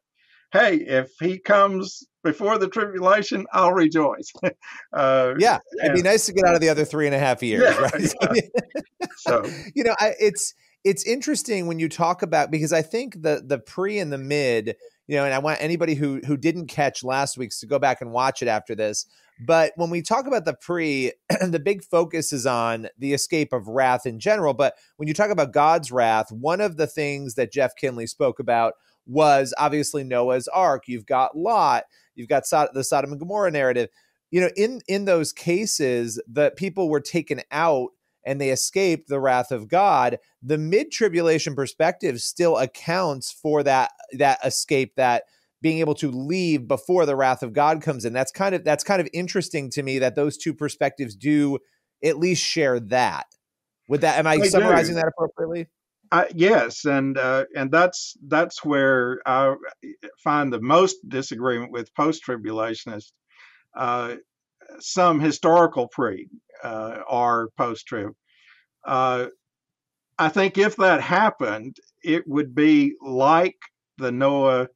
hey, 0.53 0.77
if 0.77 1.11
he 1.21 1.39
comes 1.39 2.07
before 2.23 2.59
the 2.59 2.69
tribulation, 2.69 3.47
I'll 3.53 3.73
rejoice. 3.73 4.33
uh, 4.93 5.35
yeah, 5.39 5.59
it'd 5.83 5.95
be 5.95 6.03
nice 6.03 6.27
to 6.27 6.33
get 6.33 6.45
out 6.45 6.55
of 6.55 6.61
the 6.61 6.69
other 6.69 6.85
three 6.85 7.07
and 7.07 7.15
a 7.15 7.19
half 7.19 7.43
years, 7.43 7.63
yeah, 7.63 7.79
right? 7.79 8.15
Yeah. 8.35 9.07
so 9.17 9.45
you 9.75 9.85
know, 9.85 9.95
I, 9.99 10.15
it's 10.21 10.55
it's 10.85 11.05
interesting 11.05 11.67
when 11.67 11.79
you 11.79 11.89
talk 11.89 12.23
about 12.23 12.51
because 12.51 12.73
I 12.73 12.83
think 12.83 13.23
the 13.23 13.43
the 13.45 13.59
pre 13.59 13.99
and 13.99 14.13
the 14.13 14.19
mid, 14.19 14.77
you 15.07 15.17
know, 15.17 15.25
and 15.25 15.35
I 15.35 15.39
want 15.39 15.61
anybody 15.61 15.95
who 15.95 16.21
who 16.27 16.37
didn't 16.37 16.67
catch 16.67 17.05
last 17.05 17.39
week's 17.39 17.61
to 17.61 17.67
go 17.67 17.79
back 17.79 18.01
and 18.01 18.13
watch 18.13 18.43
it 18.43 18.49
after 18.49 18.75
this. 18.75 19.07
But 19.43 19.73
when 19.77 19.89
we 19.89 20.03
talk 20.03 20.27
about 20.27 20.45
the 20.45 20.53
pre, 20.53 21.13
the 21.41 21.61
big 21.61 21.83
focus 21.83 22.33
is 22.33 22.45
on 22.45 22.89
the 22.99 23.15
escape 23.15 23.55
of 23.55 23.69
wrath 23.69 24.05
in 24.05 24.21
general. 24.21 24.53
But 24.53 24.75
when 24.97 25.09
you 25.09 25.15
talk 25.15 25.31
about 25.31 25.53
God's 25.53 25.91
wrath, 25.91 26.31
one 26.31 26.61
of 26.61 26.77
the 26.77 26.87
things 26.87 27.37
that 27.37 27.51
Jeff 27.51 27.75
Kinley 27.75 28.07
spoke 28.07 28.39
about 28.39 28.75
was 29.11 29.53
obviously 29.59 30.05
Noah's 30.05 30.49
Ark. 30.49 30.85
You've 30.87 31.07
got 31.07 31.37
Lot. 31.37 31.85
You've 32.15 32.29
got 32.29 32.45
the 32.73 32.85
Sodom 32.85 33.11
and 33.11 33.21
Gomorrah 33.21 33.51
narrative. 33.51 33.89
You 34.31 34.43
know, 34.43 34.51
in 34.57 34.81
in 34.87 35.05
those 35.05 35.33
cases, 35.33 36.21
the 36.27 36.53
people 36.57 36.89
were 36.89 37.01
taken 37.01 37.43
out 37.51 37.91
and 38.25 38.41
they 38.41 38.51
escaped 38.51 39.09
the 39.09 39.21
wrath 39.21 39.51
of 39.51 39.69
God. 39.69 40.19
The 40.43 40.59
mid 40.59 40.93
tribulation 40.93 41.55
perspective 41.55 42.21
still 42.21 42.57
accounts 42.57 43.33
for 43.33 43.63
that 43.65 43.91
that 44.13 44.39
escape 44.45 44.95
that 44.97 45.25
being 45.63 45.79
able 45.79 45.95
to 45.95 46.11
leave 46.11 46.67
before 46.67 47.07
the 47.07 47.17
wrath 47.17 47.43
of 47.43 47.53
God 47.53 47.83
comes 47.83 48.05
in. 48.05 48.13
That's 48.13 48.33
kind 48.33 48.55
of 48.55 48.65
that's 48.65 48.85
kind 48.85 49.01
of 49.01 49.09
interesting 49.13 49.71
to 49.71 49.83
me 49.83 49.99
that 49.99 50.15
those 50.15 50.37
two 50.37 50.55
perspectives 50.55 51.17
do 51.17 51.59
at 52.03 52.19
least 52.19 52.43
share 52.43 52.81
that. 52.81 53.27
With 53.89 54.03
that, 54.03 54.19
am 54.19 54.27
I, 54.27 54.35
I 54.35 54.47
summarizing 54.47 54.95
do. 54.95 55.01
that 55.01 55.09
appropriately? 55.09 55.67
I, 56.13 56.29
yes, 56.35 56.85
and 56.85 57.17
uh, 57.17 57.45
and 57.55 57.71
that's 57.71 58.17
that's 58.27 58.65
where 58.65 59.21
I 59.27 59.55
find 60.25 60.53
the 60.53 60.61
most 60.61 60.97
disagreement 61.09 61.73
with 61.73 61.95
post 61.95 62.25
tribulationists. 62.27 63.13
Uh, 63.77 64.17
some 64.81 65.21
historical 65.21 65.89
pre 65.89 66.29
uh, 66.65 66.99
or 67.09 67.51
post 67.57 67.87
trib. 67.87 68.13
Uh, 68.87 69.27
I 70.19 70.29
think 70.29 70.59
if 70.59 70.77
that 70.77 71.01
happened, 71.03 71.77
it 72.05 72.27
would 72.29 72.55
be 72.55 72.95
like 73.03 73.57
the 73.99 74.13
Noah 74.13 74.69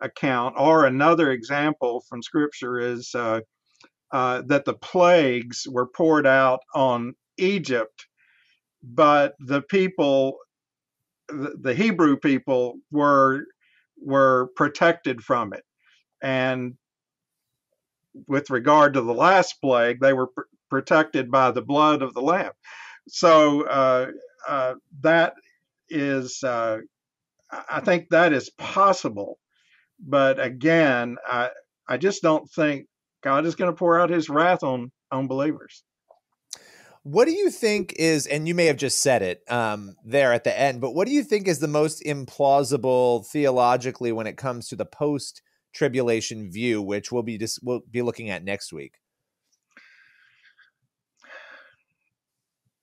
account, 0.00 0.56
or 0.58 0.86
another 0.86 1.32
example 1.32 2.04
from 2.08 2.22
Scripture 2.22 2.78
is 2.78 3.14
uh, 3.14 3.40
uh, 4.12 4.42
that 4.46 4.64
the 4.64 4.74
plagues 4.74 5.66
were 5.70 5.88
poured 5.88 6.26
out 6.26 6.60
on 6.74 7.14
Egypt, 7.38 8.06
but 8.82 9.34
the 9.40 9.62
people 9.62 10.38
the, 11.32 11.58
Hebrew 11.74 12.18
people 12.18 12.76
were 12.92 13.46
were 14.00 14.50
protected 14.56 15.22
from 15.22 15.54
it, 15.54 15.64
and 16.22 16.74
with 18.28 18.50
regard 18.50 18.94
to 18.94 19.02
the 19.02 19.14
last 19.14 19.56
plague, 19.62 20.00
they 20.00 20.12
were 20.12 20.28
pr- 20.28 20.42
protected 20.70 21.30
by 21.30 21.50
the 21.52 21.62
blood 21.62 22.02
of 22.02 22.14
the 22.14 22.22
lamb. 22.22 22.52
So 23.08 23.66
uh, 23.66 24.08
uh, 24.48 24.74
that 25.02 25.34
is, 25.90 26.42
uh, 26.44 26.78
I 27.70 27.80
think 27.80 28.10
that 28.10 28.32
is 28.32 28.50
possible, 28.50 29.38
but 30.00 30.40
again, 30.40 31.16
I 31.26 31.50
I 31.88 31.98
just 31.98 32.22
don't 32.22 32.48
think 32.50 32.86
God 33.22 33.46
is 33.46 33.56
going 33.56 33.70
to 33.72 33.76
pour 33.78 34.00
out 34.00 34.10
His 34.10 34.30
wrath 34.30 34.62
on 34.64 34.92
on 35.12 35.28
believers. 35.28 35.84
What 37.04 37.24
do 37.24 37.32
you 37.32 37.50
think 37.50 37.94
is, 37.96 38.26
and 38.28 38.46
you 38.46 38.54
may 38.54 38.66
have 38.66 38.76
just 38.76 39.00
said 39.00 39.22
it 39.22 39.42
um, 39.50 39.96
there 40.04 40.32
at 40.32 40.44
the 40.44 40.56
end, 40.58 40.80
but 40.80 40.94
what 40.94 41.08
do 41.08 41.12
you 41.12 41.24
think 41.24 41.48
is 41.48 41.58
the 41.58 41.66
most 41.66 42.02
implausible 42.04 43.26
theologically 43.26 44.12
when 44.12 44.28
it 44.28 44.36
comes 44.36 44.68
to 44.68 44.76
the 44.76 44.84
post 44.84 45.42
tribulation 45.74 46.48
view, 46.50 46.80
which 46.80 47.10
we'll 47.10 47.24
be 47.24 47.38
just 47.38 47.58
we'll 47.62 47.80
be 47.90 48.02
looking 48.02 48.30
at 48.30 48.44
next 48.44 48.72
week? 48.72 48.94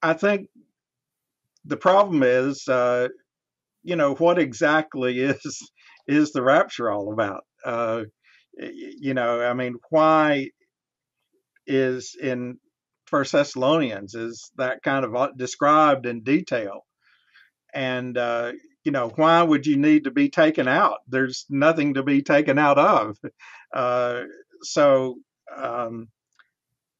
I 0.02 0.12
think 0.12 0.48
the 1.64 1.78
problem 1.78 2.22
is, 2.22 2.68
uh, 2.68 3.08
you 3.82 3.96
know, 3.96 4.14
what 4.14 4.38
exactly 4.38 5.20
is 5.20 5.70
is 6.06 6.32
the 6.32 6.42
rapture 6.42 6.90
all 6.90 7.12
about? 7.12 7.44
Uh, 7.64 8.04
you 8.58 9.14
know, 9.14 9.40
I 9.40 9.54
mean, 9.54 9.76
why 9.88 10.50
is 11.66 12.16
in 12.20 12.58
First 13.10 13.32
Thessalonians 13.32 14.14
is 14.14 14.50
that 14.56 14.82
kind 14.82 15.04
of 15.04 15.14
uh, 15.16 15.30
described 15.36 16.06
in 16.06 16.22
detail. 16.22 16.86
And 17.74 18.16
uh, 18.16 18.52
you 18.84 18.92
know, 18.92 19.10
why 19.14 19.42
would 19.42 19.66
you 19.66 19.76
need 19.76 20.04
to 20.04 20.10
be 20.10 20.30
taken 20.30 20.68
out? 20.68 20.98
There's 21.08 21.44
nothing 21.50 21.94
to 21.94 22.02
be 22.02 22.22
taken 22.22 22.58
out 22.58 22.78
of. 22.78 23.18
Uh, 23.74 24.22
so, 24.62 25.16
um, 25.56 26.08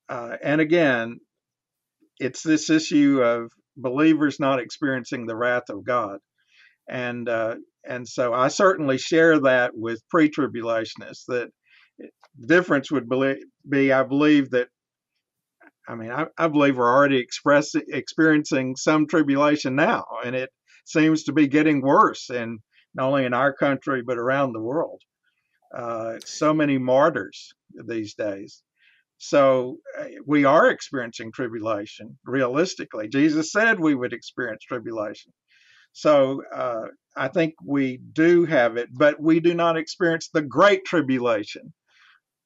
uh, 0.09 0.37
and 0.43 0.61
again, 0.61 1.19
it's 2.19 2.43
this 2.43 2.71
issue 2.71 3.23
of 3.23 3.51
believers 3.77 4.39
not 4.39 4.61
experiencing 4.61 5.27
the 5.27 5.37
wrath 5.37 5.71
of 5.71 5.85
God, 5.85 6.19
and 6.89 7.29
uh, 7.29 7.57
and 7.85 8.07
so 8.07 8.33
I 8.33 8.49
certainly 8.49 8.99
share 8.99 9.41
that 9.41 9.73
with 9.75 10.01
pre-tribulationists. 10.11 11.25
That 11.29 11.49
difference 12.47 12.91
would 12.91 13.09
be, 13.69 13.93
I 13.93 14.03
believe 14.03 14.51
that 14.51 14.69
I 15.89 15.95
mean, 15.95 16.11
I, 16.11 16.27
I 16.39 16.49
believe 16.49 16.77
we're 16.77 16.93
already 16.93 17.19
expressing 17.19 17.83
experiencing 17.89 18.77
some 18.77 19.07
tribulation 19.07 19.75
now, 19.75 20.05
and 20.25 20.37
it 20.37 20.51
seems 20.85 21.25
to 21.25 21.33
be 21.33 21.49
getting 21.49 21.81
worse, 21.81 22.31
and 22.31 22.61
not 22.95 23.09
only 23.09 23.25
in 23.25 23.35
our 23.35 23.53
country 23.53 24.03
but 24.03 24.19
around 24.19 24.53
the 24.53 24.61
world. 24.61 25.01
Uh, 25.77 26.15
so 26.25 26.53
many 26.53 26.79
martyrs 26.79 27.53
these 27.87 28.15
days. 28.15 28.63
So 29.19 29.77
uh, 29.99 30.07
we 30.27 30.45
are 30.45 30.71
experiencing 30.71 31.31
tribulation 31.31 32.19
realistically. 32.25 33.09
Jesus 33.09 33.53
said 33.53 33.79
we 33.79 33.95
would 33.95 34.13
experience 34.13 34.65
tribulation. 34.65 35.33
So 35.93 36.43
uh, 36.55 36.87
I 37.17 37.29
think 37.29 37.55
we 37.65 37.99
do 37.99 38.45
have 38.47 38.77
it, 38.77 38.89
but 38.93 39.21
we 39.21 39.41
do 39.41 39.55
not 39.55 39.77
experience 39.77 40.31
the 40.33 40.43
great 40.43 40.85
tribulation, 40.85 41.73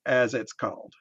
as 0.05 0.35
it's 0.35 0.53
called. 0.53 0.93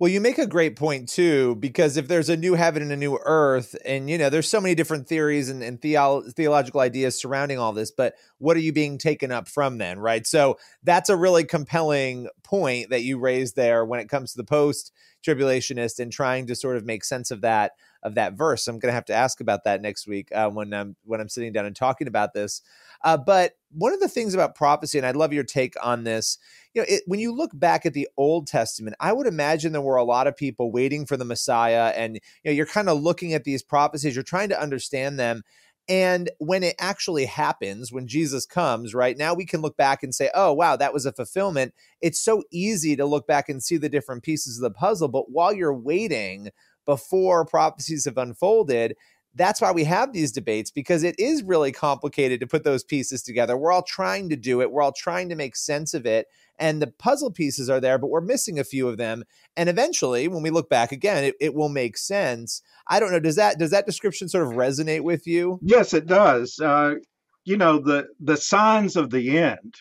Well, 0.00 0.10
you 0.10 0.22
make 0.22 0.38
a 0.38 0.46
great 0.46 0.76
point 0.76 1.10
too, 1.10 1.56
because 1.56 1.98
if 1.98 2.08
there's 2.08 2.30
a 2.30 2.36
new 2.36 2.54
heaven 2.54 2.82
and 2.82 2.90
a 2.90 2.96
new 2.96 3.18
earth, 3.22 3.76
and 3.84 4.08
you 4.08 4.16
know, 4.16 4.30
there's 4.30 4.48
so 4.48 4.58
many 4.58 4.74
different 4.74 5.06
theories 5.06 5.50
and, 5.50 5.62
and 5.62 5.78
theolo- 5.78 6.32
theological 6.34 6.80
ideas 6.80 7.20
surrounding 7.20 7.58
all 7.58 7.74
this, 7.74 7.90
but 7.90 8.14
what 8.38 8.56
are 8.56 8.60
you 8.60 8.72
being 8.72 8.96
taken 8.96 9.30
up 9.30 9.46
from 9.46 9.76
then, 9.76 9.98
right? 9.98 10.26
So 10.26 10.58
that's 10.82 11.10
a 11.10 11.16
really 11.16 11.44
compelling 11.44 12.28
point 12.42 12.88
that 12.88 13.02
you 13.02 13.18
raised 13.18 13.56
there 13.56 13.84
when 13.84 14.00
it 14.00 14.08
comes 14.08 14.32
to 14.32 14.38
the 14.38 14.44
post 14.44 14.90
tribulationist 15.22 15.98
and 15.98 16.10
trying 16.10 16.46
to 16.46 16.54
sort 16.54 16.78
of 16.78 16.86
make 16.86 17.04
sense 17.04 17.30
of 17.30 17.42
that. 17.42 17.72
Of 18.02 18.14
that 18.14 18.34
verse. 18.34 18.66
I'm 18.66 18.78
going 18.78 18.90
to 18.90 18.94
have 18.94 19.04
to 19.06 19.14
ask 19.14 19.40
about 19.40 19.64
that 19.64 19.82
next 19.82 20.06
week 20.06 20.28
uh, 20.34 20.48
when 20.50 20.72
I'm 20.72 20.96
when 21.04 21.20
I'm 21.20 21.28
sitting 21.28 21.52
down 21.52 21.66
and 21.66 21.76
talking 21.76 22.08
about 22.08 22.32
this. 22.32 22.62
Uh, 23.02 23.16
but 23.16 23.52
one 23.72 23.92
of 23.92 24.00
the 24.00 24.08
things 24.08 24.34
about 24.34 24.54
prophecy, 24.54 24.98
and 24.98 25.06
I'd 25.06 25.16
love 25.16 25.32
your 25.32 25.44
take 25.44 25.74
on 25.82 26.04
this. 26.04 26.38
You 26.74 26.82
know, 26.82 26.86
it, 26.88 27.02
when 27.06 27.20
you 27.20 27.34
look 27.34 27.50
back 27.54 27.86
at 27.86 27.94
the 27.94 28.08
Old 28.16 28.46
Testament, 28.46 28.96
I 29.00 29.12
would 29.12 29.26
imagine 29.26 29.72
there 29.72 29.80
were 29.80 29.96
a 29.96 30.04
lot 30.04 30.26
of 30.26 30.36
people 30.36 30.72
waiting 30.72 31.06
for 31.06 31.16
the 31.16 31.24
Messiah, 31.24 31.92
and 31.96 32.16
you 32.16 32.50
know, 32.50 32.52
you're 32.52 32.66
kind 32.66 32.88
of 32.88 33.00
looking 33.00 33.34
at 33.34 33.44
these 33.44 33.62
prophecies, 33.62 34.14
you're 34.14 34.22
trying 34.22 34.50
to 34.50 34.60
understand 34.60 35.18
them. 35.18 35.42
And 35.88 36.30
when 36.38 36.62
it 36.62 36.76
actually 36.78 37.24
happens, 37.24 37.92
when 37.92 38.06
Jesus 38.06 38.46
comes, 38.46 38.94
right 38.94 39.18
now 39.18 39.34
we 39.34 39.44
can 39.44 39.60
look 39.60 39.76
back 39.76 40.04
and 40.04 40.14
say, 40.14 40.30
oh, 40.34 40.52
wow, 40.52 40.76
that 40.76 40.92
was 40.92 41.04
a 41.04 41.10
fulfillment. 41.10 41.74
It's 42.00 42.20
so 42.20 42.44
easy 42.52 42.94
to 42.94 43.04
look 43.04 43.26
back 43.26 43.48
and 43.48 43.60
see 43.60 43.76
the 43.76 43.88
different 43.88 44.22
pieces 44.22 44.56
of 44.56 44.62
the 44.62 44.70
puzzle. 44.70 45.08
But 45.08 45.32
while 45.32 45.52
you're 45.52 45.74
waiting 45.74 46.50
before 46.86 47.44
prophecies 47.44 48.04
have 48.04 48.18
unfolded, 48.18 48.96
that's 49.34 49.60
why 49.60 49.70
we 49.70 49.84
have 49.84 50.12
these 50.12 50.32
debates 50.32 50.70
because 50.70 51.04
it 51.04 51.14
is 51.18 51.42
really 51.42 51.70
complicated 51.70 52.40
to 52.40 52.46
put 52.46 52.64
those 52.64 52.82
pieces 52.82 53.22
together. 53.22 53.56
We're 53.56 53.72
all 53.72 53.82
trying 53.82 54.28
to 54.30 54.36
do 54.36 54.60
it, 54.60 54.72
we're 54.72 54.82
all 54.82 54.92
trying 54.92 55.28
to 55.28 55.36
make 55.36 55.54
sense 55.54 55.94
of 55.94 56.04
it. 56.04 56.26
And 56.58 56.82
the 56.82 56.88
puzzle 56.88 57.30
pieces 57.30 57.70
are 57.70 57.80
there, 57.80 57.96
but 57.96 58.10
we're 58.10 58.20
missing 58.20 58.58
a 58.58 58.64
few 58.64 58.86
of 58.86 58.98
them. 58.98 59.24
And 59.56 59.68
eventually, 59.68 60.28
when 60.28 60.42
we 60.42 60.50
look 60.50 60.68
back 60.68 60.92
again, 60.92 61.24
it, 61.24 61.34
it 61.40 61.54
will 61.54 61.70
make 61.70 61.96
sense. 61.96 62.60
I 62.86 63.00
don't 63.00 63.12
know. 63.12 63.20
Does 63.20 63.36
that 63.36 63.58
does 63.58 63.70
that 63.70 63.86
description 63.86 64.28
sort 64.28 64.46
of 64.46 64.54
resonate 64.54 65.02
with 65.02 65.26
you? 65.26 65.58
Yes, 65.62 65.94
it 65.94 66.06
does. 66.06 66.58
Uh, 66.58 66.96
you 67.44 67.56
know 67.56 67.78
the 67.78 68.08
the 68.20 68.36
signs 68.36 68.96
of 68.96 69.10
the 69.10 69.38
end, 69.38 69.74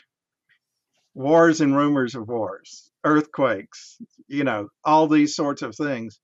wars 1.14 1.62
and 1.62 1.76
rumors 1.76 2.16
of 2.16 2.28
wars, 2.28 2.92
earthquakes, 3.04 3.98
you 4.28 4.44
know, 4.44 4.70
all 4.84 5.08
these 5.08 5.36
sorts 5.36 5.62
of 5.62 5.76
things. 5.76 6.20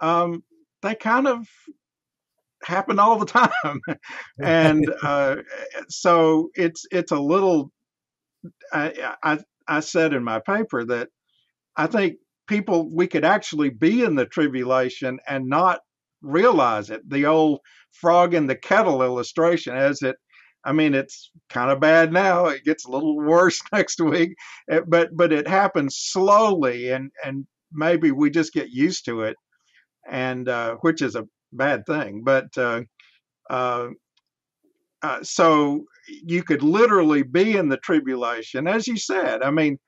Um, 0.00 0.42
they 0.82 0.94
kind 0.94 1.26
of 1.26 1.46
happen 2.62 2.98
all 2.98 3.18
the 3.18 3.26
time. 3.26 3.80
And 4.42 4.86
uh, 5.02 5.36
so 5.88 6.50
it's 6.54 6.86
it's 6.90 7.12
a 7.12 7.18
little 7.18 7.70
I, 8.72 9.14
I 9.22 9.38
i 9.66 9.80
said 9.80 10.12
in 10.14 10.24
my 10.24 10.40
paper 10.40 10.84
that 10.84 11.08
i 11.76 11.86
think 11.86 12.16
people 12.46 12.88
we 12.94 13.06
could 13.06 13.24
actually 13.24 13.70
be 13.70 14.02
in 14.04 14.14
the 14.14 14.26
tribulation 14.26 15.18
and 15.28 15.46
not 15.48 15.80
realize 16.22 16.90
it. 16.90 17.08
The 17.08 17.26
old 17.26 17.60
frog 17.92 18.34
in 18.34 18.46
the 18.46 18.56
kettle 18.56 19.02
illustration 19.02 19.76
as 19.76 20.02
it 20.02 20.16
i 20.64 20.72
mean 20.72 20.94
it's 20.94 21.30
kind 21.50 21.70
of 21.70 21.80
bad 21.80 22.12
now. 22.12 22.46
It 22.46 22.64
gets 22.64 22.86
a 22.86 22.90
little 22.90 23.16
worse 23.16 23.60
next 23.72 24.00
week. 24.00 24.30
But 24.86 25.10
but 25.16 25.32
it 25.32 25.48
happens 25.48 25.96
slowly 25.98 26.90
and 26.90 27.10
and 27.24 27.46
maybe 27.72 28.12
we 28.12 28.30
just 28.30 28.52
get 28.52 28.70
used 28.70 29.04
to 29.06 29.22
it 29.22 29.36
and 30.10 30.48
uh, 30.48 30.76
which 30.82 31.02
is 31.02 31.14
a 31.16 31.26
bad 31.52 31.86
thing. 31.86 32.22
But 32.24 32.56
uh, 32.58 32.82
uh, 33.50 33.88
uh, 35.02 35.22
so 35.22 35.84
you 36.06 36.42
could 36.42 36.62
literally 36.62 37.22
be 37.22 37.56
in 37.56 37.68
the 37.68 37.76
tribulation, 37.78 38.66
as 38.68 38.88
you 38.88 38.96
said. 38.96 39.42
I 39.42 39.50
mean, 39.50 39.78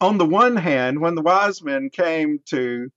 on 0.00 0.18
the 0.18 0.26
one 0.26 0.56
hand, 0.56 1.00
when 1.00 1.14
the 1.14 1.22
wise 1.22 1.62
men 1.62 1.90
came 1.92 2.40
to 2.50 2.88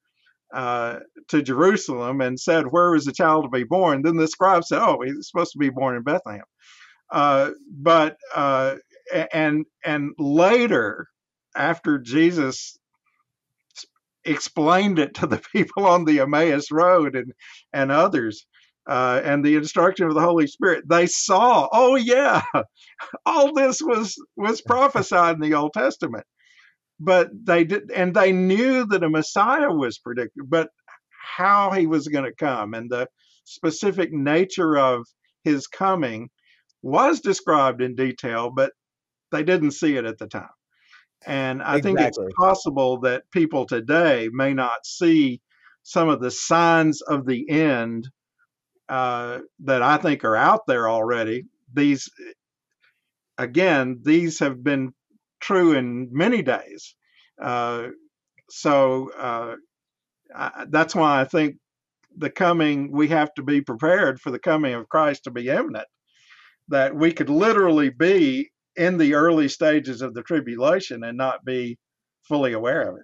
uh, 0.53 0.99
to 1.30 1.41
Jerusalem 1.41 2.22
and 2.22 2.39
said, 2.39 2.68
"Where 2.68 2.95
is 2.95 3.05
the 3.05 3.14
child 3.14 3.45
to 3.45 3.49
be 3.49 3.64
born?" 3.66 4.01
Then 4.03 4.18
the 4.18 4.28
scribes 4.28 4.70
said, 4.70 4.82
"Oh, 4.82 5.01
he's 5.05 5.30
supposed 5.30 5.53
to 5.53 5.60
be 5.60 5.70
born 5.70 5.95
in 5.97 6.03
Bethlehem." 6.03 6.45
Uh, 7.12 7.51
but 7.72 8.18
uh, 8.36 8.76
and 9.34 9.66
and 9.86 10.12
later, 10.20 11.08
after 11.55 11.99
Jesus 11.99 12.78
explained 14.28 14.99
it 14.99 15.15
to 15.15 15.28
the 15.28 15.41
people 15.53 15.88
on 15.88 16.05
the 16.05 16.21
Emmaus 16.21 16.71
Road 16.71 17.15
and 17.15 17.34
and 17.73 17.91
others, 17.91 18.47
uh, 18.89 19.21
and 19.23 19.45
the 19.45 19.55
instruction 19.55 20.07
of 20.07 20.15
the 20.15 20.21
Holy 20.21 20.47
Spirit, 20.47 20.86
they 20.89 21.07
saw, 21.07 21.67
oh 21.73 21.95
yeah, 21.95 22.43
all 23.25 23.53
this 23.53 23.82
was 23.82 24.15
was 24.38 24.61
prophesied 24.67 25.36
in 25.36 25.41
the 25.41 25.55
Old 25.55 25.73
Testament, 25.73 26.25
but 26.99 27.30
they 27.45 27.65
did, 27.65 27.91
and 27.91 28.15
they 28.15 28.32
knew 28.32 28.86
that 28.88 29.03
a 29.03 29.09
Messiah 29.09 29.71
was 29.71 29.99
predicted, 29.99 30.49
but 30.49 30.69
how 31.38 31.71
he 31.71 31.88
was 31.88 32.07
going 32.07 32.25
to 32.25 32.34
come 32.36 32.73
and 32.73 32.89
the 32.89 33.07
specific 33.45 34.11
nature 34.13 34.78
of 34.78 35.05
his 35.43 35.67
coming 35.67 36.30
was 36.82 37.21
described 37.21 37.82
in 37.82 37.95
detail, 37.95 38.51
but 38.55 38.71
they 39.32 39.43
didn't 39.43 39.71
see 39.71 39.97
it 39.97 40.05
at 40.05 40.17
the 40.19 40.28
time. 40.28 40.49
And 41.26 41.61
I 41.61 41.78
exactly. 41.78 41.95
think 41.95 42.07
it's 42.07 42.36
possible 42.38 42.99
that 43.01 43.30
people 43.32 43.65
today 43.65 44.30
may 44.32 44.53
not 44.53 44.86
see 44.86 45.41
some 45.84 46.09
of 46.09 46.22
the 46.22 46.32
signs 46.32 47.01
of 47.01 47.26
the 47.26 47.49
end 47.49 48.09
uh, 48.89 49.39
that 49.61 49.82
I 49.82 49.97
think 49.97 50.24
are 50.24 50.36
out 50.36 50.68
there 50.68 50.89
already. 50.89 51.45
These, 51.74 52.09
again, 53.38 54.01
these 54.03 54.39
have 54.39 54.63
been 54.63 54.93
true 55.39 55.74
in 55.74 56.09
many 56.11 56.41
days. 56.41 56.95
Uh, 57.41 57.88
so 58.49 59.11
uh, 59.18 59.55
I, 60.36 60.65
that's 60.70 60.95
why 60.95 61.22
I 61.22 61.26
think 61.26 61.57
the 62.15 62.30
coming, 62.30 62.91
we 62.91 63.09
have 63.09 63.34
to 63.36 63.43
be 63.43 63.61
prepared 63.61 64.20
for 64.20 64.32
the 64.32 64.39
coming 64.39 64.74
of 64.74 64.89
Christ 64.89 65.26
to 65.26 65.32
be 65.32 65.49
imminent. 65.49 65.88
That 66.70 66.95
we 66.95 67.13
could 67.13 67.30
literally 67.30 67.89
be 67.89 68.51
in 68.78 68.97
the 68.97 69.15
early 69.15 69.49
stages 69.49 70.01
of 70.01 70.13
the 70.13 70.21
tribulation 70.21 71.03
and 71.03 71.17
not 71.17 71.43
be 71.43 71.78
fully 72.23 72.53
aware 72.53 72.82
of 72.82 72.97
it. 72.97 73.03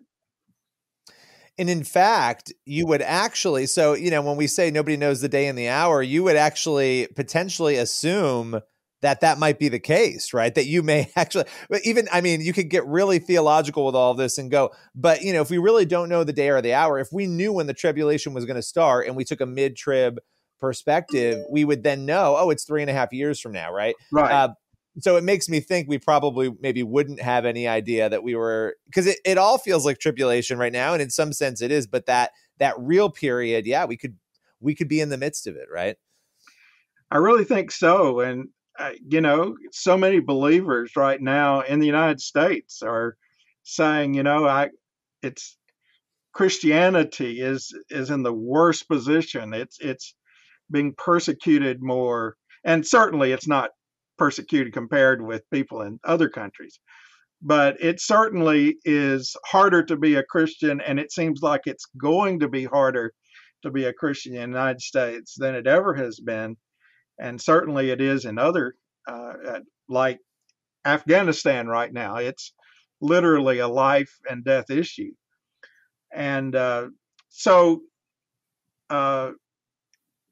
And 1.57 1.69
in 1.69 1.83
fact, 1.83 2.51
you 2.65 2.87
would 2.87 3.01
actually, 3.01 3.67
so, 3.67 3.93
you 3.93 4.09
know, 4.09 4.21
when 4.21 4.37
we 4.37 4.47
say 4.47 4.71
nobody 4.71 4.97
knows 4.97 5.21
the 5.21 5.29
day 5.29 5.47
and 5.47 5.57
the 5.57 5.69
hour, 5.69 6.01
you 6.01 6.23
would 6.23 6.35
actually 6.35 7.07
potentially 7.15 7.75
assume 7.75 8.59
that 9.01 9.21
that 9.21 9.37
might 9.37 9.59
be 9.59 9.69
the 9.69 9.79
case, 9.79 10.33
right? 10.33 10.53
That 10.55 10.65
you 10.65 10.81
may 10.81 11.11
actually, 11.15 11.45
even, 11.83 12.07
I 12.11 12.21
mean, 12.21 12.41
you 12.41 12.53
could 12.53 12.69
get 12.69 12.85
really 12.87 13.19
theological 13.19 13.85
with 13.85 13.95
all 13.95 14.11
of 14.11 14.17
this 14.17 14.37
and 14.37 14.49
go, 14.49 14.71
but, 14.95 15.21
you 15.21 15.33
know, 15.33 15.41
if 15.41 15.51
we 15.51 15.59
really 15.59 15.85
don't 15.85 16.09
know 16.09 16.23
the 16.23 16.33
day 16.33 16.49
or 16.49 16.61
the 16.61 16.73
hour, 16.73 16.97
if 16.99 17.09
we 17.11 17.27
knew 17.27 17.53
when 17.53 17.67
the 17.67 17.73
tribulation 17.73 18.33
was 18.33 18.45
going 18.45 18.55
to 18.55 18.63
start 18.63 19.05
and 19.05 19.15
we 19.15 19.23
took 19.23 19.41
a 19.41 19.45
mid 19.45 19.75
trib 19.75 20.19
perspective, 20.59 21.39
we 21.51 21.65
would 21.65 21.83
then 21.83 22.05
know, 22.05 22.35
oh, 22.39 22.49
it's 22.49 22.63
three 22.63 22.81
and 22.81 22.89
a 22.89 22.93
half 22.93 23.13
years 23.13 23.39
from 23.39 23.51
now, 23.51 23.71
right? 23.71 23.95
Right. 24.11 24.31
Uh, 24.31 24.53
so 24.99 25.15
it 25.15 25.23
makes 25.23 25.49
me 25.49 25.59
think 25.59 25.87
we 25.87 25.97
probably 25.97 26.53
maybe 26.59 26.83
wouldn't 26.83 27.21
have 27.21 27.45
any 27.45 27.67
idea 27.67 28.09
that 28.09 28.23
we 28.23 28.35
were 28.35 28.75
because 28.85 29.07
it, 29.07 29.17
it 29.25 29.37
all 29.37 29.57
feels 29.57 29.85
like 29.85 29.99
tribulation 29.99 30.57
right 30.57 30.73
now 30.73 30.93
and 30.93 31.01
in 31.01 31.09
some 31.09 31.33
sense 31.33 31.61
it 31.61 31.71
is 31.71 31.87
but 31.87 32.05
that 32.05 32.31
that 32.59 32.75
real 32.77 33.09
period 33.09 33.65
yeah 33.65 33.85
we 33.85 33.97
could 33.97 34.15
we 34.59 34.75
could 34.75 34.87
be 34.87 35.01
in 35.01 35.09
the 35.09 35.17
midst 35.17 35.47
of 35.47 35.55
it 35.55 35.67
right? 35.71 35.97
I 37.11 37.17
really 37.17 37.43
think 37.43 37.71
so 37.71 38.19
and 38.19 38.49
uh, 38.79 38.91
you 39.07 39.21
know 39.21 39.55
so 39.71 39.97
many 39.97 40.19
believers 40.19 40.95
right 40.95 41.21
now 41.21 41.61
in 41.61 41.79
the 41.79 41.85
united 41.85 42.19
states 42.19 42.81
are 42.81 43.15
saying 43.61 44.15
you 44.15 44.23
know 44.23 44.47
i 44.47 44.69
it's 45.21 45.55
christianity 46.33 47.39
is 47.39 47.73
is 47.89 48.09
in 48.09 48.23
the 48.23 48.33
worst 48.33 48.87
position. 48.87 49.53
It's 49.53 49.77
it's 49.79 50.15
being 50.71 50.93
persecuted 50.97 51.81
more 51.81 52.35
and 52.63 52.85
certainly 52.85 53.31
it's 53.31 53.47
not 53.47 53.71
persecuted 54.17 54.73
compared 54.73 55.21
with 55.21 55.49
people 55.51 55.81
in 55.81 55.99
other 56.03 56.29
countries. 56.29 56.79
But 57.41 57.81
it 57.81 57.99
certainly 57.99 58.77
is 58.85 59.35
harder 59.45 59.83
to 59.83 59.97
be 59.97 60.15
a 60.15 60.23
Christian, 60.23 60.79
and 60.81 60.99
it 60.99 61.11
seems 61.11 61.41
like 61.41 61.61
it's 61.65 61.87
going 61.97 62.39
to 62.39 62.47
be 62.47 62.63
harder 62.63 63.13
to 63.63 63.71
be 63.71 63.85
a 63.85 63.93
Christian 63.93 64.35
in 64.35 64.51
the 64.51 64.57
United 64.57 64.81
States 64.81 65.35
than 65.37 65.55
it 65.55 65.67
ever 65.67 65.93
has 65.93 66.19
been. 66.19 66.55
And 67.19 67.41
certainly 67.41 67.89
it 67.91 68.01
is 68.01 68.25
in 68.25 68.37
other, 68.37 68.75
uh, 69.07 69.33
uh 69.45 69.59
like 69.89 70.19
Afghanistan 70.85 71.67
right 71.67 71.91
now. 71.91 72.17
It's 72.17 72.53
literally 73.01 73.59
a 73.59 73.67
life 73.67 74.11
and 74.29 74.43
death 74.43 74.69
issue. 74.69 75.11
And 76.13 76.55
uh, 76.55 76.87
so 77.29 77.81
uh, 78.89 79.31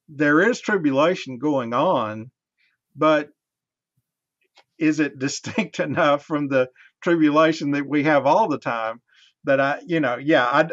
there 0.07 0.49
is 0.49 0.61
tribulation 0.61 1.37
going 1.37 1.73
on, 1.73 2.31
but 2.95 3.29
is 4.81 4.99
it 4.99 5.19
distinct 5.19 5.79
enough 5.79 6.25
from 6.25 6.47
the 6.47 6.67
tribulation 7.01 7.71
that 7.71 7.87
we 7.87 8.03
have 8.03 8.25
all 8.25 8.49
the 8.49 8.59
time 8.59 9.01
that 9.45 9.61
I, 9.61 9.79
you 9.85 9.99
know, 9.99 10.17
yeah, 10.17 10.45
I. 10.45 10.67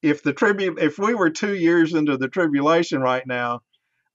If 0.00 0.22
the 0.22 0.32
tribu, 0.32 0.76
if 0.78 0.96
we 0.96 1.14
were 1.14 1.30
two 1.30 1.54
years 1.54 1.92
into 1.92 2.16
the 2.16 2.28
tribulation 2.28 3.00
right 3.00 3.26
now, 3.26 3.62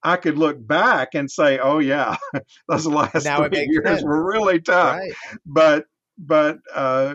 I 0.02 0.16
could 0.16 0.38
look 0.38 0.56
back 0.66 1.10
and 1.14 1.30
say, 1.30 1.58
"Oh 1.58 1.78
yeah, 1.78 2.16
those 2.68 2.86
last 2.86 3.24
now 3.24 3.46
three 3.46 3.66
years 3.68 3.86
sense. 3.86 4.02
were 4.02 4.24
really 4.24 4.60
tough." 4.60 4.96
Right. 4.96 5.12
But 5.44 5.84
but 6.16 6.58
uh, 6.74 7.14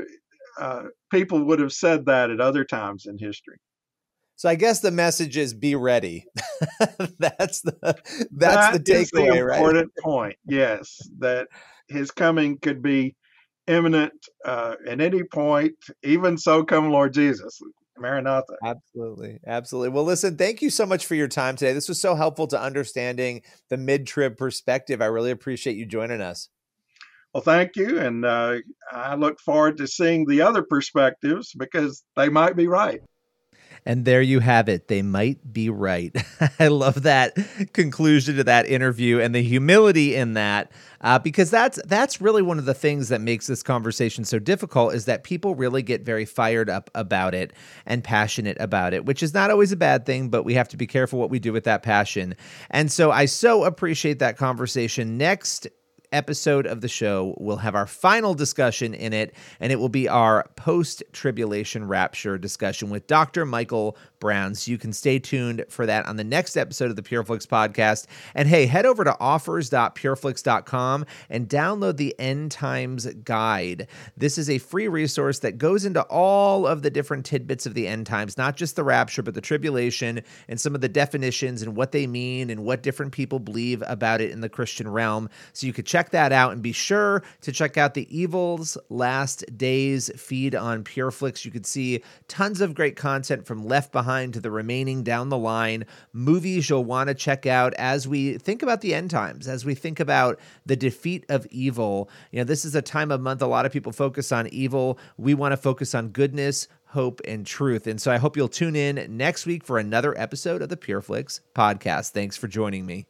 uh, 0.60 0.84
people 1.12 1.46
would 1.46 1.60
have 1.60 1.74
said 1.74 2.06
that 2.06 2.30
at 2.30 2.40
other 2.40 2.64
times 2.64 3.08
in 3.08 3.18
history. 3.18 3.58
So 4.40 4.48
I 4.48 4.56
guess 4.56 4.80
the 4.80 4.90
message 4.90 5.36
is 5.36 5.54
be 5.54 5.76
ready. 5.76 6.26
that's 7.20 7.60
the 7.60 7.76
that's 8.32 8.32
that 8.32 8.72
the 8.72 8.80
takeaway, 8.80 9.34
the 9.34 9.54
important 9.54 9.92
point. 10.02 10.38
Yes, 10.48 10.98
that 11.18 11.50
his 11.90 12.10
coming 12.10 12.58
could 12.58 12.82
be 12.82 13.18
imminent 13.68 14.14
uh, 14.46 14.76
at 14.88 15.02
any 15.02 15.24
point. 15.24 15.74
Even 16.04 16.38
so, 16.38 16.64
come 16.64 16.90
Lord 16.90 17.14
Jesus. 17.14 17.60
Maranatha. 17.98 18.54
Absolutely. 18.64 19.40
Absolutely. 19.46 19.90
Well, 19.90 20.06
listen, 20.06 20.38
thank 20.38 20.62
you 20.62 20.70
so 20.70 20.86
much 20.86 21.06
for 21.06 21.16
your 21.16 21.28
time 21.28 21.58
today. 21.58 21.74
This 21.74 21.90
was 21.90 22.00
so 22.00 22.16
helpful 22.16 22.48
to 22.48 22.62
understanding 22.62 23.42
the 23.68 23.76
mid 23.76 24.08
trib 24.08 24.38
perspective. 24.38 25.02
I 25.02 25.08
really 25.08 25.32
appreciate 25.32 25.76
you 25.76 25.86
joining 25.86 26.22
us. 26.22 26.48
Well, 27.34 27.44
thank 27.44 27.76
you. 27.76 28.00
And 28.00 28.24
uh, 28.24 28.60
I 28.90 29.16
look 29.16 29.42
forward 29.42 29.76
to 29.80 29.88
seeing 29.88 30.26
the 30.26 30.44
other 30.44 30.64
perspectives 30.64 31.54
because 31.54 32.06
they 32.16 32.30
might 32.30 32.56
be 32.56 32.68
right. 32.68 33.02
And 33.86 34.06
there 34.06 34.22
you 34.22 34.40
have 34.40 34.70
it. 34.70 34.88
They 34.88 35.02
might 35.02 35.54
be 35.54 35.70
right. 35.70 36.16
I 36.60 36.68
love 36.68 37.04
that 37.04 37.38
conclusion 37.74 38.36
to 38.38 38.44
that 38.44 38.68
interview 38.68 39.20
and 39.20 39.34
the 39.34 39.42
humility 39.42 40.16
in 40.16 40.34
that, 40.34 40.72
uh, 41.02 41.20
because 41.20 41.50
that's 41.50 41.82
that's 41.86 42.22
really 42.22 42.42
one 42.42 42.60
of 42.60 42.66
the 42.66 42.74
things 42.74 43.10
that 43.10 43.22
makes 43.22 43.48
this 43.48 43.64
conversation 43.64 44.26
so 44.26 44.40
difficult. 44.40 44.94
Is 44.94 45.06
that 45.06 45.24
people 45.24 45.56
really 45.56 45.82
get 45.82 46.02
very 46.02 46.26
fired 46.26 46.70
up 46.70 46.90
about 46.94 47.34
it 47.34 47.54
and 47.86 48.04
passionate 48.04 48.58
about 48.60 48.94
it, 48.94 49.06
which 49.06 49.24
is 49.24 49.34
not 49.34 49.50
always 49.52 49.72
a 49.72 49.78
bad 49.78 50.06
thing, 50.06 50.30
but 50.30 50.44
we 50.44 50.54
have 50.54 50.70
to 50.70 50.78
be 50.78 50.88
careful 50.88 51.20
what 51.20 51.30
we 51.30 51.40
do 51.40 51.54
with 51.54 51.64
that 51.64 51.84
passion. 51.84 52.36
And 52.70 52.92
so 52.92 53.12
I 53.12 53.26
so 53.26 53.64
appreciate 53.64 54.20
that 54.20 54.38
conversation. 54.38 55.18
Next 55.18 55.68
episode 56.12 56.66
of 56.66 56.82
the 56.82 56.88
show 56.88 57.36
will 57.38 57.58
have 57.58 57.76
our 57.76 57.88
final 57.88 58.34
discussion 58.34 58.94
in 58.94 59.14
it, 59.14 59.34
and 59.60 59.72
it 59.72 59.78
will 59.78 59.90
be 59.90 60.08
our 60.08 60.46
post 60.56 61.04
tribulation 61.14 61.88
rapture 61.88 62.38
discussion 62.38 62.90
with 62.90 63.08
Dr. 63.08 63.46
Michael 63.46 63.98
So 64.22 64.70
you 64.70 64.78
can 64.78 64.92
stay 64.92 65.18
tuned 65.18 65.64
for 65.70 65.86
that 65.86 66.06
on 66.06 66.18
the 66.18 66.26
next 66.26 66.58
episode 66.58 66.90
of 66.90 66.98
the 66.98 67.02
PureFlix 67.02 67.48
podcast. 67.48 68.06
And 68.36 68.50
hey, 68.50 68.66
head 68.66 68.86
over 68.86 69.06
to 69.06 69.18
offers.pureflix.com 69.18 71.06
and 71.30 71.48
download 71.48 71.96
the 71.96 72.14
End 72.20 72.52
Times 72.52 73.06
Guide. 73.24 73.88
This 74.18 74.38
is 74.38 74.50
a 74.50 74.58
free 74.58 74.90
resource 74.90 75.40
that 75.40 75.58
goes 75.58 75.86
into 75.86 76.02
all 76.04 76.68
of 76.68 76.82
the 76.82 76.90
different 76.90 77.26
tidbits 77.26 77.66
of 77.66 77.76
the 77.76 77.88
end 77.88 78.08
times, 78.08 78.38
not 78.38 78.58
just 78.58 78.76
the 78.76 78.84
rapture, 78.84 79.24
but 79.24 79.36
the 79.36 79.42
tribulation 79.42 80.22
and 80.50 80.60
some 80.60 80.76
of 80.76 80.82
the 80.82 80.90
definitions 80.90 81.62
and 81.62 81.78
what 81.78 81.94
they 81.94 82.06
mean 82.06 82.50
and 82.50 82.66
what 82.66 82.84
different 82.84 83.14
people 83.14 83.40
believe 83.40 83.82
about 83.88 84.20
it 84.20 84.32
in 84.32 84.42
the 84.42 84.50
Christian 84.50 84.90
realm. 84.90 85.30
So 85.54 85.66
you 85.66 85.72
could 85.72 85.86
check 85.86 86.10
that 86.10 86.34
out 86.34 86.52
and 86.52 86.62
be 86.62 86.74
sure 86.74 87.24
to 87.40 87.54
check 87.54 87.78
out 87.78 87.94
the 87.94 88.06
Evil's 88.16 88.78
Last 88.90 89.46
Days 89.58 90.12
feed 90.18 90.56
on 90.56 90.84
PureFlix. 90.84 91.46
You 91.46 91.52
could 91.52 91.66
see 91.66 92.04
tons 92.28 92.60
of 92.60 92.76
great 92.76 92.98
content 92.98 93.46
from 93.46 93.66
Left 93.66 93.94
Behind 93.94 94.09
behind 94.10 94.34
to 94.34 94.40
the 94.40 94.50
remaining 94.50 95.04
down 95.04 95.30
the 95.30 95.38
line 95.38 95.86
movies 96.14 96.68
you'll 96.68 96.84
want 96.84 97.08
to 97.10 97.14
check 97.14 97.46
out 97.46 97.76
as 97.76 98.08
we 98.08 98.40
think 98.40 98.64
about 98.64 98.82
the 98.82 98.92
end 98.92 99.12
times, 99.12 99.48
as 99.48 99.64
we 99.64 99.76
think 99.76 100.00
about 100.00 100.40
the 100.66 100.76
defeat 100.76 101.24
of 101.30 101.46
evil. 101.52 102.10
You 102.32 102.40
know, 102.40 102.44
this 102.44 102.66
is 102.66 102.74
a 102.74 102.82
time 102.82 103.12
of 103.12 103.22
month 103.22 103.44
a 103.44 103.46
lot 103.46 103.68
of 103.68 103.72
people 103.72 103.92
focus 103.92 104.32
on 104.32 104.48
evil. 104.48 104.98
We 105.18 105.36
want 105.36 105.52
to 105.52 105.58
focus 105.58 105.94
on 105.94 106.10
goodness, 106.10 106.68
hope, 106.86 107.22
and 107.28 107.46
truth. 107.46 107.86
And 107.86 108.02
so 108.02 108.12
I 108.12 108.18
hope 108.18 108.36
you'll 108.36 108.48
tune 108.48 108.76
in 108.76 109.16
next 109.16 109.46
week 109.46 109.64
for 109.64 109.78
another 109.78 110.20
episode 110.20 110.64
of 110.64 110.70
the 110.70 110.78
PureFlix 110.78 111.42
podcast. 111.54 112.10
Thanks 112.10 112.36
for 112.36 112.48
joining 112.48 112.88
me. 112.88 113.06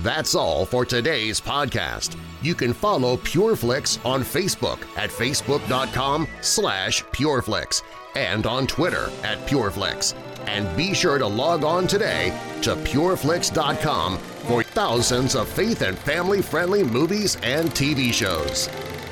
That's 0.00 0.34
all 0.34 0.66
for 0.66 0.84
today's 0.84 1.40
podcast. 1.40 2.18
You 2.42 2.54
can 2.54 2.74
follow 2.74 3.16
PureFlix 3.16 4.04
on 4.04 4.22
Facebook 4.22 4.80
at 4.98 5.08
facebook.com 5.08 6.28
slash 6.42 7.04
PureFlix 7.04 7.82
and 8.14 8.46
on 8.46 8.66
Twitter 8.66 9.10
at 9.22 9.38
PureFlix. 9.46 10.14
And 10.46 10.76
be 10.76 10.94
sure 10.94 11.18
to 11.18 11.26
log 11.26 11.64
on 11.64 11.86
today 11.86 12.38
to 12.62 12.74
PureFlix.com 12.76 14.18
for 14.18 14.62
thousands 14.62 15.36
of 15.36 15.48
faith 15.48 15.82
and 15.82 15.98
family-friendly 15.98 16.82
movies 16.84 17.36
and 17.42 17.70
TV 17.70 18.12
shows. 18.12 18.68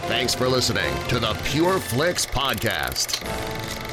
Thanks 0.08 0.34
for 0.34 0.48
listening 0.48 0.92
to 1.08 1.18
the 1.20 1.34
PureFlix 1.34 2.26
Podcast. 2.26 3.89